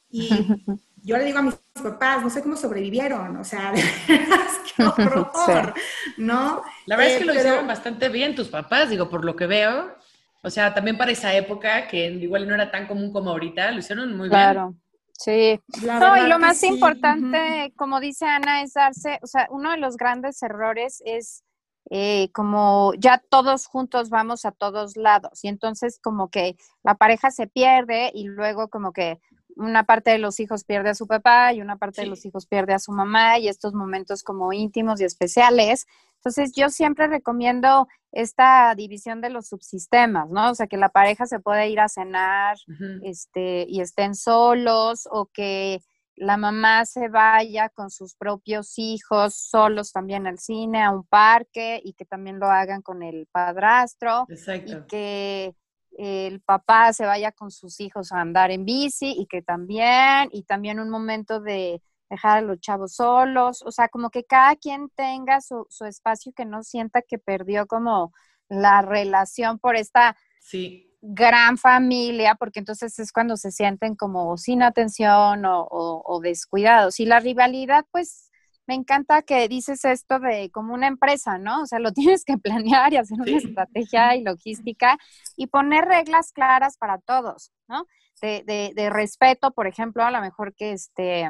y 0.10 0.30
yo 1.04 1.18
le 1.18 1.26
digo 1.26 1.40
a 1.40 1.42
mis 1.42 1.56
papás, 1.84 2.24
no 2.24 2.30
sé 2.30 2.42
cómo 2.42 2.56
sobrevivieron, 2.56 3.36
o 3.36 3.44
sea, 3.44 3.74
qué 4.08 4.84
horror, 5.04 5.74
¿no? 6.16 6.64
La 6.86 6.96
verdad 6.96 7.14
es 7.16 7.20
que 7.20 7.26
lo 7.26 7.34
eh, 7.34 7.38
hicieron 7.38 7.68
bastante 7.68 8.08
bien 8.08 8.34
tus 8.34 8.48
papás, 8.48 8.90
digo, 8.90 9.10
por 9.10 9.26
lo 9.26 9.36
que 9.36 9.46
veo, 9.46 9.94
o 10.42 10.50
sea, 10.50 10.74
también 10.74 10.98
para 10.98 11.12
esa 11.12 11.36
época, 11.36 11.90
que 11.90 12.08
igual 12.08 12.48
no 12.48 12.56
era 12.56 12.72
tan 12.72 12.88
común 12.88 13.12
como 13.12 13.32
ahorita, 13.32 13.72
lo 13.72 13.80
hicieron 13.80 14.16
muy 14.16 14.30
claro. 14.30 14.70
bien. 14.70 14.85
Sí, 15.18 15.60
no, 15.82 16.18
y 16.18 16.28
lo 16.28 16.40
más 16.40 16.62
importante, 16.64 17.74
como 17.78 18.00
dice 18.00 18.26
Ana, 18.26 18.62
es 18.62 18.74
darse, 18.74 19.20
o 19.22 19.28
sea, 19.28 19.48
uno 19.50 19.72
de 19.72 19.78
los 19.78 19.96
grandes 19.96 20.44
errores 20.44 21.02
es 21.06 21.44
eh, 21.90 22.32
como 22.34 22.94
ya 22.98 23.22
todos 23.30 23.68
juntos 23.68 24.10
vamos 24.10 24.44
a 24.46 24.52
todos 24.52 24.98
lados 24.98 25.44
y 25.44 25.50
entonces 25.50 26.00
como 26.02 26.30
que 26.30 26.58
la 26.84 26.96
pareja 26.96 27.30
se 27.30 27.46
pierde 27.46 28.12
y 28.12 28.26
luego 28.26 28.70
como 28.70 28.92
que 28.92 29.20
una 29.56 29.84
parte 29.86 30.12
de 30.12 30.18
los 30.18 30.40
hijos 30.40 30.64
pierde 30.64 30.90
a 30.90 30.96
su 30.96 31.08
papá 31.08 31.54
y 31.54 31.62
una 31.62 31.78
parte 31.78 32.02
de 32.02 32.08
los 32.08 32.26
hijos 32.26 32.46
pierde 32.46 32.74
a 32.74 32.80
su 32.80 32.92
mamá 32.92 33.40
y 33.40 33.48
estos 33.48 33.74
momentos 33.74 34.24
como 34.24 34.54
íntimos 34.54 35.00
y 35.02 35.06
especiales. 35.06 35.88
Entonces 36.18 36.54
yo 36.56 36.70
siempre 36.70 37.08
recomiendo 37.08 37.88
esta 38.12 38.74
división 38.76 39.22
de 39.22 39.30
los 39.30 39.48
subsistemas, 39.48 40.30
¿no? 40.30 40.52
O 40.52 40.56
sea, 40.56 40.68
que 40.68 40.78
la 40.78 40.90
pareja 40.90 41.26
se 41.26 41.40
puede 41.40 41.70
ir 41.70 41.80
a 41.80 41.90
cenar 41.90 42.58
este, 43.04 43.66
y 43.70 43.82
estén 43.82 44.16
solos 44.16 45.08
o 45.12 45.28
que 45.28 45.82
la 46.16 46.38
mamá 46.38 46.86
se 46.86 47.10
vaya 47.10 47.70
con 47.70 47.90
sus 47.90 48.16
propios 48.16 48.74
hijos 48.78 49.36
solos 49.36 49.92
también 49.92 50.28
al 50.28 50.40
cine, 50.40 50.82
a 50.82 50.92
un 50.92 51.04
parque 51.04 51.82
y 51.84 51.94
que 51.94 52.06
también 52.06 52.40
lo 52.40 52.48
hagan 52.48 52.82
con 52.82 53.04
el 53.04 53.28
padrastro 53.32 54.26
y 54.30 54.88
que 54.88 55.54
el 55.98 56.42
papá 56.42 56.94
se 56.94 57.06
vaya 57.06 57.32
con 57.32 57.52
sus 57.52 57.80
hijos 57.80 58.12
a 58.12 58.22
andar 58.22 58.52
en 58.52 58.66
bici 58.66 59.16
y 59.18 59.28
que 59.28 59.42
también 59.42 60.30
y 60.32 60.44
también 60.44 60.80
un 60.80 60.90
momento 60.90 61.40
de 61.40 61.82
dejar 62.10 62.40
a 62.40 62.42
los 62.42 62.60
chavos 62.60 62.96
solos, 62.96 63.64
o 63.64 63.72
sea, 63.72 63.88
como 63.90 64.10
que 64.10 64.24
cada 64.26 64.56
quien 64.56 64.90
tenga 64.90 65.42
su, 65.42 65.68
espacio 65.88 66.34
que 66.34 66.46
no 66.46 66.64
sienta 66.64 67.02
que 67.02 67.18
perdió 67.18 67.66
como 67.66 68.14
la 68.48 68.82
relación 68.82 69.58
por 69.60 69.76
esta 69.76 70.16
sí 70.40 70.92
gran 71.08 71.58
familia, 71.58 72.34
porque 72.34 72.60
entonces 72.60 72.98
es 72.98 73.12
cuando 73.12 73.38
se 73.38 73.52
sienten 73.52 73.96
como 73.96 74.38
sin 74.38 74.64
atención 74.64 75.46
o, 75.46 75.68
o 75.70 76.20
descuidados. 76.20 77.00
Y 77.00 77.06
la 77.06 77.20
rivalidad, 77.20 77.86
pues 77.92 78.25
me 78.68 78.76
encanta 78.76 79.22
que 79.22 79.48
dices 79.48 79.86
esto 79.86 80.20
de 80.20 80.50
como 80.52 80.74
una 80.74 80.88
empresa, 80.88 81.38
¿no? 81.38 81.62
O 81.62 81.66
sea, 81.66 81.80
lo 81.80 81.92
tienes 81.94 82.26
que 82.26 82.38
planear 82.38 82.94
y 82.94 82.98
hacer 82.98 83.20
una 83.20 83.38
estrategia 83.38 84.16
y 84.16 84.24
logística 84.24 84.98
y 85.36 85.48
poner 85.48 85.86
reglas 85.86 86.32
claras 86.32 86.78
para 86.78 87.00
todos, 87.00 87.52
¿no? 87.68 87.88
De, 88.22 88.44
de, 88.46 88.72
de, 88.74 88.90
respeto, 88.90 89.52
por 89.52 89.68
ejemplo, 89.68 90.04
a 90.04 90.10
lo 90.10 90.22
mejor 90.22 90.56
que 90.56 90.72
este 90.72 91.30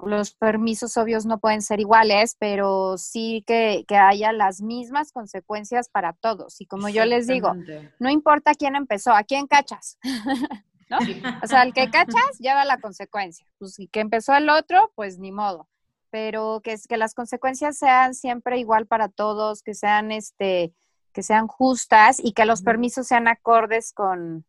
los 0.00 0.32
permisos 0.32 0.96
obvios 0.96 1.26
no 1.26 1.38
pueden 1.38 1.60
ser 1.60 1.80
iguales, 1.80 2.36
pero 2.38 2.96
sí 2.98 3.42
que, 3.46 3.84
que 3.88 3.96
haya 3.96 4.32
las 4.32 4.60
mismas 4.60 5.12
consecuencias 5.12 5.88
para 5.88 6.12
todos. 6.12 6.60
Y 6.60 6.66
como 6.66 6.88
yo 6.88 7.04
les 7.04 7.26
digo, 7.26 7.52
no 7.98 8.08
importa 8.08 8.54
quién 8.54 8.76
empezó, 8.76 9.12
a 9.12 9.24
quién 9.24 9.48
cachas. 9.48 9.98
¿No? 10.88 10.98
O 11.42 11.46
sea, 11.46 11.64
el 11.64 11.74
que 11.74 11.90
cachas 11.90 12.38
lleva 12.38 12.64
la 12.64 12.80
consecuencia. 12.80 13.44
Pues 13.58 13.78
y 13.78 13.88
que 13.88 14.00
empezó 14.00 14.34
el 14.34 14.48
otro, 14.48 14.92
pues 14.94 15.18
ni 15.18 15.32
modo 15.32 15.68
pero 16.10 16.60
que, 16.62 16.76
que 16.88 16.96
las 16.96 17.14
consecuencias 17.14 17.78
sean 17.78 18.14
siempre 18.14 18.58
igual 18.58 18.86
para 18.86 19.08
todos, 19.08 19.62
que 19.62 19.74
sean, 19.74 20.12
este, 20.12 20.72
que 21.12 21.22
sean 21.22 21.46
justas 21.46 22.20
y 22.22 22.32
que 22.32 22.44
los 22.44 22.62
permisos 22.62 23.06
sean 23.06 23.28
acordes 23.28 23.92
con, 23.92 24.44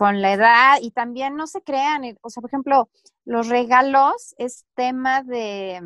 con 0.00 0.22
la 0.22 0.32
edad 0.32 0.78
y 0.80 0.92
también 0.92 1.36
no 1.36 1.46
se 1.46 1.62
crean, 1.62 2.04
eh, 2.04 2.16
o 2.22 2.30
sea, 2.30 2.40
por 2.40 2.48
ejemplo, 2.48 2.88
los 3.26 3.48
regalos 3.48 4.34
es 4.38 4.64
tema 4.74 5.22
de... 5.22 5.82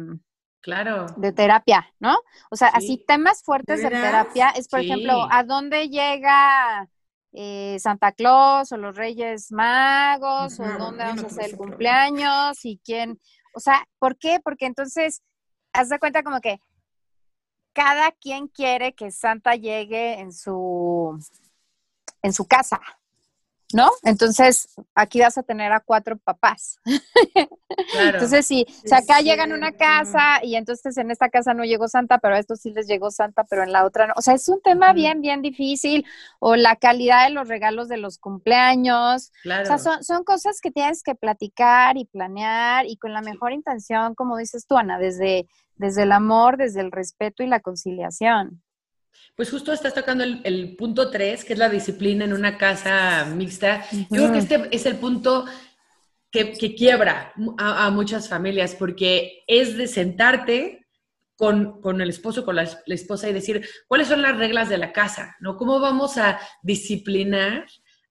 Claro. 0.60 1.06
De 1.16 1.32
terapia, 1.32 1.86
¿no? 1.98 2.16
O 2.48 2.56
sea, 2.56 2.68
así 2.68 3.04
temas 3.06 3.42
fuertes 3.42 3.82
de, 3.82 3.90
terapia 3.90 4.50
es, 4.50 4.68
por 4.68 4.80
ejemplo, 4.80 5.26
¿a 5.30 5.42
dónde 5.42 5.88
llega 5.88 6.88
eh, 7.32 7.76
Santa 7.80 8.12
Claus 8.12 8.70
o 8.70 8.76
los 8.76 8.94
Reyes 8.96 9.50
Magos 9.50 10.60
o 10.60 10.64
dónde 10.78 11.02
vamos 11.02 11.24
a 11.24 11.26
hacer 11.26 11.50
el 11.50 11.56
cumpleaños 11.56 12.64
y 12.64 12.80
quién, 12.84 13.20
o 13.54 13.60
sea, 13.60 13.86
¿por 13.98 14.18
qué? 14.18 14.40
Porque 14.42 14.66
entonces, 14.66 15.22
haz 15.72 15.88
de 15.88 15.98
cuenta 15.98 16.22
como 16.22 16.40
que 16.40 16.58
cada 17.72 18.12
quien 18.12 18.48
quiere 18.48 18.94
que 18.94 19.10
Santa 19.10 19.54
llegue 19.56 20.20
en 20.20 20.32
su, 20.32 21.18
en 22.22 22.32
su 22.32 22.46
casa, 22.46 22.80
¿no? 23.72 23.90
Entonces, 24.02 24.68
aquí 24.94 25.20
vas 25.20 25.38
a 25.38 25.42
tener 25.42 25.72
a 25.72 25.80
cuatro 25.80 26.16
papás. 26.18 26.78
Entonces, 27.98 28.46
si, 28.46 28.66
si 28.84 28.94
acá 28.94 29.20
llegan 29.20 29.52
a 29.52 29.56
una 29.56 29.72
casa 29.72 30.40
y 30.42 30.54
entonces 30.56 30.96
en 30.96 31.10
esta 31.10 31.28
casa 31.28 31.54
no 31.54 31.64
llegó 31.64 31.88
Santa, 31.88 32.18
pero 32.18 32.36
a 32.36 32.38
estos 32.38 32.60
sí 32.60 32.70
les 32.70 32.86
llegó 32.86 33.10
Santa, 33.10 33.44
pero 33.44 33.64
en 33.64 33.72
la 33.72 33.84
otra 33.84 34.06
no. 34.06 34.14
O 34.16 34.22
sea, 34.22 34.34
es 34.34 34.48
un 34.48 34.60
tema 34.62 34.92
bien, 34.92 35.20
bien 35.20 35.42
difícil. 35.42 36.06
O 36.38 36.56
la 36.56 36.76
calidad 36.76 37.24
de 37.24 37.30
los 37.30 37.48
regalos 37.48 37.88
de 37.88 37.96
los 37.96 38.18
cumpleaños. 38.18 39.32
O 39.44 39.64
sea, 39.64 39.78
son, 39.78 40.04
son 40.04 40.24
cosas 40.24 40.60
que 40.60 40.70
tienes 40.70 41.02
que 41.02 41.14
platicar 41.14 41.96
y 41.96 42.04
planear 42.04 42.86
y 42.86 42.96
con 42.96 43.12
la 43.12 43.22
mejor 43.22 43.52
intención, 43.52 44.14
como 44.14 44.36
dices 44.36 44.66
tú, 44.66 44.76
Ana, 44.76 44.98
desde, 44.98 45.48
desde 45.76 46.02
el 46.02 46.12
amor, 46.12 46.56
desde 46.56 46.80
el 46.80 46.92
respeto 46.92 47.42
y 47.42 47.46
la 47.46 47.60
conciliación. 47.60 48.63
Pues 49.36 49.50
justo 49.50 49.72
estás 49.72 49.94
tocando 49.94 50.24
el, 50.24 50.76
punto 50.76 51.10
3, 51.10 51.44
que 51.44 51.54
es 51.54 51.58
la 51.58 51.68
disciplina 51.68 52.24
en 52.24 52.32
una 52.32 52.56
casa 52.56 53.24
mixta. 53.24 53.84
Yo 53.90 54.06
creo 54.08 54.32
que 54.32 54.38
este 54.38 54.68
es 54.70 54.86
el 54.86 54.96
punto 54.96 55.44
que, 56.30 56.74
quiebra 56.74 57.32
a, 57.58 57.90
muchas 57.90 58.28
familias, 58.28 58.74
porque 58.74 59.44
es 59.46 59.76
de 59.76 59.86
sentarte 59.86 60.86
con, 61.36 62.00
el 62.00 62.10
esposo, 62.10 62.44
con 62.44 62.56
la, 62.56 62.68
esposa 62.86 63.28
y 63.28 63.32
decir, 63.32 63.66
¿cuáles 63.88 64.08
son 64.08 64.22
las 64.22 64.36
reglas 64.36 64.68
de 64.68 64.78
la 64.78 64.92
casa? 64.92 65.36
¿no? 65.40 65.56
¿Cómo 65.56 65.80
vamos 65.80 66.16
a 66.16 66.40
disciplinar 66.62 67.66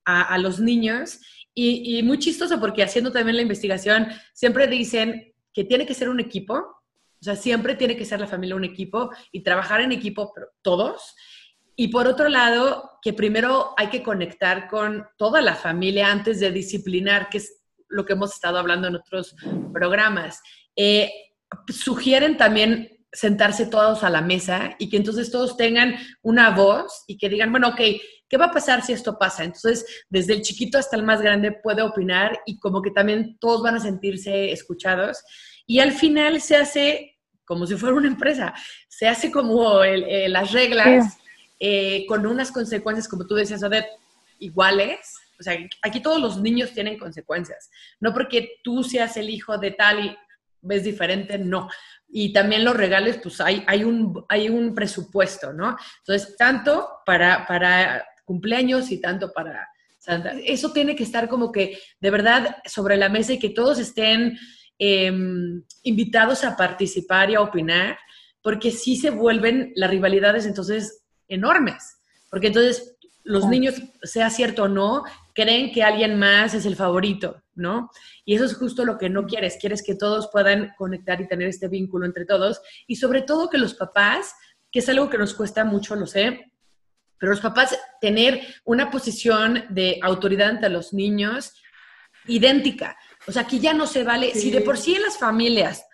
a, 0.05 0.37
los 0.37 0.59
niños? 0.59 1.19
Y, 1.53 1.97
y 1.97 2.03
muy 2.03 2.19
chistoso, 2.19 2.59
porque 2.59 2.83
haciendo 2.83 3.11
también 3.11 3.35
la 3.37 3.43
investigación, 3.43 4.07
siempre 4.33 4.67
dicen 4.67 5.33
que 5.53 5.63
tiene 5.63 5.85
que 5.85 5.93
ser 5.93 6.09
un 6.09 6.19
equipo, 6.19 6.82
o 7.23 7.25
sea, 7.25 7.37
siempre 7.37 7.75
tiene 7.75 7.95
que 7.95 8.03
ser 8.03 8.19
la 8.19 8.27
familia 8.27 8.57
un 8.57 8.65
equipo 8.65 9.09
y 9.31 9.43
trabajar 9.43 9.79
en 9.79 9.93
equipo 9.93 10.33
todos. 10.61 11.15
Y 11.73 11.87
por 11.87 12.05
otro 12.05 12.27
lado, 12.27 12.99
que 13.01 13.13
primero 13.13 13.73
hay 13.77 13.87
que 13.87 14.03
conectar 14.03 14.67
con 14.67 15.07
toda 15.15 15.41
la 15.41 15.55
familia 15.55 16.11
antes 16.11 16.41
de 16.41 16.51
disciplinar, 16.51 17.29
que 17.29 17.37
es 17.37 17.61
lo 17.87 18.03
que 18.03 18.11
hemos 18.11 18.33
estado 18.33 18.57
hablando 18.57 18.89
en 18.89 18.97
otros 18.97 19.37
programas. 19.71 20.41
Eh, 20.75 21.13
sugieren 21.69 22.35
también 22.35 22.89
sentarse 23.13 23.67
todos 23.67 24.03
a 24.03 24.09
la 24.09 24.21
mesa 24.21 24.75
y 24.77 24.89
que 24.89 24.97
entonces 24.97 25.31
todos 25.31 25.55
tengan 25.55 25.95
una 26.23 26.49
voz 26.49 27.05
y 27.07 27.17
que 27.17 27.29
digan, 27.29 27.51
bueno, 27.51 27.69
ok, 27.69 27.81
¿qué 28.27 28.37
va 28.37 28.47
a 28.47 28.51
pasar 28.51 28.83
si 28.83 28.91
esto 28.91 29.17
pasa? 29.17 29.45
Entonces, 29.45 30.03
desde 30.09 30.33
el 30.33 30.41
chiquito 30.41 30.77
hasta 30.77 30.97
el 30.97 31.03
más 31.03 31.21
grande 31.21 31.53
puede 31.53 31.83
opinar 31.83 32.37
y 32.45 32.59
como 32.59 32.81
que 32.81 32.91
también 32.91 33.37
todos 33.39 33.63
van 33.63 33.75
a 33.75 33.79
sentirse 33.79 34.51
escuchados. 34.51 35.23
Y 35.65 35.79
al 35.79 35.93
final 35.93 36.41
se 36.41 36.57
hace 36.57 37.12
como 37.45 37.65
si 37.65 37.75
fuera 37.75 37.95
una 37.95 38.07
empresa. 38.07 38.53
Se 38.87 39.07
hace 39.07 39.31
como 39.31 39.83
eh, 39.83 40.27
las 40.29 40.51
reglas 40.51 41.17
eh, 41.59 42.05
con 42.07 42.25
unas 42.25 42.51
consecuencias, 42.51 43.07
como 43.07 43.25
tú 43.25 43.35
decías, 43.35 43.63
Odette, 43.63 43.89
iguales. 44.39 44.99
O 45.39 45.43
sea, 45.43 45.57
aquí 45.81 46.01
todos 46.01 46.21
los 46.21 46.39
niños 46.39 46.73
tienen 46.73 46.97
consecuencias. 46.97 47.69
No 47.99 48.13
porque 48.13 48.59
tú 48.63 48.83
seas 48.83 49.17
el 49.17 49.29
hijo 49.29 49.57
de 49.57 49.71
tal 49.71 50.05
y 50.05 50.17
ves 50.61 50.83
diferente, 50.83 51.37
no. 51.37 51.69
Y 52.07 52.31
también 52.31 52.63
los 52.63 52.77
regales, 52.77 53.17
pues 53.21 53.41
hay, 53.41 53.63
hay, 53.67 53.83
un, 53.83 54.23
hay 54.29 54.49
un 54.49 54.73
presupuesto, 54.73 55.51
¿no? 55.51 55.75
Entonces, 55.99 56.37
tanto 56.37 56.89
para, 57.05 57.45
para 57.47 58.05
cumpleaños 58.23 58.91
y 58.91 59.01
tanto 59.01 59.33
para 59.33 59.67
Santa. 59.99 60.33
Eso 60.45 60.73
tiene 60.73 60.95
que 60.95 61.03
estar 61.03 61.29
como 61.29 61.51
que 61.51 61.79
de 62.01 62.11
verdad 62.11 62.57
sobre 62.65 62.97
la 62.97 63.07
mesa 63.07 63.33
y 63.33 63.39
que 63.39 63.49
todos 63.49 63.79
estén 63.79 64.37
Em, 64.79 65.63
invitados 65.83 66.43
a 66.43 66.57
participar 66.57 67.29
y 67.29 67.35
a 67.35 67.41
opinar, 67.41 67.97
porque 68.41 68.71
sí 68.71 68.95
se 68.95 69.11
vuelven 69.11 69.71
las 69.75 69.89
rivalidades 69.89 70.45
entonces 70.45 71.03
enormes, 71.27 71.99
porque 72.29 72.47
entonces 72.47 72.97
los 73.23 73.47
niños, 73.47 73.75
sea 74.01 74.29
cierto 74.29 74.63
o 74.63 74.67
no, 74.67 75.03
creen 75.33 75.71
que 75.71 75.83
alguien 75.83 76.19
más 76.19 76.53
es 76.53 76.65
el 76.65 76.75
favorito, 76.75 77.41
¿no? 77.55 77.89
Y 78.25 78.35
eso 78.35 78.43
es 78.45 78.55
justo 78.55 78.83
lo 78.83 78.97
que 78.97 79.09
no 79.09 79.25
quieres, 79.25 79.57
quieres 79.61 79.83
que 79.83 79.95
todos 79.95 80.29
puedan 80.31 80.73
conectar 80.77 81.21
y 81.21 81.27
tener 81.27 81.47
este 81.47 81.69
vínculo 81.69 82.05
entre 82.05 82.25
todos, 82.25 82.59
y 82.87 82.97
sobre 82.97 83.21
todo 83.21 83.49
que 83.49 83.59
los 83.59 83.75
papás, 83.75 84.33
que 84.71 84.79
es 84.79 84.89
algo 84.89 85.09
que 85.09 85.19
nos 85.19 85.33
cuesta 85.35 85.63
mucho, 85.63 85.95
lo 85.95 86.07
sé, 86.07 86.51
pero 87.17 87.31
los 87.31 87.41
papás 87.41 87.77
tener 88.01 88.41
una 88.65 88.91
posición 88.91 89.63
de 89.69 89.99
autoridad 90.01 90.49
ante 90.49 90.67
los 90.67 90.93
niños 90.93 91.53
idéntica. 92.27 92.97
O 93.27 93.31
sea, 93.31 93.43
aquí 93.43 93.59
ya 93.59 93.73
no 93.73 93.87
se 93.87 94.03
vale, 94.03 94.33
si 94.33 94.51
de 94.51 94.61
por 94.61 94.77
sí 94.77 94.95
en 94.95 95.03
las 95.03 95.17
familias 95.17 95.85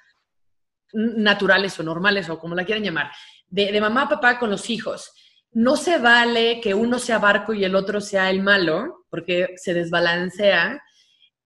naturales 0.94 1.80
o 1.80 1.84
normales 1.84 2.30
o 2.30 2.40
como 2.40 2.56
la 2.56 2.66
quieran 2.66 2.84
llamar, 2.84 3.12
de, 3.48 3.80
mamá 3.80 4.04
a 4.04 4.10
papá 4.10 4.40
con 4.40 4.50
los 4.50 4.70
hijos, 4.70 5.12
no 5.52 5.76
se 5.76 5.98
vale 5.98 6.62
que 6.62 6.74
uno 6.74 7.00
sea 7.00 7.20
barco 7.20 7.54
y 7.54 7.64
el 7.64 7.76
otro 7.76 8.02
sea 8.02 8.30
el 8.30 8.42
malo, 8.42 9.06
porque 9.10 9.50
se 9.56 9.74
desbalancea. 9.74 10.82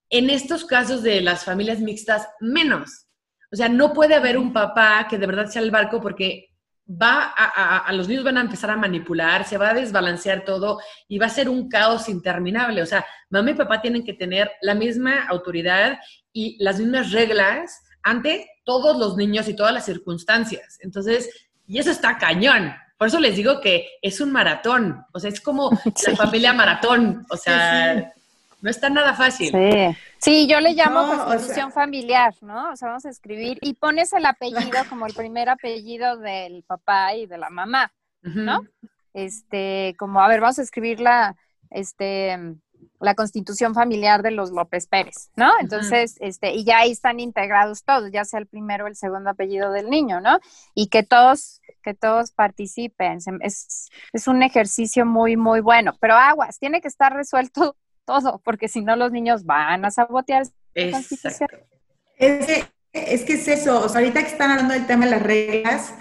En 0.10 0.30
estos 0.30 0.66
casos 0.66 1.02
de 1.02 1.22
las 1.22 1.46
familias 1.46 1.80
mixtas, 1.80 2.28
menos. 2.40 3.08
O 3.52 3.56
sea, 3.56 3.70
no 3.70 3.94
puede 3.94 4.16
haber 4.16 4.38
un 4.38 4.52
papá 4.52 5.08
que 5.10 5.18
de 5.18 5.28
verdad 5.28 5.48
sea 5.48 5.62
el 5.62 5.72
barco 5.72 6.02
porque 6.02 6.53
va 6.90 7.34
a, 7.36 7.92
los 7.94 8.08
niños 8.08 8.24
van 8.24 8.38
a 8.38 8.42
empezar 8.42 8.70
a 8.70 8.78
manipular, 8.78 9.46
se 9.46 9.58
va 9.58 9.70
a 9.70 9.74
desbalancear 9.74 10.44
todo 10.44 10.80
y 11.08 11.18
va 11.18 11.28
a 11.28 11.30
ser 11.30 11.48
un 11.50 11.70
caos 11.70 12.10
interminable. 12.10 12.82
O 12.82 12.86
sea, 12.86 13.06
mamá 13.30 13.52
y 13.52 13.56
papá 13.56 13.82
tienen 13.82 14.04
que 14.04 14.14
tener 14.14 14.52
la 14.62 14.76
misma 14.76 15.26
autoridad 15.28 15.98
y 16.34 16.62
las 16.62 16.80
mismas 16.80 17.12
reglas 17.12 17.82
ante 18.02 18.50
todos 18.66 18.98
los 18.98 19.16
niños 19.16 19.48
y 19.48 19.56
todas 19.56 19.74
las 19.74 19.86
circunstancias. 19.86 20.78
Entonces, 20.82 21.30
y 21.66 21.80
eso 21.80 21.92
está 21.92 22.18
cañón. 22.18 22.74
Por 22.98 23.08
eso 23.08 23.20
les 23.20 23.36
digo 23.36 23.62
que 23.62 23.88
es 24.02 24.20
un 24.20 24.32
maratón. 24.32 25.06
O 25.14 25.20
sea, 25.20 25.30
es 25.30 25.40
como 25.40 25.72
la 26.08 26.16
familia 26.16 26.54
maratón. 26.54 27.26
O 27.30 27.38
sea, 27.38 28.14
no 28.64 28.70
está 28.70 28.90
nada 28.90 29.14
fácil. 29.14 29.52
Sí, 29.52 29.98
sí 30.20 30.48
yo 30.48 30.62
le 30.62 30.74
llamo 30.74 31.06
constitución 31.26 31.74
familiar, 31.74 32.34
¿no? 32.40 32.72
O 32.72 32.76
sea, 32.78 32.88
vamos 32.88 33.06
a 33.06 33.10
escribir 33.10 33.58
y 33.60 33.74
pones 33.74 34.14
el 34.14 34.26
apellido 34.26 34.80
como 34.88 35.06
el 35.06 35.14
primer 35.14 35.50
apellido 35.50 36.18
del 36.18 36.64
papá 36.64 37.14
y 37.14 37.26
de 37.26 37.38
la 37.38 37.50
mamá, 37.50 37.92
¿no? 38.22 38.62
Este, 39.14 39.96
como, 40.00 40.22
a 40.22 40.30
ver, 40.30 40.40
vamos 40.40 40.60
a 40.60 40.62
escribir 40.62 41.02
la, 41.02 41.36
este, 41.72 42.40
la 43.02 43.16
constitución 43.16 43.74
familiar 43.74 44.24
de 44.24 44.32
los 44.32 44.50
López 44.50 44.88
Pérez, 44.88 45.30
¿no? 45.36 45.52
Entonces, 45.60 46.16
este, 46.22 46.54
y 46.54 46.64
ya 46.64 46.78
ahí 46.78 46.92
están 46.92 47.20
integrados 47.20 47.84
todos, 47.84 48.12
ya 48.14 48.24
sea 48.24 48.40
el 48.40 48.48
primero 48.48 48.86
o 48.86 48.88
el 48.88 48.96
segundo 48.96 49.30
apellido 49.30 49.74
del 49.74 49.90
niño, 49.90 50.22
¿no? 50.22 50.40
Y 50.74 50.88
que 50.88 51.04
todos, 51.04 51.60
que 51.82 51.94
todos 51.94 52.32
participen. 52.32 53.18
Es, 53.42 53.90
es 54.14 54.28
un 54.30 54.42
ejercicio 54.42 55.06
muy, 55.06 55.36
muy 55.36 55.60
bueno. 55.60 55.98
Pero 56.00 56.14
aguas, 56.14 56.60
tiene 56.60 56.80
que 56.80 56.88
estar 56.88 57.14
resuelto 57.14 57.76
todo, 58.06 58.42
porque 58.44 58.68
si 58.68 58.82
no 58.82 58.96
los 58.96 59.12
niños 59.12 59.46
van 59.46 59.86
a 59.86 59.92
sabotear 59.92 60.44
Es 62.18 62.46
que, 62.46 62.66
es 62.94 63.24
que 63.24 63.34
es 63.34 63.48
eso, 63.48 63.84
o 63.84 63.90
sea, 63.90 64.00
ahorita 64.00 64.22
que 64.22 64.28
están 64.28 64.52
hablando 64.52 64.74
del 64.74 64.88
tema 64.88 65.06
de 65.06 65.12
las 65.12 65.24
reglas, 65.24 65.94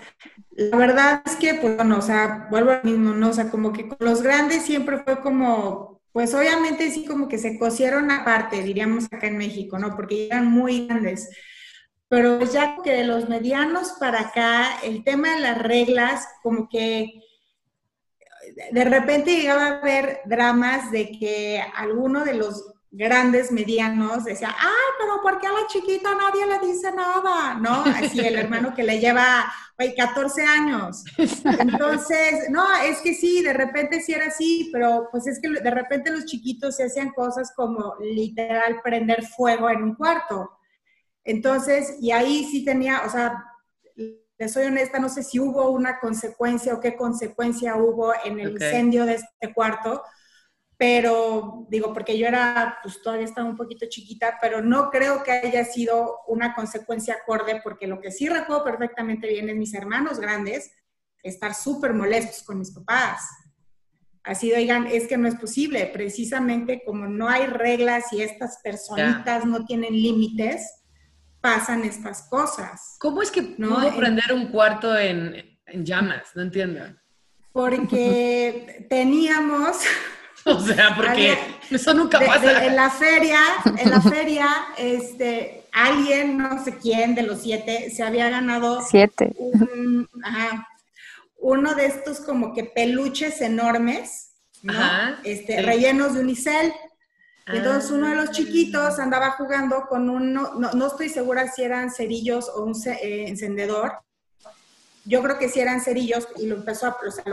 la 0.50 0.76
verdad 0.76 1.22
es 1.24 1.36
que, 1.36 1.54
pues 1.54 1.76
bueno, 1.76 1.98
o 1.98 2.02
sea, 2.02 2.46
vuelvo 2.50 2.72
al 2.72 2.84
mismo, 2.84 3.14
¿no? 3.14 3.30
O 3.30 3.32
sea, 3.32 3.50
como 3.50 3.72
que 3.72 3.88
con 3.88 3.98
los 4.00 4.22
grandes 4.22 4.62
siempre 4.62 4.98
fue 4.98 5.20
como, 5.20 6.00
pues 6.12 6.34
obviamente 6.34 6.90
sí 6.90 7.06
como 7.06 7.28
que 7.28 7.38
se 7.38 7.58
cosieron 7.58 8.10
aparte, 8.10 8.62
diríamos 8.62 9.06
acá 9.06 9.26
en 9.28 9.38
México, 9.38 9.78
¿no? 9.78 9.96
Porque 9.96 10.26
eran 10.26 10.46
muy 10.46 10.86
grandes. 10.86 11.30
Pero 12.08 12.40
ya 12.44 12.76
que 12.84 12.92
de 12.92 13.04
los 13.04 13.30
medianos 13.30 13.94
para 13.98 14.20
acá, 14.20 14.80
el 14.82 15.02
tema 15.02 15.34
de 15.34 15.40
las 15.40 15.56
reglas, 15.56 16.28
como 16.42 16.68
que 16.68 17.21
de 18.70 18.84
repente 18.84 19.36
llegaba 19.36 19.66
a 19.66 19.78
haber 19.78 20.20
dramas 20.24 20.90
de 20.90 21.10
que 21.18 21.62
alguno 21.74 22.24
de 22.24 22.34
los 22.34 22.72
grandes 22.90 23.50
medianos 23.50 24.24
decía, 24.24 24.54
ay, 24.58 24.92
pero 24.98 25.22
¿por 25.22 25.40
qué 25.40 25.46
a 25.46 25.52
la 25.52 25.66
chiquita 25.66 26.14
nadie 26.14 26.46
le 26.46 26.66
dice 26.66 26.92
nada? 26.92 27.54
¿No? 27.54 27.82
Así 27.84 28.20
el 28.20 28.36
hermano 28.36 28.74
que 28.74 28.82
le 28.82 29.00
lleva, 29.00 29.50
14 29.90 30.42
años. 30.42 31.04
Entonces, 31.58 32.48
no, 32.50 32.64
es 32.84 33.00
que 33.00 33.14
sí, 33.14 33.42
de 33.42 33.52
repente 33.52 34.00
sí 34.00 34.12
era 34.12 34.26
así, 34.26 34.70
pero 34.72 35.08
pues 35.10 35.26
es 35.26 35.40
que 35.40 35.48
de 35.48 35.70
repente 35.70 36.10
los 36.10 36.24
chiquitos 36.26 36.76
se 36.76 36.84
hacían 36.84 37.10
cosas 37.10 37.52
como 37.56 37.96
literal 38.00 38.80
prender 38.82 39.24
fuego 39.24 39.68
en 39.70 39.82
un 39.82 39.94
cuarto. 39.94 40.50
Entonces, 41.24 41.96
y 42.00 42.10
ahí 42.10 42.44
sí 42.44 42.64
tenía, 42.64 43.02
o 43.06 43.10
sea, 43.10 43.44
soy 44.48 44.64
honesta, 44.64 44.98
no 44.98 45.08
sé 45.08 45.22
si 45.22 45.38
hubo 45.38 45.70
una 45.70 45.98
consecuencia 45.98 46.74
o 46.74 46.80
qué 46.80 46.96
consecuencia 46.96 47.76
hubo 47.76 48.12
en 48.24 48.40
el 48.40 48.52
incendio 48.52 49.04
de 49.04 49.14
este 49.14 49.52
cuarto, 49.54 50.02
pero 50.76 51.66
digo, 51.68 51.92
porque 51.92 52.18
yo 52.18 52.26
era, 52.26 52.78
pues 52.82 53.00
todavía 53.02 53.26
estaba 53.26 53.48
un 53.48 53.56
poquito 53.56 53.86
chiquita, 53.88 54.38
pero 54.40 54.60
no 54.62 54.90
creo 54.90 55.22
que 55.22 55.30
haya 55.30 55.64
sido 55.64 56.20
una 56.26 56.54
consecuencia 56.54 57.14
acorde, 57.14 57.60
porque 57.62 57.86
lo 57.86 58.00
que 58.00 58.10
sí 58.10 58.28
recuerdo 58.28 58.64
perfectamente 58.64 59.28
bien 59.28 59.48
es 59.48 59.56
mis 59.56 59.74
hermanos 59.74 60.18
grandes 60.18 60.72
estar 61.22 61.54
súper 61.54 61.94
molestos 61.94 62.42
con 62.42 62.58
mis 62.58 62.72
papás. 62.72 63.22
Así, 64.24 64.52
oigan, 64.52 64.86
es 64.86 65.06
que 65.06 65.16
no 65.16 65.28
es 65.28 65.34
posible, 65.34 65.86
precisamente 65.92 66.82
como 66.84 67.06
no 67.06 67.28
hay 67.28 67.46
reglas 67.46 68.12
y 68.12 68.22
estas 68.22 68.58
personitas 68.62 69.44
no 69.44 69.64
tienen 69.64 69.92
límites, 69.92 70.81
pasan 71.42 71.84
estas 71.84 72.22
cosas. 72.30 72.96
¿Cómo 72.98 73.20
es 73.20 73.30
que 73.30 73.54
no 73.58 73.74
pudo 73.74 73.94
prender 73.96 74.32
un 74.32 74.46
cuarto 74.46 74.96
en, 74.96 75.58
en 75.66 75.84
llamas? 75.84 76.30
No 76.34 76.42
entiendo. 76.42 76.80
Porque 77.52 78.86
teníamos 78.90 79.76
O 80.44 80.60
sea, 80.60 80.94
porque 80.96 81.38
eso 81.70 81.94
nunca 81.94 82.18
pasa. 82.20 82.64
en 82.66 82.76
la 82.76 82.90
feria, 82.90 83.40
en 83.78 83.90
la 83.90 84.00
feria, 84.00 84.48
este, 84.76 85.64
alguien, 85.72 86.36
no 86.36 86.62
sé 86.64 86.78
quién, 86.78 87.14
de 87.14 87.22
los 87.22 87.42
siete, 87.42 87.90
se 87.90 88.02
había 88.02 88.28
ganado 88.28 88.82
siete. 88.82 89.34
uno 91.38 91.74
de 91.74 91.86
estos 91.86 92.20
como 92.20 92.54
que 92.54 92.64
peluches 92.64 93.40
enormes, 93.40 94.32
¿no? 94.62 94.74
este, 95.24 95.62
rellenos 95.62 96.14
de 96.14 96.20
unicel. 96.20 96.72
Entonces 97.46 97.90
uno 97.90 98.08
de 98.08 98.16
los 98.16 98.30
chiquitos 98.30 98.98
andaba 98.98 99.32
jugando 99.32 99.86
con 99.88 100.08
uno, 100.08 100.54
no, 100.54 100.72
no 100.72 100.86
estoy 100.86 101.08
segura 101.08 101.50
si 101.50 101.62
eran 101.62 101.90
cerillos 101.90 102.48
o 102.48 102.62
un 102.62 102.74
eh, 102.86 103.28
encendedor, 103.28 103.92
yo 105.04 105.22
creo 105.22 105.38
que 105.38 105.48
si 105.48 105.60
eran 105.60 105.80
cerillos 105.80 106.28
y 106.36 106.46
lo 106.46 106.56
empezó 106.56 106.86
a, 106.86 106.96
o 107.06 107.10
sea, 107.10 107.24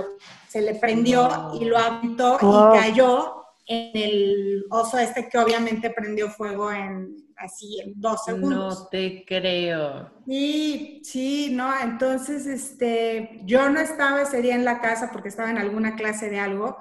se 0.47 0.61
le 0.61 0.75
prendió 0.75 1.51
y 1.59 1.65
lo 1.65 1.77
aventó 1.77 2.37
y 2.41 2.79
cayó 2.79 3.43
en 3.67 3.91
el 3.93 4.65
oso 4.71 4.97
este 4.97 5.29
que 5.29 5.37
obviamente 5.37 5.91
prendió 5.91 6.29
fuego 6.29 6.71
en 6.71 7.29
así 7.37 7.79
en 7.79 7.93
dos 7.95 8.23
segundos. 8.25 8.79
No 8.79 8.87
te 8.87 9.23
creo. 9.25 10.11
Sí, 10.25 11.01
sí, 11.03 11.49
no, 11.53 11.71
entonces 11.79 12.45
este, 12.45 13.39
yo 13.43 13.69
no 13.69 13.79
estaba 13.79 14.23
ese 14.23 14.41
día 14.41 14.55
en 14.55 14.65
la 14.65 14.81
casa 14.81 15.11
porque 15.11 15.29
estaba 15.29 15.49
en 15.49 15.57
alguna 15.57 15.95
clase 15.95 16.29
de 16.29 16.39
algo, 16.39 16.77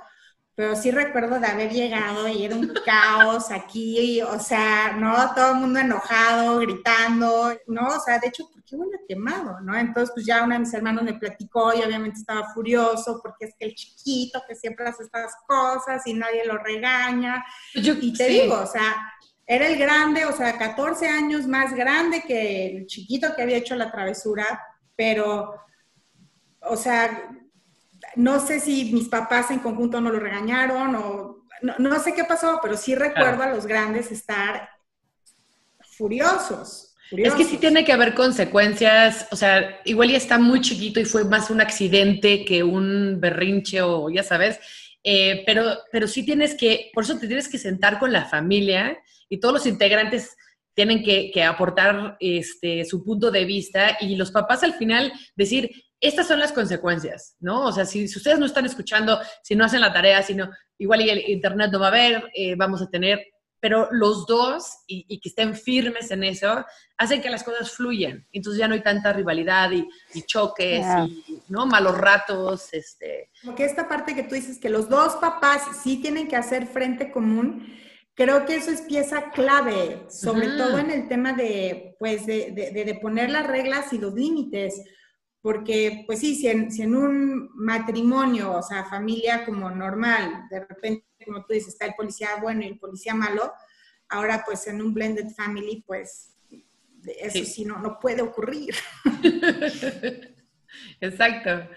pero 0.58 0.74
sí 0.74 0.90
recuerdo 0.90 1.38
de 1.38 1.46
haber 1.46 1.70
llegado 1.70 2.26
y 2.26 2.44
era 2.44 2.56
un 2.56 2.74
caos 2.84 3.52
aquí, 3.52 4.20
o 4.22 4.40
sea, 4.40 4.90
¿no? 4.90 5.32
Todo 5.32 5.52
el 5.52 5.60
mundo 5.60 5.78
enojado, 5.78 6.58
gritando, 6.58 7.56
¿no? 7.68 7.86
O 7.86 8.00
sea, 8.00 8.18
de 8.18 8.26
hecho, 8.26 8.50
¿por 8.50 8.64
qué 8.64 8.74
huele 8.74 8.98
quemado, 9.06 9.60
no? 9.60 9.78
Entonces, 9.78 10.10
pues 10.12 10.26
ya 10.26 10.42
uno 10.42 10.54
de 10.54 10.58
mis 10.58 10.74
hermanos 10.74 11.04
me 11.04 11.14
platicó 11.14 11.72
y 11.74 11.82
obviamente 11.82 12.18
estaba 12.18 12.52
furioso 12.52 13.20
porque 13.22 13.44
es 13.44 13.54
que 13.56 13.66
el 13.66 13.76
chiquito 13.76 14.42
que 14.48 14.56
siempre 14.56 14.88
hace 14.88 15.04
estas 15.04 15.32
cosas 15.46 16.04
y 16.08 16.14
nadie 16.14 16.44
lo 16.44 16.58
regaña. 16.58 17.44
Yo, 17.76 17.94
y 17.94 18.12
te 18.12 18.26
digo, 18.26 18.58
o 18.60 18.66
sea, 18.66 18.96
era 19.46 19.64
el 19.64 19.78
grande, 19.78 20.26
o 20.26 20.32
sea, 20.32 20.58
14 20.58 21.06
años 21.06 21.46
más 21.46 21.72
grande 21.72 22.24
que 22.26 22.66
el 22.66 22.86
chiquito 22.86 23.32
que 23.36 23.42
había 23.42 23.58
hecho 23.58 23.76
la 23.76 23.92
travesura, 23.92 24.60
pero, 24.96 25.54
o 26.62 26.76
sea, 26.76 27.30
no 28.18 28.44
sé 28.44 28.58
si 28.58 28.92
mis 28.92 29.08
papás 29.08 29.52
en 29.52 29.60
conjunto 29.60 30.00
no 30.00 30.10
lo 30.10 30.18
regañaron 30.18 30.96
o 30.96 31.46
no, 31.62 32.00
sé 32.00 32.14
qué 32.14 32.24
pasó, 32.24 32.58
pero 32.60 32.76
sí 32.76 32.96
recuerdo 32.96 33.44
a 33.44 33.48
los 33.48 33.64
grandes 33.64 34.10
estar 34.10 34.68
furiosos, 35.96 36.96
Es 37.12 37.34
que 37.34 37.44
sí 37.44 37.58
tiene 37.58 37.84
que 37.84 37.92
haber 37.92 38.14
consecuencias, 38.14 39.28
o 39.30 39.36
sea, 39.36 39.80
igual 39.84 40.10
ya 40.10 40.16
está 40.16 40.38
muy 40.38 40.60
chiquito 40.60 40.98
y 40.98 41.04
fue 41.04 41.24
más 41.24 41.48
un 41.48 41.60
accidente 41.60 42.44
que 42.44 42.64
un 42.64 43.18
berrinche 43.20 43.82
o 43.82 44.10
ya 44.10 44.24
sabes, 44.24 44.58
eh, 45.04 45.44
pero, 45.46 45.78
pero 45.92 46.08
sí 46.08 46.24
tienes 46.24 46.56
que, 46.56 46.90
por 46.94 47.04
eso 47.04 47.18
te 47.18 47.28
tienes 47.28 47.48
que 47.48 47.58
sentar 47.58 48.00
con 48.00 48.12
la 48.12 48.24
familia 48.24 48.98
y 49.28 49.38
todos 49.38 49.54
los 49.54 49.66
integrantes 49.66 50.36
tienen 50.78 51.02
que, 51.02 51.32
que 51.34 51.42
aportar 51.42 52.16
este, 52.20 52.84
su 52.84 53.02
punto 53.02 53.32
de 53.32 53.44
vista 53.44 53.96
y 54.00 54.14
los 54.14 54.30
papás 54.30 54.62
al 54.62 54.74
final 54.74 55.12
decir, 55.34 55.72
estas 56.00 56.28
son 56.28 56.38
las 56.38 56.52
consecuencias, 56.52 57.34
¿no? 57.40 57.64
O 57.64 57.72
sea, 57.72 57.84
si, 57.84 58.04
ustedes 58.04 58.38
no 58.38 58.46
están 58.46 58.64
escuchando, 58.64 59.18
si 59.42 59.56
no 59.56 59.64
hacen 59.64 59.80
la 59.80 59.92
tarea, 59.92 60.22
si 60.22 60.36
no, 60.36 60.48
igual 60.78 61.00
y 61.00 61.10
el 61.10 61.28
internet 61.30 61.70
no 61.72 61.80
va 61.80 61.86
a 61.86 61.88
haber, 61.88 62.30
eh, 62.32 62.54
vamos 62.54 62.80
a 62.80 62.88
tener, 62.88 63.26
pero 63.58 63.88
los 63.90 64.24
dos 64.26 64.84
y, 64.86 65.18
que 65.18 65.28
estén 65.28 65.56
firmes 65.56 66.12
en 66.12 66.22
eso, 66.22 66.64
hacen 66.96 67.20
que 67.20 67.28
las 67.28 67.42
cosas 67.42 67.72
fluyan. 67.72 68.24
Entonces 68.30 68.60
ya 68.60 68.68
no 68.68 68.74
hay 68.74 68.82
tanta 68.84 69.12
rivalidad 69.12 69.72
y, 69.72 70.22
choques 70.26 70.86
y, 71.08 71.42
¿no? 71.48 71.66
Malos 71.66 71.98
ratos, 71.98 72.72
este. 72.72 73.32
Como 73.42 73.56
que 73.56 73.64
esta 73.64 73.88
parte 73.88 74.14
que 74.14 74.22
tú 74.22 74.36
dices 74.36 74.60
que 74.60 74.68
los 74.68 74.88
dos 74.88 75.16
papás 75.16 75.62
sí 75.82 76.00
tienen 76.00 76.28
que 76.28 76.36
hacer 76.36 76.68
frente 76.68 77.10
común, 77.10 77.66
creo 78.18 78.44
que 78.44 78.56
eso 78.56 78.70
es 78.70 78.82
pieza 78.82 79.30
clave, 79.30 80.02
sobre 80.10 80.48
todo 80.48 80.78
en 80.78 80.90
el 80.90 81.08
tema 81.08 81.32
de, 81.32 81.96
pues, 81.98 82.26
de, 82.26 82.50
de 82.52 82.98
poner 83.00 83.30
las 83.30 83.46
reglas 83.46 83.94
y 83.94 83.98
los 83.98 84.12
límites 84.12 84.82
porque, 85.40 86.04
pues 86.06 86.18
sí, 86.18 86.34
si 86.34 86.48
en, 86.48 86.94
un 86.94 87.50
matrimonio, 87.54 88.52
o 88.52 88.62
sea, 88.62 88.84
familia 88.84 89.44
como 89.44 89.70
normal, 89.70 90.46
de 90.50 90.60
repente, 90.60 91.06
como 91.24 91.44
tú 91.44 91.54
dices, 91.54 91.68
está 91.74 91.86
el 91.86 91.94
policía 91.94 92.36
bueno 92.42 92.62
y 92.62 92.66
el 92.66 92.78
policía 92.78 93.14
malo, 93.14 93.52
ahora 94.08 94.42
pues 94.44 94.66
en 94.66 94.82
un 94.82 94.92
blended 94.92 95.30
family, 95.36 95.84
pues 95.86 96.34
eso 97.20 97.44
sí, 97.44 97.64
no, 97.64 97.78
no 97.78 97.98
puede 98.00 98.20
ocurrir. 98.22 98.74
Exacto. 101.00 101.68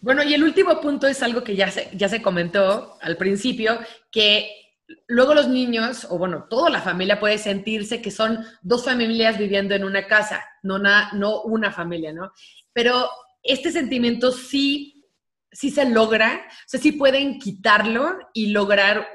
Bueno, 0.00 0.22
y 0.22 0.34
el 0.34 0.42
último 0.42 0.80
punto 0.80 1.06
es 1.06 1.22
algo 1.22 1.44
que 1.44 1.56
ya 1.56 1.70
se, 1.70 1.90
ya 1.94 2.08
se 2.08 2.22
comentó 2.22 2.98
al 3.00 3.16
principio, 3.16 3.78
que 4.10 4.63
luego 5.06 5.34
los 5.34 5.48
niños, 5.48 6.06
o 6.10 6.18
bueno, 6.18 6.46
toda 6.48 6.70
la 6.70 6.80
familia 6.80 7.20
puede 7.20 7.38
sentirse 7.38 8.02
que 8.02 8.10
son 8.10 8.44
dos 8.62 8.84
familias 8.84 9.38
viviendo 9.38 9.74
en 9.74 9.84
una 9.84 10.06
casa, 10.06 10.44
no, 10.62 10.78
no 10.78 11.42
una 11.42 11.72
familia, 11.72 12.12
¿no? 12.12 12.32
pero 12.74 13.08
este 13.42 13.70
sentimiento 13.70 14.32
sí, 14.32 15.06
sí 15.50 15.70
se 15.70 15.88
logra, 15.88 16.42
o 16.46 16.64
sea, 16.66 16.80
sí 16.80 16.92
pueden 16.92 17.38
quitarlo 17.38 18.18
y 18.34 18.48
lograr 18.48 19.08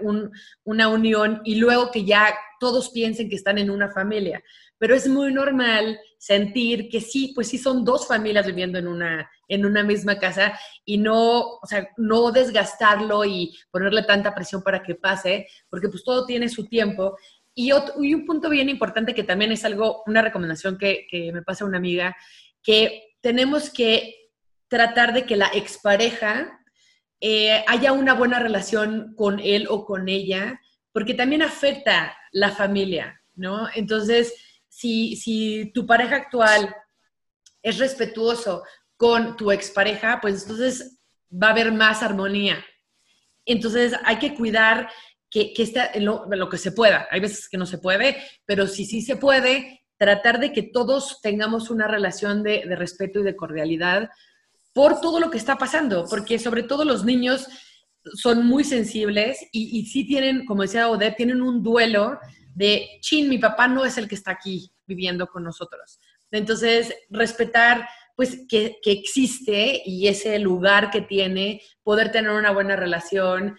una 0.64 0.88
unión 0.88 1.42
y 1.44 1.56
luego 1.56 1.92
que 1.92 2.06
ya 2.06 2.34
todos 2.60 2.90
piensen 2.90 3.30
que 3.30 3.36
están 3.36 3.58
en 3.58 3.70
una 3.70 3.92
familia. 3.92 4.42
Pero 4.80 4.96
es 4.96 5.08
muy 5.08 5.32
normal 5.32 6.00
sentir 6.18 6.90
que 6.90 7.02
sí, 7.02 7.34
pues 7.36 7.50
sí 7.50 7.60
son 7.60 7.86
dos 7.86 8.08
familias 8.08 8.48
viviendo 8.48 8.80
en 8.80 8.88
una, 8.88 9.30
en 9.48 9.66
una 9.66 9.84
misma 9.84 10.18
casa 10.18 10.60
y 10.84 10.98
no, 10.98 11.42
o 11.42 11.66
sea, 11.68 11.90
no 11.98 12.32
desgastarlo 12.32 13.24
y 13.26 13.56
ponerle 13.70 14.04
tanta 14.04 14.34
presión 14.34 14.64
para 14.64 14.82
que 14.82 14.96
pase, 14.96 15.48
porque 15.70 15.90
pues 15.90 16.04
todo 16.04 16.26
tiene 16.26 16.50
su 16.50 16.66
tiempo. 16.68 17.16
Y, 17.54 17.72
un 17.72 18.26
punto 18.26 18.50
bien 18.50 18.70
importante 18.70 19.14
que 19.14 19.24
también 19.24 19.52
es 19.52 19.64
algo, 19.66 20.02
una 20.08 20.22
recomendación 20.22 20.78
que, 20.78 21.06
que 21.12 21.32
me 21.32 21.44
pasa 21.44 21.66
una 21.66 21.78
amiga, 21.78 22.16
que 22.64 23.16
tenemos 23.22 23.70
que 23.70 24.16
tratar 24.70 25.14
de 25.14 25.26
que 25.26 25.36
la 25.36 25.52
expareja 25.54 26.60
eh, 27.22 27.66
haya 27.68 27.92
una 27.92 28.14
buena 28.14 28.40
relación 28.40 29.14
con 29.18 29.40
él 29.40 29.68
o 29.70 29.86
con 29.86 30.08
ella, 30.08 30.62
porque 30.94 31.14
también 31.14 31.42
afecta 31.42 32.16
la 32.32 32.52
familia, 32.52 33.22
¿no? 33.36 33.68
Entonces, 33.76 34.34
si, 34.80 35.18
si 35.18 35.72
tu 35.74 35.86
pareja 35.86 36.16
actual 36.16 36.74
es 37.62 37.80
respetuoso 37.80 38.64
con 38.96 39.36
tu 39.36 39.52
expareja, 39.52 40.20
pues 40.22 40.44
entonces 40.44 41.02
va 41.32 41.48
a 41.48 41.52
haber 41.52 41.74
más 41.74 42.02
armonía. 42.02 42.64
Entonces, 43.46 43.94
hay 44.06 44.20
que 44.20 44.34
cuidar 44.34 44.90
que, 45.30 45.52
que 45.54 45.70
lo, 46.00 46.26
lo, 46.32 46.48
que 46.48 46.58
se 46.58 46.72
pueda. 46.72 47.10
Hay 47.12 47.20
veces 47.20 47.50
que 47.50 47.58
no 47.58 47.66
se 47.66 47.80
puede, 47.80 48.24
pero 48.46 48.68
si 48.68 48.86
sí 48.86 49.02
se 49.02 49.18
puede, 49.18 49.82
tratar 49.98 50.40
de 50.40 50.54
que 50.54 50.64
todos 50.64 51.20
tengamos 51.22 51.70
una 51.70 51.90
relación 51.90 52.42
de, 52.42 52.64
respeto 52.78 53.20
y 53.20 53.24
de 53.24 53.36
cordialidad 53.36 54.10
por 54.72 55.02
todo 55.02 55.20
lo 55.20 55.30
que 55.30 55.38
está 55.38 55.58
pasando, 55.58 56.06
porque 56.10 56.40
sobre 56.40 56.64
todo 56.64 56.86
los 56.86 57.04
niños 57.04 57.50
son 58.14 58.46
muy 58.46 58.64
sensibles 58.64 59.46
y, 59.52 59.78
y 59.78 59.88
sí 59.88 60.08
tienen, 60.08 60.46
como 60.46 60.62
decía 60.62 60.88
Odette, 60.88 61.18
tienen 61.18 61.42
un 61.42 61.62
duelo 61.62 62.18
de, 62.60 62.98
chin, 63.00 63.30
mi 63.30 63.38
papá 63.38 63.70
no 63.70 63.86
es 63.86 63.98
el 63.98 64.10
que 64.10 64.16
está 64.16 64.32
aquí 64.32 64.70
viviendo 64.86 65.28
con 65.28 65.46
nosotros. 65.46 65.98
Entonces, 66.30 66.94
respetar 67.10 67.88
pues 68.18 68.46
que, 68.50 68.82
existe 68.84 69.82
y 69.86 70.10
ese 70.10 70.38
lugar 70.40 70.92
que 70.92 71.00
tiene, 71.00 71.62
poder 71.84 72.12
tener 72.12 72.32
una 72.32 72.52
buena 72.52 72.76
relación. 72.76 73.58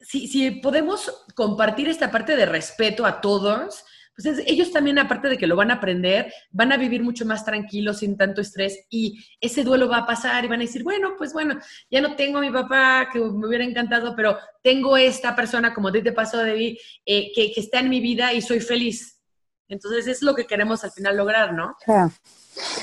Si, 0.00 0.26
si 0.26 0.50
podemos 0.50 1.24
compartir 1.36 1.88
esta 1.88 2.10
parte 2.10 2.34
de 2.34 2.44
respeto 2.44 3.06
a 3.06 3.20
todos, 3.20 3.84
pues 4.14 4.42
ellos 4.46 4.72
también, 4.72 4.98
aparte 4.98 5.28
de 5.28 5.38
que 5.38 5.46
lo 5.46 5.56
van 5.56 5.70
a 5.70 5.74
aprender, 5.74 6.32
van 6.50 6.72
a 6.72 6.76
vivir 6.76 7.02
mucho 7.02 7.24
más 7.24 7.44
tranquilos, 7.44 7.98
sin 7.98 8.16
tanto 8.16 8.40
estrés, 8.40 8.86
y 8.90 9.24
ese 9.40 9.64
duelo 9.64 9.88
va 9.88 9.98
a 9.98 10.06
pasar 10.06 10.44
y 10.44 10.48
van 10.48 10.60
a 10.60 10.64
decir, 10.64 10.82
bueno, 10.82 11.14
pues 11.16 11.32
bueno, 11.32 11.58
ya 11.90 12.00
no 12.00 12.16
tengo 12.16 12.38
a 12.38 12.42
mi 12.42 12.50
papá, 12.50 13.08
que 13.12 13.18
me 13.18 13.46
hubiera 13.46 13.64
encantado, 13.64 14.14
pero 14.14 14.36
tengo 14.62 14.96
esta 14.96 15.34
persona, 15.34 15.72
como 15.72 15.90
te 15.90 16.12
pasó, 16.12 16.38
Debbie, 16.38 16.78
eh, 17.06 17.32
que, 17.34 17.52
que, 17.52 17.60
está 17.60 17.80
en 17.80 17.88
mi 17.88 18.00
vida 18.00 18.32
y 18.32 18.42
soy 18.42 18.60
feliz. 18.60 19.20
Entonces, 19.68 20.06
es 20.08 20.22
lo 20.22 20.34
que 20.34 20.46
queremos 20.46 20.82
al 20.84 20.90
final 20.90 21.16
lograr, 21.16 21.54
¿no? 21.54 21.76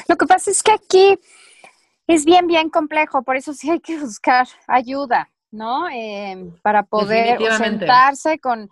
Lo 0.08 0.16
que 0.16 0.26
pasa 0.26 0.50
es 0.50 0.64
que 0.64 0.72
aquí 0.72 1.20
es 2.08 2.24
bien, 2.24 2.48
bien 2.48 2.70
complejo, 2.70 3.22
por 3.24 3.36
eso 3.36 3.54
sí 3.54 3.70
hay 3.70 3.82
que 3.82 4.00
buscar 4.00 4.48
ayuda, 4.68 5.30
¿no? 5.52 5.90
Eh, 5.90 6.52
para 6.62 6.84
poder 6.84 7.40
sentarse 7.58 8.40
con 8.40 8.70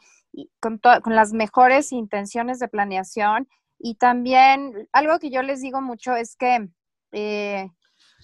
con, 0.60 0.80
con 0.80 1.15
las 1.15 1.34
mejores 1.34 1.91
intenciones 1.91 2.60
de 2.60 2.67
planeación. 2.67 3.48
Y 3.78 3.95
también 3.95 4.88
algo 4.93 5.19
que 5.19 5.30
yo 5.30 5.41
les 5.41 5.62
digo 5.62 5.82
mucho 5.82 6.15
es 6.15 6.36
que 6.36 6.69
eh, 7.12 7.69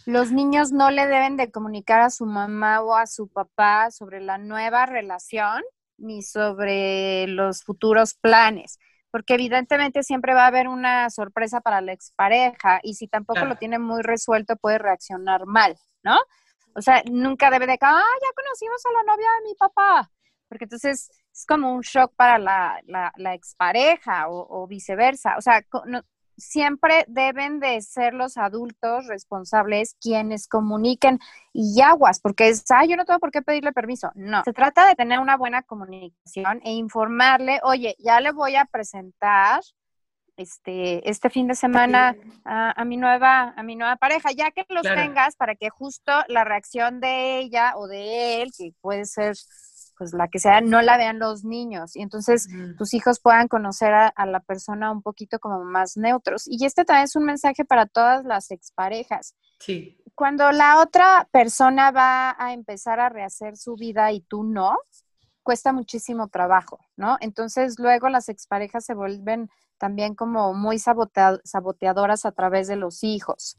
los 0.05 0.31
niños 0.31 0.71
no 0.71 0.89
le 0.89 1.05
deben 1.07 1.37
de 1.37 1.51
comunicar 1.51 2.01
a 2.01 2.09
su 2.09 2.25
mamá 2.25 2.81
o 2.81 2.95
a 2.95 3.07
su 3.07 3.27
papá 3.27 3.91
sobre 3.91 4.19
la 4.21 4.37
nueva 4.37 4.85
relación 4.85 5.61
ni 5.97 6.23
sobre 6.23 7.27
los 7.27 7.63
futuros 7.63 8.15
planes, 8.15 8.79
porque 9.11 9.35
evidentemente 9.35 10.01
siempre 10.03 10.33
va 10.33 10.45
a 10.45 10.47
haber 10.47 10.67
una 10.67 11.09
sorpresa 11.11 11.61
para 11.61 11.81
la 11.81 11.93
expareja 11.93 12.79
y 12.81 12.95
si 12.95 13.07
tampoco 13.07 13.45
lo 13.45 13.55
tiene 13.57 13.77
muy 13.77 14.01
resuelto 14.01 14.55
puede 14.55 14.79
reaccionar 14.79 15.45
mal, 15.45 15.77
¿no? 16.03 16.17
O 16.73 16.81
sea, 16.81 17.03
nunca 17.11 17.51
debe 17.51 17.67
de, 17.67 17.73
ah, 17.73 17.77
ya 18.21 18.29
conocimos 18.35 18.81
a 18.85 18.93
la 18.93 19.13
novia 19.13 19.27
de 19.39 19.49
mi 19.49 19.55
papá, 19.55 20.09
porque 20.49 20.65
entonces 20.65 21.11
es 21.33 21.45
como 21.45 21.73
un 21.73 21.81
shock 21.81 22.13
para 22.15 22.37
la, 22.37 22.81
la, 22.85 23.33
expareja 23.33 24.25
o, 24.27 24.67
viceversa. 24.67 25.37
O 25.37 25.41
sea, 25.41 25.63
siempre 26.37 27.05
deben 27.07 27.59
de 27.59 27.81
ser 27.81 28.13
los 28.13 28.37
adultos 28.37 29.07
responsables 29.07 29.95
quienes 30.01 30.47
comuniquen 30.47 31.19
y 31.53 31.81
aguas, 31.81 32.19
porque 32.19 32.49
es, 32.49 32.65
ah, 32.69 32.85
yo 32.85 32.97
no 32.97 33.05
tengo 33.05 33.19
por 33.19 33.31
qué 33.31 33.41
pedirle 33.41 33.71
permiso. 33.71 34.11
No, 34.15 34.43
se 34.43 34.53
trata 34.53 34.87
de 34.87 34.95
tener 34.95 35.19
una 35.19 35.37
buena 35.37 35.61
comunicación 35.63 36.61
e 36.63 36.73
informarle, 36.73 37.59
oye, 37.63 37.95
ya 37.99 38.19
le 38.19 38.31
voy 38.31 38.55
a 38.55 38.65
presentar 38.65 39.61
este, 40.37 41.07
este 41.09 41.29
fin 41.29 41.47
de 41.47 41.55
semana 41.55 42.15
a, 42.45 42.83
mi 42.85 42.97
nueva, 42.97 43.53
a 43.55 43.63
mi 43.63 43.75
nueva 43.75 43.95
pareja, 43.97 44.31
ya 44.31 44.51
que 44.51 44.65
los 44.69 44.83
tengas 44.83 45.35
para 45.35 45.55
que 45.55 45.69
justo 45.69 46.11
la 46.27 46.43
reacción 46.43 46.99
de 46.99 47.39
ella 47.39 47.73
o 47.75 47.87
de 47.87 48.41
él, 48.41 48.51
que 48.57 48.73
puede 48.81 49.05
ser 49.05 49.35
pues 50.01 50.13
la 50.13 50.29
que 50.29 50.39
sea, 50.39 50.61
no 50.61 50.81
la 50.81 50.97
vean 50.97 51.19
los 51.19 51.43
niños 51.43 51.95
y 51.95 52.01
entonces 52.01 52.47
tus 52.75 52.95
hijos 52.95 53.19
puedan 53.19 53.47
conocer 53.47 53.93
a, 53.93 54.25
la 54.25 54.39
persona 54.39 54.91
un 54.91 55.03
poquito 55.03 55.37
como 55.37 55.63
más 55.63 55.95
neutros. 55.95 56.45
Y 56.47 56.65
este 56.65 56.85
también 56.85 57.03
es 57.03 57.15
un 57.15 57.23
mensaje 57.23 57.65
para 57.65 57.85
todas 57.85 58.25
las 58.25 58.49
exparejas. 58.49 59.35
Sí. 59.59 60.03
Cuando 60.15 60.51
la 60.51 60.81
otra 60.81 61.29
persona 61.31 61.91
va 61.91 62.35
a 62.39 62.51
empezar 62.53 62.99
a 62.99 63.09
rehacer 63.09 63.57
su 63.57 63.75
vida 63.75 64.11
y 64.11 64.21
tú 64.21 64.43
no, 64.43 64.75
cuesta 65.43 65.71
muchísimo 65.71 66.29
trabajo, 66.29 66.79
¿no? 66.95 67.17
Entonces 67.19 67.77
luego 67.77 68.09
las 68.09 68.27
exparejas 68.27 68.83
se 68.83 68.95
vuelven 68.95 69.51
también 69.77 70.15
como 70.15 70.55
muy 70.55 70.79
saboteadoras 70.79 72.25
a 72.25 72.31
través 72.31 72.67
de 72.67 72.75
los 72.75 73.03
hijos. 73.03 73.55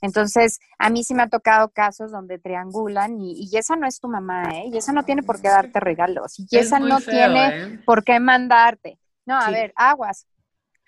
Entonces, 0.00 0.58
a 0.78 0.90
mí 0.90 1.04
sí 1.04 1.14
me 1.14 1.22
ha 1.22 1.28
tocado 1.28 1.70
casos 1.70 2.10
donde 2.10 2.38
triangulan 2.38 3.20
y, 3.20 3.48
esa 3.56 3.76
no 3.76 3.86
es 3.86 3.98
tu 3.98 4.08
mamá, 4.08 4.50
¿eh? 4.52 4.70
Y 4.72 4.76
esa 4.76 4.92
no 4.92 5.04
tiene 5.04 5.22
por 5.22 5.40
qué 5.40 5.48
darte 5.48 5.80
regalos. 5.80 6.38
Y 6.50 6.56
esa 6.58 6.78
no 6.78 7.00
tiene 7.00 7.48
¿eh? 7.48 7.78
por 7.84 8.04
qué 8.04 8.20
mandarte. 8.20 8.98
No, 9.24 9.38
a 9.38 9.50
ver, 9.50 9.72
aguas. 9.76 10.26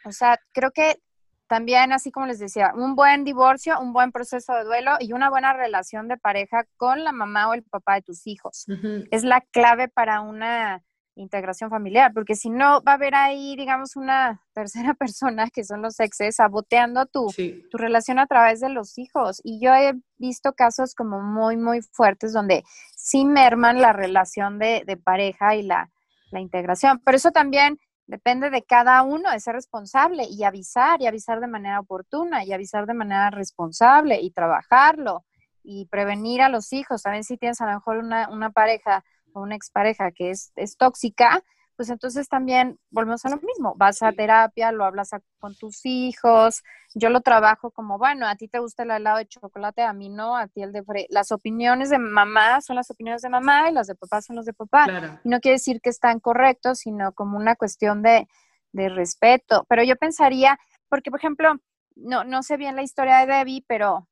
O 0.05 0.13
sea, 0.13 0.39
creo 0.53 0.71
que 0.71 1.01
también, 1.49 1.93
así 1.93 2.13
como 2.13 2.27
les 2.27 2.39
decía, 2.39 2.73
un 2.75 2.95
buen 2.95 3.25
divorcio, 3.25 3.81
un 3.81 3.93
buen 3.93 4.13
proceso 4.13 4.53
de 4.55 4.65
duelo 4.65 4.93
y 5.01 5.13
una 5.13 5.31
buena 5.31 5.55
relación 5.55 6.07
de 6.07 6.19
pareja 6.19 6.65
con 6.77 7.03
la 7.03 7.13
mamá 7.13 7.49
o 7.49 7.55
el 7.55 7.63
papá 7.65 7.95
de 7.95 8.03
tus 8.03 8.27
hijos. 8.27 8.67
Es 9.11 9.25
la 9.25 9.41
clave 9.41 9.89
para 9.89 10.21
una 10.21 10.83
integración 11.19 11.71
familiar, 11.71 12.13
porque 12.15 12.35
si 12.35 12.51
no 12.51 12.83
va 12.83 12.93
a 12.93 12.95
haber 12.95 13.15
ahí, 13.15 13.57
digamos, 13.57 13.97
una 13.97 14.41
tercera 14.55 14.95
persona, 14.95 15.51
que 15.51 15.65
son 15.65 15.83
los 15.83 15.99
exes, 16.01 16.37
saboteando 16.37 17.07
tu, 17.07 17.27
tu 17.71 17.79
relación 17.79 18.19
a 18.19 18.27
través 18.27 18.61
de 18.61 18.69
los 18.69 18.99
hijos. 18.99 19.41
Y 19.45 19.61
yo 19.61 19.75
he 19.75 19.95
visto 20.17 20.53
casos 20.53 20.95
como 20.95 21.21
muy, 21.21 21.57
muy 21.57 21.83
fuertes 21.83 22.33
donde 22.33 22.65
sí 22.97 23.25
merman 23.25 23.81
la 23.81 23.93
relación 23.93 24.59
de, 24.59 24.83
de 24.87 24.97
pareja 24.97 25.55
y 25.55 25.63
la, 25.63 25.91
la 26.31 26.41
integración. 26.41 27.01
Pero 27.05 27.17
eso 27.17 27.31
también 27.31 27.79
depende 28.07 28.51
de 28.51 28.63
cada 28.63 29.03
uno, 29.03 29.31
de 29.31 29.41
ser 29.41 29.55
responsable 29.55 30.25
y 30.29 30.45
avisar, 30.45 31.01
y 31.03 31.07
avisar 31.07 31.41
de 31.41 31.47
manera 31.47 31.81
oportuna, 31.81 32.45
y 32.45 32.53
avisar 32.53 32.87
de 32.87 32.95
manera 32.95 33.31
responsable, 33.31 34.21
y 34.21 34.31
trabajarlo, 34.31 35.25
y 35.63 35.87
prevenir 35.87 36.41
a 36.41 36.49
los 36.49 36.73
hijos. 36.73 37.03
También 37.03 37.25
si 37.25 37.37
tienes 37.37 37.61
a 37.61 37.67
lo 37.67 37.75
mejor 37.75 37.99
una, 37.99 38.31
una 38.31 38.51
pareja 38.51 39.05
una 39.35 39.57
expareja 39.57 40.11
que 40.13 40.31
es, 40.31 40.53
es 40.57 40.77
tóxica, 40.77 41.43
pues 41.79 41.91
entonces 41.91 42.29
también 42.29 42.77
volvemos 42.91 43.25
a 43.25 43.31
lo 43.31 43.37
mismo, 43.37 43.75
vas 43.77 44.03
a 44.03 44.11
terapia, 44.11 44.73
lo 44.73 44.85
hablas 44.85 45.11
con 45.39 45.55
tus 45.55 45.87
hijos, 45.87 46.65
yo 46.93 47.09
lo 47.09 47.21
trabajo 47.21 47.71
como, 47.71 47.99
bueno, 47.99 48.27
a 48.27 48.35
ti 48.35 48.49
te 48.49 48.59
gusta 48.59 48.83
el 48.83 48.91
helado 48.91 49.19
de 49.19 49.29
chocolate, 49.29 49.83
a 49.83 49.93
mí 49.93 50.09
no, 50.09 50.37
a 50.37 50.49
ti 50.49 50.63
el 50.63 50.73
de 50.73 50.83
Las 51.09 51.31
opiniones 51.31 51.91
de 51.91 52.01
mamá 52.01 52.61
son 52.63 52.75
las 52.75 52.91
opiniones 52.91 53.23
de 53.23 53.29
mamá 53.29 53.71
y 53.71 53.73
las 53.73 53.87
de 53.87 53.95
papá 53.95 54.21
son 54.23 54.35
las 54.35 54.47
de 54.47 54.55
papá. 54.55 55.21
Y 55.23 55.29
no 55.29 55.39
quiere 55.39 55.55
decir 55.55 55.81
que 55.81 55.91
están 55.91 56.19
correctos, 56.19 56.81
sino 56.81 57.13
como 57.13 57.37
una 57.37 57.55
cuestión 57.55 58.03
de, 58.03 58.27
de 58.73 58.89
respeto. 58.89 59.65
Pero 59.69 59.85
yo 59.85 59.95
pensaría, 59.95 60.59
porque 60.89 61.13
por 61.13 61.21
ejemplo, 61.21 61.61
no, 61.95 62.25
no 62.25 62.43
sé 62.43 62.57
bien 62.57 62.75
la 62.75 62.83
historia 62.83 63.19
de 63.19 63.33
Debbie, 63.33 63.65
pero 63.69 64.09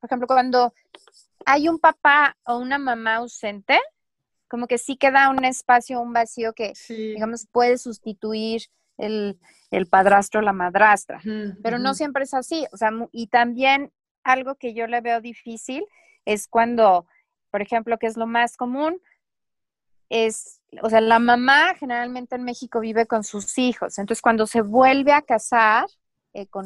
por 0.00 0.08
ejemplo, 0.08 0.26
cuando 0.26 0.74
hay 1.46 1.68
un 1.68 1.78
papá 1.78 2.36
o 2.44 2.58
una 2.58 2.78
mamá 2.78 3.16
ausente, 3.16 3.80
como 4.50 4.66
que 4.66 4.78
sí 4.78 4.96
queda 4.96 5.30
un 5.30 5.44
espacio, 5.44 6.00
un 6.00 6.12
vacío 6.12 6.52
que, 6.52 6.72
digamos, 6.88 7.46
puede 7.46 7.78
sustituir 7.78 8.62
el, 8.98 9.38
el 9.70 9.86
padrastro 9.86 10.40
o 10.40 10.42
la 10.42 10.52
madrastra, 10.52 11.22
pero 11.62 11.78
no 11.78 11.94
siempre 11.94 12.24
es 12.24 12.34
así. 12.34 12.66
O 12.72 12.76
sea, 12.76 12.90
y 13.12 13.28
también 13.28 13.92
algo 14.24 14.56
que 14.56 14.74
yo 14.74 14.88
le 14.88 15.00
veo 15.00 15.20
difícil 15.20 15.86
es 16.24 16.48
cuando, 16.48 17.06
por 17.52 17.62
ejemplo, 17.62 17.96
que 17.96 18.08
es 18.08 18.16
lo 18.16 18.26
más 18.26 18.56
común, 18.56 19.00
es, 20.08 20.60
o 20.82 20.90
sea, 20.90 21.00
la 21.00 21.20
mamá 21.20 21.76
generalmente 21.76 22.34
en 22.34 22.42
México 22.42 22.80
vive 22.80 23.06
con 23.06 23.22
sus 23.22 23.56
hijos, 23.56 23.98
entonces 23.98 24.20
cuando 24.20 24.48
se 24.48 24.62
vuelve 24.62 25.12
a 25.12 25.22
casar, 25.22 25.86
eh, 26.32 26.46
con, 26.46 26.64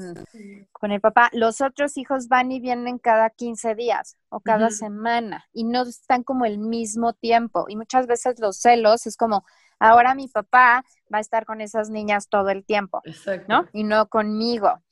con, 0.72 0.92
el 0.92 1.00
papá. 1.00 1.30
Los 1.32 1.60
otros 1.60 1.96
hijos 1.96 2.28
van 2.28 2.52
y 2.52 2.60
vienen 2.60 2.98
cada 2.98 3.30
15 3.30 3.74
días 3.74 4.16
o 4.28 4.40
cada 4.40 4.70
semana 4.70 5.46
y 5.52 5.64
no 5.64 5.82
están 5.82 6.22
como 6.22 6.44
el 6.44 6.58
mismo 6.58 7.14
tiempo. 7.14 7.66
Y 7.68 7.76
muchas 7.76 8.06
veces 8.06 8.38
los 8.38 8.58
celos 8.58 9.06
es 9.06 9.16
como, 9.16 9.44
ahora 9.78 10.14
mi 10.14 10.28
papá 10.28 10.84
va 11.12 11.18
a 11.18 11.20
estar 11.20 11.46
con 11.46 11.60
esas 11.60 11.90
niñas 11.90 12.28
todo 12.28 12.50
el 12.50 12.64
tiempo, 12.64 13.02
¿no? 13.48 13.66
Y 13.72 13.84
no 13.84 14.08
conmigo. 14.08 14.82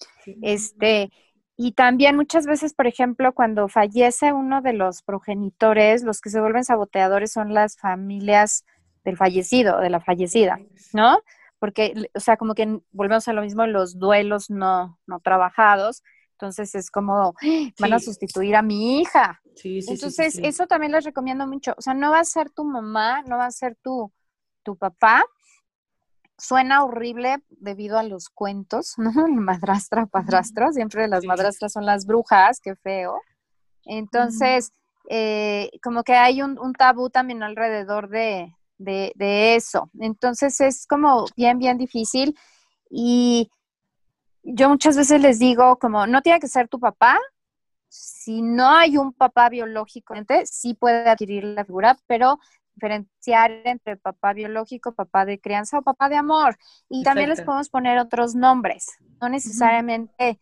Este, 0.40 1.10
y 1.56 1.72
también 1.72 2.16
muchas 2.16 2.46
veces, 2.46 2.74
por 2.74 2.86
ejemplo, 2.86 3.32
cuando 3.34 3.68
fallece 3.68 4.32
uno 4.32 4.62
de 4.62 4.72
los 4.72 5.02
progenitores, 5.02 6.02
los 6.02 6.20
que 6.20 6.30
se 6.30 6.40
vuelven 6.40 6.64
saboteadores 6.64 7.32
son 7.32 7.52
las 7.52 7.76
familias 7.76 8.64
del 9.04 9.16
fallecido, 9.16 9.80
de 9.80 9.90
la 9.90 10.00
fallecida, 10.00 10.58
¿no? 10.92 11.20
Porque, 11.62 11.94
o 12.12 12.18
sea, 12.18 12.36
como 12.36 12.56
que 12.56 12.80
volvemos 12.90 13.28
a 13.28 13.32
lo 13.32 13.40
mismo, 13.40 13.64
los 13.68 13.96
duelos 13.96 14.50
no, 14.50 14.98
no 15.06 15.20
trabajados, 15.20 16.02
entonces 16.32 16.74
es 16.74 16.90
como, 16.90 17.34
¡Ah! 17.40 17.70
van 17.78 17.92
a 17.92 18.00
sustituir 18.00 18.56
a 18.56 18.62
mi 18.62 19.00
hija. 19.00 19.40
Sí, 19.54 19.80
sí, 19.80 19.92
entonces, 19.92 20.40
eso 20.42 20.66
también 20.66 20.90
les 20.90 21.04
recomiendo 21.04 21.46
mucho, 21.46 21.74
o 21.78 21.80
sea, 21.80 21.94
no 21.94 22.10
va 22.10 22.18
a 22.18 22.24
ser 22.24 22.50
tu 22.50 22.64
mamá, 22.64 23.22
no 23.28 23.36
va 23.36 23.46
a 23.46 23.52
ser 23.52 23.76
tu, 23.80 24.12
tu 24.64 24.76
papá, 24.76 25.24
suena 26.36 26.82
horrible 26.82 27.36
debido 27.48 27.96
a 27.96 28.02
los 28.02 28.28
cuentos, 28.28 28.94
¿no? 28.98 29.12
Madrastra, 29.28 30.06
padrastro, 30.06 30.72
siempre 30.72 31.06
las 31.06 31.24
madrastras 31.24 31.72
son 31.72 31.86
las 31.86 32.06
brujas, 32.06 32.58
qué 32.60 32.74
feo. 32.74 33.20
Entonces, 33.84 34.72
eh, 35.08 35.70
como 35.80 36.02
que 36.02 36.14
hay 36.14 36.42
un, 36.42 36.58
un, 36.58 36.72
tabú 36.72 37.08
también 37.08 37.44
alrededor 37.44 38.08
de, 38.08 38.52
de, 38.84 39.54
eso. 39.56 39.90
Entonces 40.00 40.60
es 40.60 40.86
como 40.86 41.26
bien, 41.36 41.58
bien 41.58 41.78
difícil 41.78 42.36
y 42.90 43.50
yo 44.42 44.68
muchas 44.68 44.96
veces 44.96 45.20
les 45.20 45.38
digo 45.38 45.78
como, 45.78 46.06
no 46.06 46.22
tiene 46.22 46.40
que 46.40 46.48
ser 46.48 46.68
tu 46.68 46.80
papá, 46.80 47.18
si 47.88 48.42
no 48.42 48.70
hay 48.70 48.96
un 48.96 49.12
papá 49.12 49.48
biológico, 49.48 50.14
sí 50.44 50.74
puede 50.74 51.08
adquirir 51.08 51.44
la 51.44 51.64
figura, 51.64 51.96
pero 52.06 52.38
diferenciar 52.74 53.50
entre 53.64 53.96
papá 53.96 54.32
biológico, 54.32 54.92
papá 54.92 55.24
de 55.24 55.38
crianza 55.38 55.78
o 55.78 55.82
papá 55.82 56.08
de 56.08 56.16
amor. 56.16 56.56
Y 56.88 57.02
también 57.02 57.28
les 57.28 57.42
podemos 57.42 57.68
poner 57.68 57.98
otros 57.98 58.34
nombres, 58.34 58.86
no 59.20 59.28
necesariamente, 59.28 60.38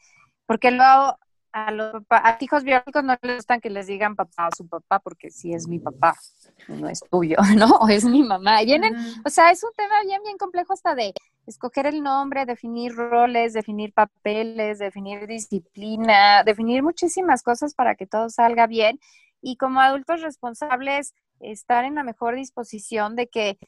porque 0.47 0.71
luego 0.71 1.19
a 1.53 1.71
los 1.71 2.03
hijos 2.41 2.65
biológicos 2.65 3.05
no 3.05 3.17
les 3.23 3.37
gustan 3.37 3.61
que 3.61 3.71
les 3.71 3.87
digan 3.87 4.17
papá 4.17 4.49
o 4.49 4.57
su 4.57 4.67
papá, 4.69 5.01
porque 5.01 5.31
si 5.31 5.53
es 5.53 5.67
mi 5.67 5.79
papá, 5.79 6.15
no 6.69 6.89
es 6.89 7.01
tuyo, 7.11 7.37
¿no? 7.57 7.67
O 7.77 7.89
es 7.89 8.05
mi 8.05 8.23
mamá. 8.23 8.63
vienen, 8.63 8.95
o 9.25 9.31
sea, 9.31 9.51
es 9.51 9.63
un 9.65 9.73
tema 9.77 10.03
bien, 10.05 10.23
bien 10.23 10.39
complejo 10.39 10.73
hasta 10.73 10.95
de 10.95 11.13
escoger 11.47 11.87
el 11.87 12.03
nombre, 12.03 12.47
definir 12.47 12.95
roles, 12.95 13.53
definir 13.53 13.93
papeles, 13.93 14.79
definir 14.79 15.27
disciplina, 15.27 16.45
definir 16.45 16.83
muchísimas 16.83 17.43
cosas 17.43 17.75
para 17.75 17.95
que 17.95 18.07
todo 18.07 18.31
salga 18.31 18.67
bien. 18.67 18.99
Y 19.43 19.57
como 19.57 19.81
adultos 19.81 20.23
responsables, 20.23 21.15
estar 21.41 21.85
en 21.85 21.95
la 21.97 22.05
mejor 22.05 22.37
disposición 22.37 23.17
de 23.17 23.29
que 23.29 23.59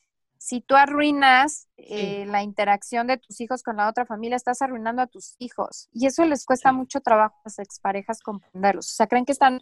si 0.42 0.60
tú 0.60 0.74
arruinas 0.74 1.68
eh, 1.76 2.24
la 2.26 2.42
interacción 2.42 3.06
de 3.06 3.16
tus 3.16 3.40
hijos 3.40 3.62
con 3.62 3.76
la 3.76 3.88
otra 3.88 4.04
familia, 4.04 4.34
estás 4.34 4.60
arruinando 4.60 5.00
a 5.00 5.06
tus 5.06 5.36
hijos. 5.38 5.88
Y 5.92 6.06
eso 6.06 6.24
les 6.24 6.44
cuesta 6.44 6.72
mucho 6.72 7.00
trabajo 7.00 7.36
a 7.36 7.42
las 7.44 7.60
exparejas 7.60 8.20
comprenderlos. 8.20 8.90
O 8.90 8.94
sea, 8.94 9.06
creen 9.06 9.24
que 9.24 9.30
están 9.30 9.60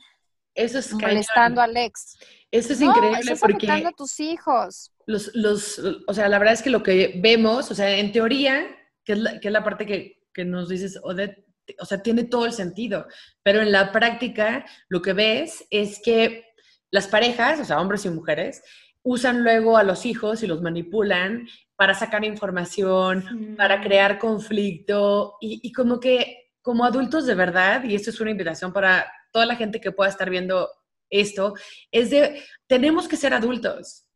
eso 0.55 0.79
es 0.79 0.91
molestando 0.95 1.61
a 1.61 1.65
Alex. 1.65 2.17
Eso 2.51 2.73
es 2.73 2.81
increíble 2.81 3.21
estás 3.21 3.41
porque 3.41 3.71
a 3.71 3.93
tus 3.93 4.19
hijos. 4.21 4.91
Los, 5.05 5.31
los, 5.35 5.79
o 6.07 6.15
sea, 6.15 6.31
la 6.31 6.39
verdad 6.39 6.55
es 6.55 6.63
que 6.63 6.71
lo 6.71 6.83
que 6.83 7.21
vemos, 7.23 7.71
o 7.71 7.75
sea, 7.75 7.99
en 7.99 8.11
teoría, 8.11 8.67
que 9.05 9.13
es 9.13 9.19
la, 9.19 9.39
que 9.39 9.49
es 9.49 9.53
la 9.53 9.63
parte 9.63 9.85
que, 9.85 10.23
que 10.33 10.47
nos 10.47 10.71
dices, 10.71 10.99
Odette, 11.03 11.45
o 11.79 11.85
sea, 11.85 12.03
tiene 12.03 12.25
todo 12.25 12.47
el 12.47 12.55
sentido, 12.55 13.07
pero 13.43 13.61
en 13.61 13.71
la 13.71 13.93
práctica 13.93 14.65
lo 14.89 15.03
que 15.03 15.13
ves 15.13 15.63
es 15.69 16.01
que 16.03 16.47
las 16.91 17.07
parejas, 17.07 17.61
o 17.61 17.65
sea, 17.67 17.81
hombres 17.83 18.07
y 18.07 18.11
mujeres, 18.11 18.63
usan 19.03 19.43
luego 19.43 19.77
a 19.77 19.83
los 19.83 20.05
hijos 20.07 20.43
y 20.43 20.47
los 20.47 20.63
manipulan 20.63 21.49
para 21.77 21.95
sacar 21.95 22.25
información, 22.25 23.55
para 23.57 23.81
crear 23.81 24.19
conflicto 24.19 25.37
y, 25.41 25.73
como 25.73 25.99
que 25.99 26.51
como 26.61 26.85
adultos 26.85 27.25
de 27.25 27.35
verdad, 27.35 27.85
y 27.85 27.95
esto 27.95 28.11
es 28.11 28.21
una 28.21 28.33
invitación 28.33 28.73
para 28.73 29.11
toda 29.33 29.47
la 29.47 29.57
gente 29.57 29.81
que 29.81 29.93
pueda 29.93 30.11
estar 30.11 30.29
viendo 30.29 30.69
esto, 31.09 31.55
es 31.91 32.11
de, 32.11 32.45
tenemos 32.67 33.09
que 33.09 33.17
ser 33.17 33.33
adultos. 33.33 34.07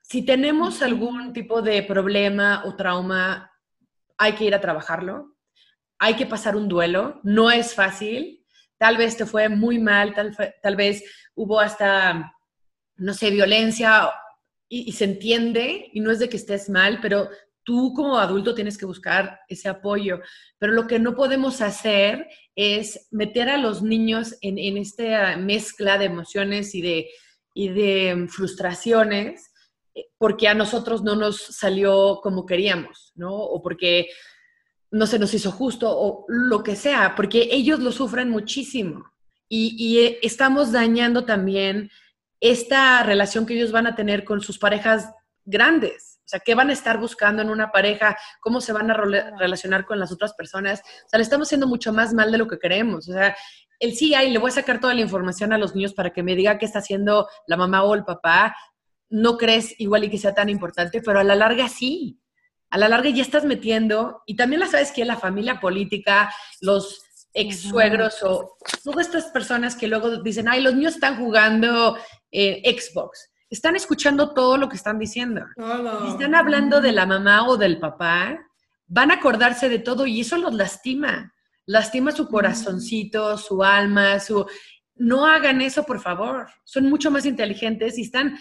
Si 0.00 0.24
tenemos 0.24 0.80
algún 0.80 1.34
tipo 1.34 1.60
de 1.60 1.82
problema 1.82 2.62
o 2.64 2.74
trauma, 2.74 3.50
hay 4.16 4.32
que 4.32 4.44
ir 4.44 4.54
a 4.54 4.60
trabajarlo, 4.60 5.36
hay 5.98 6.14
que 6.14 6.26
pasar 6.26 6.56
un 6.56 6.68
duelo, 6.68 7.20
no 7.22 7.50
es 7.50 7.74
fácil, 7.74 8.44
tal 8.78 8.96
vez 8.96 9.16
te 9.16 9.26
fue 9.26 9.50
muy 9.50 9.78
mal, 9.78 10.14
tal, 10.14 10.34
tal 10.62 10.76
vez 10.76 11.04
hubo 11.34 11.60
hasta 11.60 12.33
no 12.96 13.14
sé, 13.14 13.30
violencia 13.30 14.10
y, 14.68 14.92
se 14.92 15.04
entiende 15.04 15.90
y 15.92 16.00
no 16.00 16.10
es 16.10 16.18
de 16.18 16.28
que 16.28 16.36
estés 16.36 16.68
mal, 16.68 16.98
pero 17.00 17.28
tú 17.62 17.92
como 17.94 18.18
adulto 18.18 18.54
tienes 18.54 18.76
que 18.76 18.86
buscar 18.86 19.40
ese 19.48 19.68
apoyo. 19.68 20.20
Pero 20.58 20.72
lo 20.72 20.86
que 20.86 20.98
no 20.98 21.14
podemos 21.14 21.60
hacer 21.60 22.26
es 22.54 23.08
meter 23.10 23.48
a 23.48 23.56
los 23.58 23.82
niños 23.82 24.36
en, 24.40 24.58
en 24.58 24.76
esta 24.76 25.36
mezcla 25.36 25.98
de 25.98 26.06
emociones 26.06 26.74
y 26.74 26.82
de, 26.82 27.10
y 27.54 27.68
de 27.68 28.26
frustraciones 28.28 29.50
eh, 29.94 30.06
porque 30.18 30.48
a 30.48 30.54
nosotros 30.54 31.02
no 31.02 31.14
nos 31.14 31.40
salió 31.40 32.20
como 32.22 32.46
queríamos, 32.46 33.12
¿no? 33.14 33.32
O 33.34 33.62
porque 33.62 34.08
no 34.90 35.06
se 35.06 35.18
nos 35.18 35.32
hizo 35.34 35.50
justo 35.50 35.88
o 35.90 36.24
lo 36.28 36.62
que 36.62 36.76
sea, 36.76 37.14
porque 37.16 37.48
ellos 37.50 37.80
lo 37.80 37.92
sufren 37.92 38.30
muchísimo. 38.30 39.04
Y, 39.48 39.76
y 39.78 39.98
eh, 39.98 40.18
estamos 40.22 40.72
dañando 40.72 41.24
también 41.24 41.90
esta 42.44 43.02
relación 43.02 43.46
que 43.46 43.54
ellos 43.54 43.72
van 43.72 43.86
a 43.86 43.94
tener 43.94 44.22
con 44.22 44.42
sus 44.42 44.58
parejas 44.58 45.10
grandes. 45.46 46.20
O 46.26 46.28
sea, 46.28 46.40
¿qué 46.40 46.54
van 46.54 46.68
a 46.68 46.74
estar 46.74 46.98
buscando 46.98 47.40
en 47.40 47.48
una 47.48 47.72
pareja? 47.72 48.18
¿Cómo 48.40 48.60
se 48.60 48.74
van 48.74 48.90
a 48.90 48.94
relacionar 48.94 49.86
con 49.86 49.98
las 49.98 50.12
otras 50.12 50.34
personas? 50.34 50.80
O 51.06 51.08
sea, 51.08 51.16
le 51.18 51.22
estamos 51.22 51.48
haciendo 51.48 51.66
mucho 51.66 51.90
más 51.90 52.12
mal 52.12 52.30
de 52.30 52.36
lo 52.36 52.46
que 52.46 52.58
queremos. 52.58 53.08
O 53.08 53.12
sea, 53.14 53.34
el 53.78 53.96
sí 53.96 54.14
hay, 54.14 54.30
le 54.30 54.38
voy 54.38 54.50
a 54.50 54.54
sacar 54.54 54.78
toda 54.78 54.92
la 54.92 55.00
información 55.00 55.54
a 55.54 55.58
los 55.58 55.74
niños 55.74 55.94
para 55.94 56.12
que 56.12 56.22
me 56.22 56.36
diga 56.36 56.58
qué 56.58 56.66
está 56.66 56.80
haciendo 56.80 57.28
la 57.46 57.56
mamá 57.56 57.82
o 57.82 57.94
el 57.94 58.04
papá. 58.04 58.54
No 59.08 59.38
crees 59.38 59.74
igual 59.80 60.04
y 60.04 60.10
que 60.10 60.18
sea 60.18 60.34
tan 60.34 60.50
importante, 60.50 61.00
pero 61.00 61.20
a 61.20 61.24
la 61.24 61.36
larga 61.36 61.70
sí. 61.70 62.20
A 62.68 62.76
la 62.76 62.90
larga 62.90 63.08
ya 63.08 63.22
estás 63.22 63.46
metiendo, 63.46 64.22
y 64.26 64.36
también 64.36 64.60
la 64.60 64.66
sabes 64.66 64.92
que 64.92 65.04
la 65.06 65.16
familia 65.16 65.60
política, 65.60 66.30
los 66.60 67.04
ex 67.34 67.62
suegros 67.62 68.22
o 68.22 68.56
todas 68.84 69.06
estas 69.06 69.26
personas 69.26 69.74
que 69.74 69.88
luego 69.88 70.22
dicen, 70.22 70.48
ay, 70.48 70.62
los 70.62 70.74
niños 70.74 70.94
están 70.94 71.18
jugando 71.18 71.98
eh, 72.34 72.76
Xbox. 72.76 73.30
Están 73.48 73.76
escuchando 73.76 74.34
todo 74.34 74.56
lo 74.56 74.68
que 74.68 74.76
están 74.76 74.98
diciendo. 74.98 75.46
Están 76.08 76.34
hablando 76.34 76.80
de 76.80 76.90
la 76.90 77.06
mamá 77.06 77.46
o 77.46 77.56
del 77.56 77.78
papá, 77.78 78.40
van 78.88 79.12
a 79.12 79.14
acordarse 79.14 79.68
de 79.68 79.78
todo 79.78 80.06
y 80.06 80.20
eso 80.20 80.36
los 80.38 80.52
lastima. 80.52 81.32
Lastima 81.64 82.10
su 82.10 82.28
corazoncito, 82.28 83.38
su 83.38 83.62
alma, 83.62 84.18
su... 84.18 84.46
No 84.96 85.26
hagan 85.26 85.60
eso, 85.60 85.84
por 85.84 86.00
favor. 86.00 86.48
Son 86.64 86.90
mucho 86.90 87.10
más 87.10 87.24
inteligentes 87.24 87.96
y 87.98 88.02
están... 88.02 88.36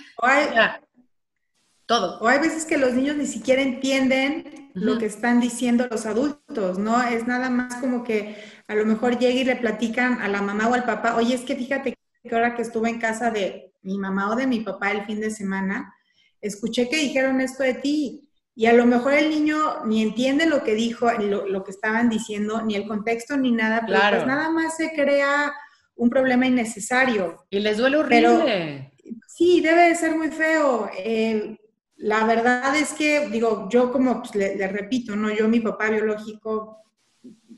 todo. 1.85 2.19
O 2.19 2.27
hay 2.27 2.39
veces 2.39 2.65
que 2.65 2.77
los 2.77 2.93
niños 2.93 3.15
ni 3.15 3.27
siquiera 3.27 3.61
entienden 3.61 4.71
lo 4.73 4.97
que 4.97 5.05
están 5.05 5.39
diciendo 5.39 5.87
los 5.89 6.07
adultos, 6.07 6.79
¿no? 6.79 6.99
Es 7.03 7.27
nada 7.27 7.51
más 7.51 7.75
como 7.75 8.03
que 8.03 8.35
a 8.67 8.73
lo 8.73 8.85
mejor 8.85 9.19
llega 9.19 9.39
y 9.39 9.43
le 9.43 9.55
platican 9.55 10.19
a 10.21 10.27
la 10.27 10.41
mamá 10.41 10.67
o 10.67 10.73
al 10.73 10.85
papá, 10.85 11.15
oye, 11.15 11.35
es 11.35 11.41
que 11.41 11.55
fíjate 11.55 11.92
que 12.23 12.35
ahora 12.35 12.55
que 12.55 12.61
estuve 12.61 12.89
en 12.89 12.99
casa 12.99 13.31
de 13.31 13.73
mi 13.81 13.97
mamá 13.97 14.31
o 14.31 14.35
de 14.35 14.47
mi 14.47 14.61
papá 14.61 14.91
el 14.91 15.05
fin 15.05 15.19
de 15.19 15.29
semana, 15.29 15.93
escuché 16.41 16.89
que 16.89 16.97
dijeron 16.97 17.41
esto 17.41 17.63
de 17.63 17.75
ti. 17.75 18.29
Y 18.55 18.67
a 18.67 18.73
lo 18.73 18.85
mejor 18.85 19.13
el 19.13 19.29
niño 19.29 19.83
ni 19.85 20.03
entiende 20.03 20.45
lo 20.45 20.63
que 20.63 20.75
dijo, 20.75 21.11
lo, 21.11 21.47
lo 21.47 21.63
que 21.63 21.71
estaban 21.71 22.07
diciendo, 22.07 22.61
ni 22.61 22.75
el 22.75 22.87
contexto, 22.87 23.35
ni 23.35 23.51
nada, 23.51 23.83
pero 23.85 23.99
pues 24.11 24.27
nada 24.27 24.49
más 24.51 24.77
se 24.77 24.93
crea 24.93 25.53
un 25.95 26.09
problema 26.09 26.45
innecesario. 26.45 27.45
Y 27.49 27.59
les 27.59 27.77
duele 27.77 27.97
horrible. 27.97 28.91
sí, 29.27 29.59
debe 29.61 29.89
de 29.89 29.95
ser 29.95 30.15
muy 30.15 30.29
feo. 30.29 30.89
Eh, 30.97 31.57
la 31.97 32.25
verdad 32.25 32.75
es 32.75 32.93
que, 32.93 33.29
digo, 33.29 33.67
yo 33.71 33.91
como 33.91 34.19
pues, 34.19 34.35
le, 34.35 34.67
repito, 34.67 35.15
¿no? 35.15 35.33
Yo, 35.33 35.47
mi 35.47 35.59
papá 35.59 35.89
biológico, 35.89 36.77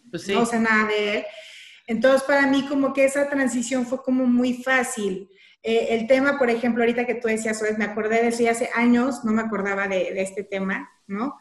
pues 0.10 0.28
no 0.30 0.46
sé 0.46 0.60
nada 0.60 0.88
de 0.88 1.18
él. 1.18 1.26
Entonces, 1.88 2.24
para 2.24 2.48
mí 2.48 2.66
como 2.68 2.94
que 2.94 3.06
esa 3.06 3.30
transición 3.30 3.86
fue 3.86 4.02
como 4.02 4.26
muy 4.26 4.54
fácil. 4.64 5.30
Eh, 5.62 5.88
el 5.92 6.08
tema, 6.08 6.38
por 6.38 6.50
ejemplo, 6.50 6.84
ahorita 6.84 7.06
que 7.06 7.16
tú 7.16 7.28
decías, 7.28 7.64
me 7.78 7.86
acordé 7.86 8.22
de 8.22 8.28
eso 8.28 8.44
y 8.44 8.48
hace 8.48 8.70
años 8.76 9.24
no 9.24 9.32
me 9.32 9.42
acordaba 9.42 9.88
de, 9.88 10.14
de, 10.14 10.22
este 10.22 10.44
tema, 10.44 10.90
¿no? 11.08 11.38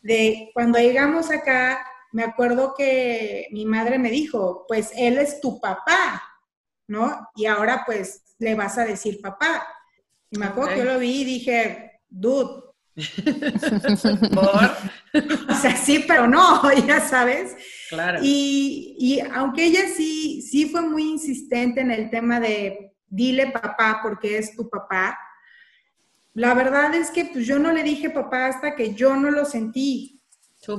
De 0.00 0.50
cuando 0.54 0.78
llegamos 0.78 1.30
acá, 1.30 1.86
me 2.12 2.22
acuerdo 2.22 2.74
que 2.76 3.48
mi 3.50 3.66
madre 3.66 3.98
me 3.98 4.10
dijo, 4.10 4.64
pues 4.66 4.92
él 4.96 5.18
es 5.18 5.40
tu 5.40 5.60
papá, 5.60 6.22
¿no? 6.86 7.28
Y 7.34 7.46
ahora 7.46 7.82
pues 7.84 8.22
le 8.38 8.54
vas 8.54 8.78
a 8.78 8.84
decir 8.84 9.20
papá. 9.20 9.66
Y 10.30 10.38
me 10.38 10.46
acuerdo 10.46 10.70
que 10.70 10.78
yo 10.78 10.84
lo 10.84 10.98
vi 10.98 11.22
y 11.22 11.24
dije, 11.24 12.00
dude. 12.08 12.62
¿Por? 14.34 15.46
o 15.50 15.54
sea, 15.54 15.76
sí, 15.76 16.04
pero 16.06 16.26
no, 16.26 16.62
ya 16.86 17.00
sabes. 17.00 17.56
Claro. 17.88 18.20
Y, 18.22 18.96
y 18.98 19.20
aunque 19.20 19.64
ella 19.64 19.88
sí, 19.88 20.42
sí 20.42 20.68
fue 20.68 20.82
muy 20.82 21.02
insistente 21.02 21.80
en 21.80 21.90
el 21.90 22.10
tema 22.10 22.40
de 22.40 22.92
dile 23.08 23.50
papá 23.50 24.00
porque 24.02 24.38
es 24.38 24.54
tu 24.54 24.68
papá, 24.68 25.18
la 26.34 26.54
verdad 26.54 26.94
es 26.94 27.10
que 27.10 27.24
pues 27.24 27.46
yo 27.46 27.58
no 27.58 27.72
le 27.72 27.82
dije 27.82 28.10
papá 28.10 28.46
hasta 28.46 28.74
que 28.76 28.94
yo 28.94 29.16
no 29.16 29.30
lo 29.30 29.44
sentí. 29.44 30.22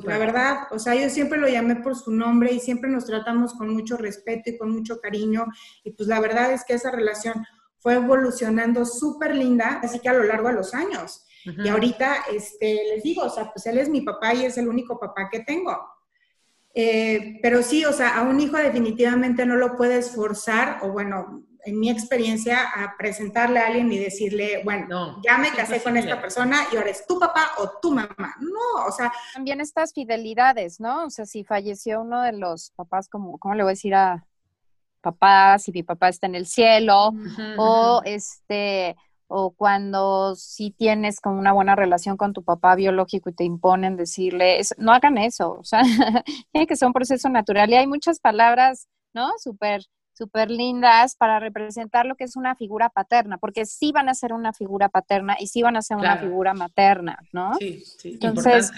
La 0.04 0.18
verdad, 0.18 0.68
o 0.72 0.78
sea, 0.78 0.94
yo 0.94 1.10
siempre 1.10 1.40
lo 1.40 1.48
llamé 1.48 1.78
por 1.78 1.96
su 1.96 2.12
nombre 2.12 2.52
y 2.52 2.60
siempre 2.60 2.90
nos 2.90 3.06
tratamos 3.06 3.54
con 3.54 3.70
mucho 3.70 3.98
respeto 3.98 4.52
y 4.52 4.58
con 4.58 4.72
mucho 4.72 5.00
cariño. 5.00 5.48
Y 5.84 5.92
pues 5.92 6.08
la 6.08 6.20
verdad 6.20 6.54
es 6.54 6.64
que 6.64 6.74
esa 6.74 6.92
relación 6.92 7.44
fue 7.80 7.96
evolucionando 7.96 8.86
súper 8.86 9.36
linda, 9.36 9.80
así 9.82 10.00
que 10.00 10.10
a 10.10 10.14
lo 10.14 10.24
largo 10.24 10.50
de 10.50 10.56
los 10.56 10.74
años. 10.74 11.26
Y 11.46 11.68
ahorita, 11.68 12.26
este, 12.32 12.82
les 12.94 13.04
digo, 13.04 13.24
o 13.24 13.30
sea, 13.30 13.52
pues 13.52 13.66
él 13.66 13.80
es 13.80 13.90
mi 13.90 14.02
papá 14.02 14.34
y 14.34 14.46
es 14.46 14.58
el 14.58 14.68
único 14.68 15.00
papá 15.00 15.30
que 15.32 15.40
tengo. 15.40 15.76
Eh, 16.74 17.40
pero 17.42 17.64
sí, 17.64 17.86
o 17.86 17.94
sea, 17.94 18.18
a 18.18 18.22
un 18.22 18.40
hijo 18.40 18.58
definitivamente 18.58 19.46
no 19.46 19.56
lo 19.56 19.76
puedes 19.76 20.12
forzar, 20.12 20.80
o 20.84 20.92
bueno, 20.92 21.44
en 21.66 21.80
mi 21.80 21.90
experiencia, 21.90 22.70
a 22.74 22.96
presentarle 22.98 23.60
a 23.60 23.68
alguien 23.68 23.92
y 23.92 23.98
decirle, 23.98 24.62
bueno, 24.64 25.22
ya 25.24 25.38
me 25.38 25.52
casé 25.52 25.82
con 25.82 25.98
esta 25.98 26.22
persona 26.22 26.66
y 26.72 26.78
ahora 26.78 26.90
es 26.90 27.06
tu 27.06 27.20
papá 27.20 27.52
o 27.58 27.80
tu 27.82 27.92
mamá. 27.92 28.36
No, 28.40 28.86
o 28.88 28.92
sea. 28.92 29.12
También 29.34 29.62
estas 29.62 29.94
fidelidades, 29.94 30.80
¿no? 30.80 31.06
O 31.06 31.10
sea, 31.10 31.26
si 31.26 31.44
falleció 31.44 32.02
uno 32.02 32.22
de 32.22 32.34
los 32.34 32.72
papás, 32.72 33.10
como, 33.10 33.38
¿cómo 33.38 33.56
le 33.56 33.64
voy 33.64 33.72
a 33.72 33.74
decir 33.74 33.94
a 33.94 34.26
papá 35.02 35.58
si 35.60 35.72
mi 35.72 35.84
papá 35.84 36.10
está 36.10 36.28
en 36.28 36.36
el 36.36 36.46
cielo? 36.46 37.12
O 37.58 38.02
este 38.06 38.96
o 39.30 39.52
cuando 39.52 40.36
sí 40.36 40.72
tienes 40.72 41.22
como 41.22 41.40
una 41.40 41.54
buena 41.54 41.76
relación 41.76 42.18
con 42.18 42.34
tu 42.34 42.44
papá 42.44 42.76
biológico 42.76 43.30
y 43.30 43.34
te 43.34 43.44
imponen 43.44 43.96
decirle, 43.96 44.60
no 44.78 44.92
hagan 44.92 45.18
eso, 45.20 45.52
o 45.52 45.64
sea, 45.64 45.82
tiene 46.52 46.68
que 46.68 46.76
ser 46.76 46.88
un 46.88 46.94
proceso 46.94 47.30
natural 47.30 47.70
y 47.70 47.76
hay 47.76 47.88
muchas 47.88 48.20
palabras, 48.20 48.88
¿no? 49.14 49.32
Súper 49.38 49.84
súper 50.14 50.52
lindas 50.52 51.16
para 51.16 51.40
representar 51.40 52.06
lo 52.06 52.16
que 52.16 52.26
es 52.26 52.36
una 52.36 52.54
figura 52.54 52.90
paterna, 52.90 53.38
porque 53.38 53.66
sí 53.66 53.94
van 53.94 54.10
a 54.10 54.14
ser 54.14 54.34
una 54.34 54.52
figura 54.52 54.90
paterna 54.90 55.38
y 55.40 55.48
sí 55.48 55.62
van 55.62 55.78
a 55.78 55.82
ser 55.82 55.96
una 55.96 56.18
figura 56.18 56.54
materna, 56.54 57.20
¿no? 57.32 57.54
Sí, 57.54 57.82
sí, 57.86 58.20
Entonces, 58.22 58.70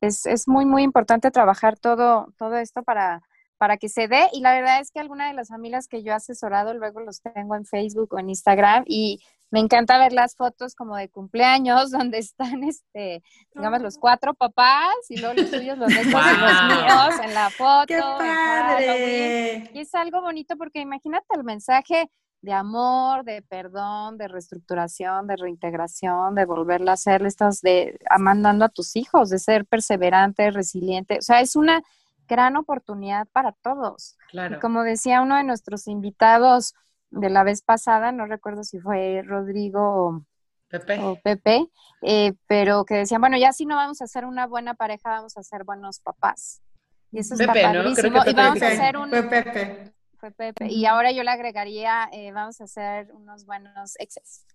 es, 0.00 0.26
es, 0.26 0.48
muy, 0.48 0.66
muy 0.66 0.82
importante 0.82 1.30
trabajar 1.30 1.78
todo, 1.78 2.32
todo 2.36 2.56
esto 2.56 2.82
para, 2.82 3.22
para 3.62 3.76
que 3.76 3.88
se 3.88 4.08
dé. 4.08 4.28
Y 4.32 4.40
la 4.40 4.54
verdad 4.54 4.80
es 4.80 4.90
que 4.90 4.98
alguna 4.98 5.28
de 5.28 5.34
las 5.34 5.50
familias 5.50 5.86
que 5.86 6.02
yo 6.02 6.10
he 6.10 6.16
asesorado, 6.16 6.74
luego 6.74 6.98
los 6.98 7.20
tengo 7.22 7.54
en 7.54 7.64
Facebook 7.64 8.12
o 8.12 8.18
en 8.18 8.28
Instagram 8.28 8.82
y 8.88 9.22
me 9.52 9.60
encanta 9.60 10.00
ver 10.00 10.12
las 10.12 10.34
fotos 10.34 10.74
como 10.74 10.96
de 10.96 11.08
cumpleaños 11.08 11.92
donde 11.92 12.18
están, 12.18 12.64
este, 12.64 13.22
digamos, 13.54 13.80
los 13.80 13.98
cuatro 13.98 14.34
papás 14.34 14.96
y 15.08 15.18
luego 15.18 15.34
los 15.34 15.48
suyos, 15.48 15.78
los 15.78 15.88
nuestros 15.94 16.12
y 16.12 16.40
los 16.40 16.64
míos 16.64 17.14
en 17.22 17.34
la 17.34 17.50
foto. 17.56 17.86
¡Qué 17.86 18.00
padre! 18.00 19.70
Y 19.72 19.78
es 19.78 19.94
algo 19.94 20.20
bonito 20.22 20.56
porque 20.56 20.80
imagínate 20.80 21.26
el 21.36 21.44
mensaje 21.44 22.10
de 22.40 22.52
amor, 22.52 23.22
de 23.22 23.42
perdón, 23.42 24.18
de 24.18 24.26
reestructuración, 24.26 25.28
de 25.28 25.36
reintegración, 25.36 26.34
de 26.34 26.46
volverla 26.46 26.90
a 26.90 26.94
hacer, 26.94 27.24
estás 27.24 27.60
de 27.60 27.96
mandando 28.18 28.64
a 28.64 28.70
tus 28.70 28.96
hijos, 28.96 29.30
de 29.30 29.38
ser 29.38 29.66
perseverante, 29.66 30.50
resiliente. 30.50 31.18
O 31.18 31.22
sea, 31.22 31.40
es 31.40 31.54
una 31.54 31.80
gran 32.28 32.56
oportunidad 32.56 33.26
para 33.32 33.52
todos. 33.52 34.16
Claro. 34.30 34.60
como 34.60 34.82
decía 34.82 35.20
uno 35.20 35.36
de 35.36 35.44
nuestros 35.44 35.86
invitados 35.86 36.74
de 37.10 37.28
la 37.28 37.44
vez 37.44 37.62
pasada, 37.62 38.12
no 38.12 38.26
recuerdo 38.26 38.64
si 38.64 38.80
fue 38.80 39.22
Rodrigo 39.22 40.24
Pepe. 40.68 40.98
o 41.02 41.16
Pepe, 41.16 41.66
eh, 42.00 42.32
pero 42.46 42.84
que 42.84 42.94
decían, 42.94 43.20
bueno, 43.20 43.36
ya 43.36 43.52
si 43.52 43.66
no 43.66 43.76
vamos 43.76 44.00
a 44.00 44.06
ser 44.06 44.24
una 44.24 44.46
buena 44.46 44.74
pareja, 44.74 45.10
vamos 45.10 45.36
a 45.36 45.42
ser 45.42 45.64
buenos 45.64 46.00
papás. 46.00 46.62
Y 47.10 47.18
eso 47.18 47.34
está 47.34 47.52
padrísimo. 47.52 48.22
y 48.26 48.32
vamos 48.32 48.62
a 48.62 48.68
hacer 48.68 48.96
un... 48.96 49.10
Fue 49.10 49.22
Pepe. 49.24 49.92
Fue 50.16 50.30
Pepe. 50.30 50.68
Y 50.72 50.86
ahora 50.86 51.12
yo 51.12 51.22
le 51.22 51.30
agregaría, 51.30 52.08
eh, 52.12 52.32
vamos 52.32 52.60
a 52.62 52.64
hacer 52.64 53.12
unos 53.12 53.44
buenos 53.44 53.94
exes. 53.98 54.46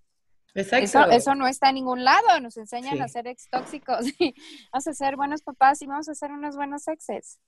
Exacto. 0.56 1.12
Eso, 1.12 1.36
no 1.36 1.46
está 1.46 1.70
en 1.70 1.76
ningún 1.76 2.04
lado, 2.04 2.40
nos 2.42 2.58
enseñan 2.58 3.00
a 3.00 3.08
ser 3.08 3.28
ex 3.28 3.48
tóxicos. 3.52 4.00
vamos 4.72 4.88
a 4.88 4.94
ser 4.94 5.16
buenos 5.16 5.44
papás 5.44 5.84
y 5.84 5.86
vamos 5.86 6.10
a 6.10 6.16
ser 6.16 6.32
unos 6.32 6.56
buenos 6.56 6.88
exes 6.88 7.40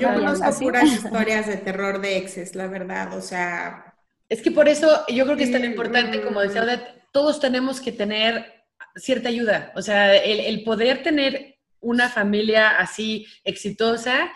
yo 0.00 0.12
conozco 0.14 0.58
puras 0.58 0.84
historias 0.92 1.46
de 1.46 1.56
terror 1.56 2.00
de 2.00 2.16
exes, 2.16 2.54
la 2.54 2.66
verdad, 2.66 3.16
o 3.16 3.20
sea... 3.20 3.94
Es 4.28 4.42
que 4.42 4.50
por 4.50 4.68
eso 4.68 5.04
yo 5.08 5.24
creo 5.24 5.36
que 5.36 5.44
es 5.44 5.52
tan 5.52 5.64
importante, 5.64 6.20
como 6.20 6.40
decía 6.40 6.62
Odette, 6.62 7.04
todos 7.12 7.38
tenemos 7.38 7.80
que 7.80 7.92
tener 7.92 8.64
cierta 8.96 9.28
ayuda, 9.28 9.72
o 9.76 9.82
sea, 9.82 10.16
el, 10.16 10.64
poder 10.64 11.02
tener 11.02 11.58
una 11.80 12.08
familia 12.08 12.70
así 12.78 13.26
exitosa 13.44 14.32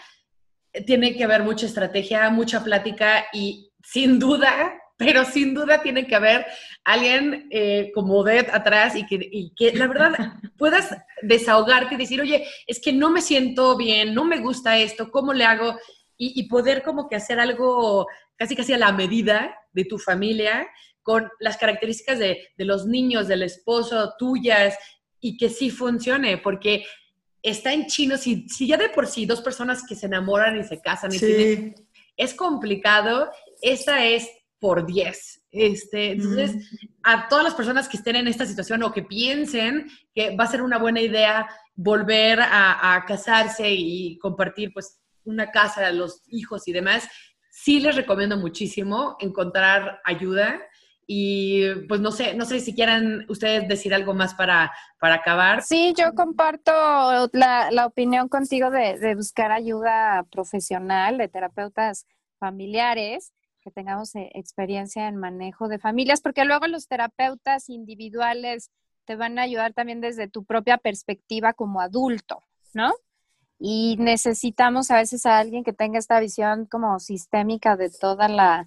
tiene 0.86 1.16
que 1.16 1.24
haber 1.24 1.42
mucha 1.42 1.66
estrategia, 1.66 2.30
mucha 2.30 2.62
plática 2.62 3.26
y 3.32 3.72
sin 3.82 4.18
duda 4.20 4.79
pero 5.00 5.24
sin 5.24 5.54
duda 5.54 5.82
tiene 5.82 6.06
que 6.06 6.14
haber 6.14 6.46
alguien 6.84 7.48
eh, 7.50 7.90
como 7.94 8.18
Odette 8.18 8.50
atrás 8.52 8.94
y 8.94 9.06
que, 9.06 9.18
y 9.18 9.54
que, 9.56 9.72
la 9.72 9.86
verdad 9.86 10.12
puedas 10.58 10.94
desahogarte 11.22 11.94
y 11.94 11.98
decir, 11.98 12.20
oye, 12.20 12.46
es 12.66 12.80
que 12.80 12.92
no 12.92 13.08
me 13.08 13.22
siento 13.22 13.78
bien, 13.78 14.14
no 14.14 14.26
me 14.26 14.40
gusta 14.40 14.76
esto, 14.76 15.10
¿cómo 15.10 15.32
le 15.32 15.44
hago? 15.44 15.78
Y, 16.22 16.46
poder 16.48 16.82
como 16.82 17.08
que 17.08 17.16
hacer 17.16 17.40
algo 17.40 18.06
casi 18.36 18.54
casi 18.54 18.74
a 18.74 18.78
la 18.78 18.92
medida 18.92 19.56
de 19.72 19.86
tu 19.86 19.98
familia, 19.98 20.68
con 21.02 21.30
las 21.38 21.56
características 21.56 22.18
de, 22.18 22.48
de 22.58 22.64
los 22.66 22.84
niños, 22.84 23.26
del 23.26 23.42
esposo, 23.42 24.12
tuyas, 24.18 24.76
y 25.18 25.38
que 25.38 25.48
sí 25.48 25.70
funcione, 25.70 26.36
porque 26.36 26.84
está 27.42 27.72
en 27.72 27.86
chino, 27.86 28.18
si, 28.18 28.46
si 28.50 28.66
ya 28.66 28.76
de 28.76 28.90
por 28.90 29.06
sí 29.06 29.24
dos 29.24 29.40
personas 29.40 29.82
que 29.86 29.94
se 29.94 30.06
enamoran 30.06 30.60
y 30.60 30.64
se 30.64 30.82
casan 30.82 31.14
y 31.14 31.18
tienen, 31.18 31.74
es 32.18 32.34
complicado, 32.34 33.30
esta 33.62 34.04
es 34.04 34.28
por 34.60 34.86
10. 34.86 35.42
Este, 35.50 36.12
entonces, 36.12 36.70
a 37.02 37.28
todas 37.28 37.44
las 37.44 37.54
personas 37.54 37.88
que 37.88 37.96
estén 37.96 38.14
en 38.16 38.28
esta 38.28 38.46
situación 38.46 38.82
o 38.82 38.92
que 38.92 39.02
piensen 39.02 39.90
que 40.14 40.36
va 40.36 40.44
a 40.44 40.50
ser 40.50 40.62
una 40.62 40.78
buena 40.78 41.00
idea 41.00 41.48
volver 41.74 42.40
a, 42.42 43.02
casarse 43.08 43.68
y 43.70 44.18
compartir 44.18 44.70
pues 44.72 45.00
una 45.24 45.50
casa, 45.50 45.90
los 45.92 46.22
hijos 46.28 46.68
y 46.68 46.72
demás, 46.72 47.08
sí 47.50 47.80
les 47.80 47.96
recomiendo 47.96 48.36
muchísimo 48.36 49.16
encontrar 49.18 50.00
ayuda. 50.04 50.60
Y 51.12 51.74
pues 51.88 52.00
no 52.00 52.12
sé, 52.12 52.34
no 52.34 52.44
sé 52.44 52.60
si 52.60 52.72
quieran 52.72 53.24
ustedes 53.28 53.66
decir 53.66 53.92
algo 53.92 54.14
más 54.14 54.34
para, 54.34 54.70
para 55.00 55.16
acabar. 55.16 55.62
Sí, 55.62 55.92
yo 55.96 56.14
comparto 56.14 56.70
la, 57.32 57.72
la 57.72 57.86
opinión 57.86 58.28
contigo 58.28 58.70
de, 58.70 58.96
de 58.96 59.16
buscar 59.16 59.50
ayuda 59.50 60.24
profesional, 60.30 61.18
de 61.18 61.26
terapeutas 61.26 62.06
familiares 62.38 63.32
que 63.60 63.70
tengamos 63.70 64.14
eh, 64.14 64.30
experiencia 64.34 65.08
en 65.08 65.16
manejo 65.16 65.68
de 65.68 65.78
familias, 65.78 66.20
porque 66.20 66.44
luego 66.44 66.66
los 66.66 66.88
terapeutas 66.88 67.68
individuales 67.68 68.70
te 69.04 69.16
van 69.16 69.38
a 69.38 69.42
ayudar 69.42 69.72
también 69.72 70.00
desde 70.00 70.28
tu 70.28 70.44
propia 70.44 70.78
perspectiva 70.78 71.52
como 71.52 71.80
adulto, 71.80 72.42
¿no? 72.72 72.92
Y 73.58 73.96
necesitamos 73.98 74.90
a 74.90 74.96
veces 74.96 75.26
a 75.26 75.38
alguien 75.38 75.64
que 75.64 75.72
tenga 75.72 75.98
esta 75.98 76.18
visión 76.20 76.66
como 76.66 76.98
sistémica 76.98 77.76
de 77.76 77.90
toda 77.90 78.28
la, 78.28 78.66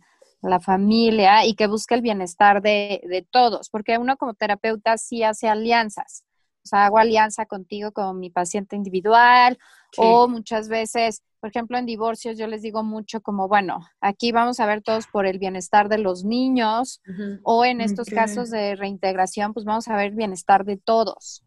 familia 0.61 1.45
y 1.45 1.55
que 1.55 1.67
busque 1.67 1.95
el 1.95 2.01
bienestar 2.01 2.61
de, 2.61 3.01
de, 3.07 3.21
todos, 3.21 3.69
porque 3.69 3.97
uno 3.97 4.17
como 4.17 4.33
terapeuta 4.33 4.97
sí 4.97 5.23
hace 5.23 5.47
alianzas. 5.47 6.25
O 6.65 6.67
sea, 6.67 6.85
hago 6.85 6.97
alianza 6.97 7.45
contigo 7.45 7.93
como 7.93 8.13
mi 8.13 8.29
paciente 8.29 8.75
individual 8.75 9.57
o 9.95 10.27
muchas 10.27 10.67
veces 10.67 11.23
por 11.43 11.49
ejemplo, 11.49 11.77
en 11.77 11.85
divorcios 11.85 12.37
yo 12.37 12.47
les 12.47 12.61
digo 12.61 12.83
mucho 12.83 13.19
como, 13.19 13.49
bueno, 13.49 13.85
aquí 13.99 14.31
vamos 14.31 14.61
a 14.61 14.65
ver 14.65 14.81
todos 14.81 15.07
por 15.07 15.25
el 15.25 15.39
bienestar 15.39 15.89
de 15.89 15.97
los 15.97 16.23
niños 16.23 17.01
o 17.43 17.65
en 17.65 17.81
estos 17.81 18.07
casos 18.07 18.49
de 18.49 18.77
reintegración, 18.77 19.53
pues 19.53 19.65
vamos 19.65 19.89
a 19.89 19.97
ver 19.97 20.11
el 20.11 20.15
bienestar 20.15 20.63
de 20.63 20.77
todos, 20.77 21.43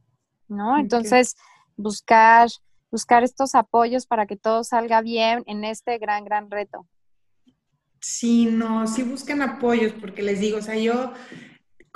¿no? 0.49 0.77
Entonces, 0.79 1.35
buscar, 1.79 2.51
buscar 2.91 3.25
estos 3.25 3.55
apoyos 3.55 4.05
para 4.05 4.27
que 4.27 4.37
todo 4.37 4.65
salga 4.65 5.01
bien 5.01 5.43
en 5.47 5.65
este 5.65 5.97
gran, 5.97 6.27
gran 6.27 6.51
reto. 6.51 6.87
Sí, 8.03 8.45
no, 8.45 8.87
sí 8.87 9.03
buscan 9.03 9.41
apoyos, 9.41 9.95
porque 9.99 10.21
les 10.21 10.41
digo, 10.41 10.59
o 10.59 10.63
sea, 10.63 10.77
yo 10.77 11.15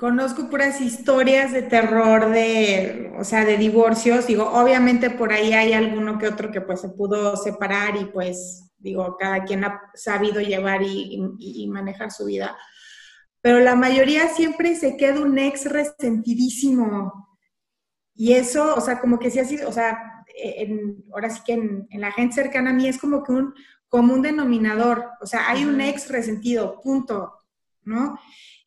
Conozco 0.00 0.48
puras 0.48 0.80
historias 0.80 1.52
de 1.52 1.60
terror, 1.60 2.30
de, 2.30 3.12
o 3.18 3.22
sea, 3.22 3.44
de 3.44 3.58
divorcios. 3.58 4.26
Digo, 4.26 4.50
obviamente 4.50 5.10
por 5.10 5.30
ahí 5.30 5.52
hay 5.52 5.74
alguno 5.74 6.16
que 6.16 6.26
otro 6.26 6.50
que 6.50 6.62
pues 6.62 6.80
se 6.80 6.88
pudo 6.88 7.36
separar 7.36 7.96
y 7.96 8.06
pues, 8.06 8.72
digo, 8.78 9.18
cada 9.18 9.44
quien 9.44 9.62
ha 9.62 9.78
sabido 9.92 10.40
llevar 10.40 10.80
y, 10.82 11.68
manejar 11.70 12.10
su 12.12 12.24
vida. 12.24 12.56
Pero 13.42 13.60
la 13.60 13.74
mayoría 13.74 14.28
siempre 14.28 14.74
se 14.74 14.96
queda 14.96 15.20
un 15.20 15.38
ex 15.38 15.66
resentidísimo. 15.66 17.28
Y 18.14 18.32
eso, 18.32 18.74
o 18.74 18.80
sea, 18.80 19.00
como 19.00 19.18
que 19.18 19.30
sí 19.30 19.38
ha 19.38 19.44
sido, 19.44 19.68
o 19.68 19.72
sea, 19.72 20.24
ahora 21.12 21.28
sí 21.28 21.42
que 21.44 21.52
en, 21.52 21.86
en, 21.90 22.00
la 22.00 22.12
gente 22.12 22.36
cercana 22.36 22.70
a 22.70 22.72
mí 22.72 22.88
es 22.88 22.96
como 22.96 23.22
que 23.22 23.32
un 23.32 23.52
común 23.90 24.22
denominador. 24.22 25.10
O 25.20 25.26
sea, 25.26 25.50
hay 25.50 25.66
un 25.66 25.78
ex 25.78 26.08
resentido, 26.08 26.80
punto, 26.80 27.34
¿no? 27.82 28.18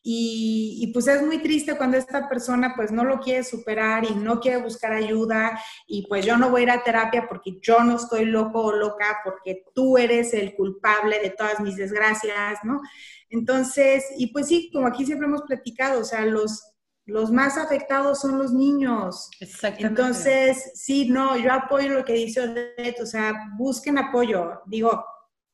Y, 0.05 0.91
pues 0.93 1.07
es 1.07 1.21
muy 1.21 1.41
triste 1.41 1.77
cuando 1.77 1.95
esta 1.95 2.27
persona 2.27 2.73
pues 2.75 2.91
no 2.91 3.05
lo 3.05 3.21
quiere 3.21 3.41
superar 3.41 4.03
y 4.03 4.13
no 4.13 4.41
quiere 4.41 4.57
buscar 4.57 4.91
ayuda 4.91 5.57
y 5.87 6.05
pues 6.07 6.25
yo 6.25 6.35
no 6.35 6.49
voy 6.49 6.61
a 6.61 6.63
ir 6.63 6.71
a 6.71 6.83
terapia 6.83 7.25
porque 7.29 7.57
yo 7.61 7.81
no 7.85 7.95
estoy 7.95 8.25
loco 8.25 8.63
o 8.63 8.75
loca 8.75 9.19
porque 9.23 9.63
tú 9.73 9.97
eres 9.97 10.33
el 10.33 10.55
culpable 10.55 11.21
de 11.21 11.29
todas 11.29 11.61
mis 11.61 11.77
desgracias, 11.77 12.59
¿no? 12.63 12.81
Entonces, 13.29 14.03
y 14.17 14.27
pues 14.27 14.47
sí, 14.49 14.69
como 14.73 14.87
aquí 14.87 15.05
siempre 15.05 15.25
hemos 15.25 15.43
platicado, 15.43 16.01
o 16.01 16.03
sea, 16.03 16.25
los, 16.25 16.73
los 17.05 17.31
más 17.31 17.57
afectados 17.57 18.19
son 18.19 18.37
los 18.37 18.51
niños. 18.51 19.29
Exactamente. 19.39 19.87
Entonces, 19.87 20.71
sí, 20.75 21.09
no, 21.09 21.37
yo 21.37 21.53
apoyo 21.53 21.89
lo 21.93 22.03
que 22.03 22.13
dice 22.13 22.41
Odette, 22.41 22.99
o 23.01 23.05
sea, 23.05 23.33
busquen 23.57 23.97
apoyo. 23.97 24.61
Digo, 24.65 25.05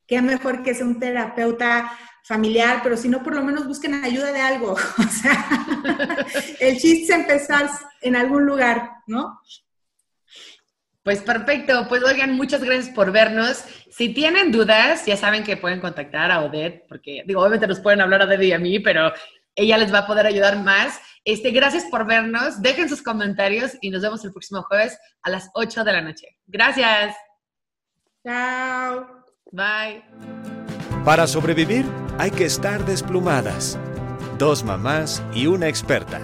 qué 0.08 0.24
mejor 0.24 0.64
que 0.64 0.74
sea 0.74 0.88
un 0.88 1.00
terapeuta 1.00 1.92
familiar, 2.30 2.82
pero 2.84 2.96
si 2.96 3.10
no, 3.10 3.24
por 3.24 3.34
lo 3.34 3.44
menos 3.44 3.66
busquen 3.66 4.04
ayuda 4.04 4.32
de 4.32 4.40
algo. 4.40 4.76
O 5.00 5.04
sea, 5.04 6.28
el 6.60 6.78
chiste 6.78 7.12
es 7.12 7.20
empezar 7.20 7.68
en 8.02 8.16
algún 8.16 8.46
lugar, 8.46 8.92
¿no? 9.08 9.42
Pues 11.02 11.22
perfecto, 11.24 11.88
pues 11.90 12.04
oigan, 12.04 12.34
muchas 12.34 12.64
gracias 12.64 12.94
por 12.94 13.12
vernos. 13.12 13.64
Si 13.90 14.14
tienen 14.14 14.52
dudas, 14.52 15.08
ya 15.08 15.18
saben 15.18 15.44
que 15.44 15.58
pueden 15.58 15.80
contactar 15.80 16.30
a 16.30 16.42
Odette, 16.42 16.86
porque 16.88 17.24
digo, 17.26 17.42
obviamente 17.42 17.66
nos 17.66 17.80
pueden 17.80 18.02
hablar 18.02 18.22
a 18.22 18.26
Odette 18.26 18.44
y 18.44 18.52
a 18.52 18.60
mí, 18.60 18.80
pero 18.80 19.12
ella 19.56 19.80
les 19.80 19.92
va 19.92 20.00
a 20.00 20.08
poder 20.08 20.28
ayudar 20.28 20.60
más. 20.60 21.02
Este, 21.26 21.50
gracias 21.50 21.86
por 21.86 22.06
vernos, 22.06 22.62
dejen 22.62 22.90
sus 22.90 23.02
comentarios 23.02 23.76
y 23.82 23.90
nos 23.90 24.04
vemos 24.04 24.24
el 24.24 24.32
próximo 24.32 24.62
jueves 24.62 25.00
a 25.24 25.32
las 25.32 25.50
8 25.56 25.84
de 25.84 25.94
la 25.94 26.02
noche. 26.02 26.38
Gracias. 26.46 27.16
Chao. 28.24 29.26
Bye. 29.52 30.59
Para 31.10 31.26
sobrevivir 31.26 31.88
hay 32.20 32.30
que 32.30 32.46
estar 32.46 32.86
desplumadas. 32.86 33.80
Dos 34.38 34.64
mamás 34.64 35.24
y 35.34 35.48
una 35.48 35.68
experta 35.68 36.22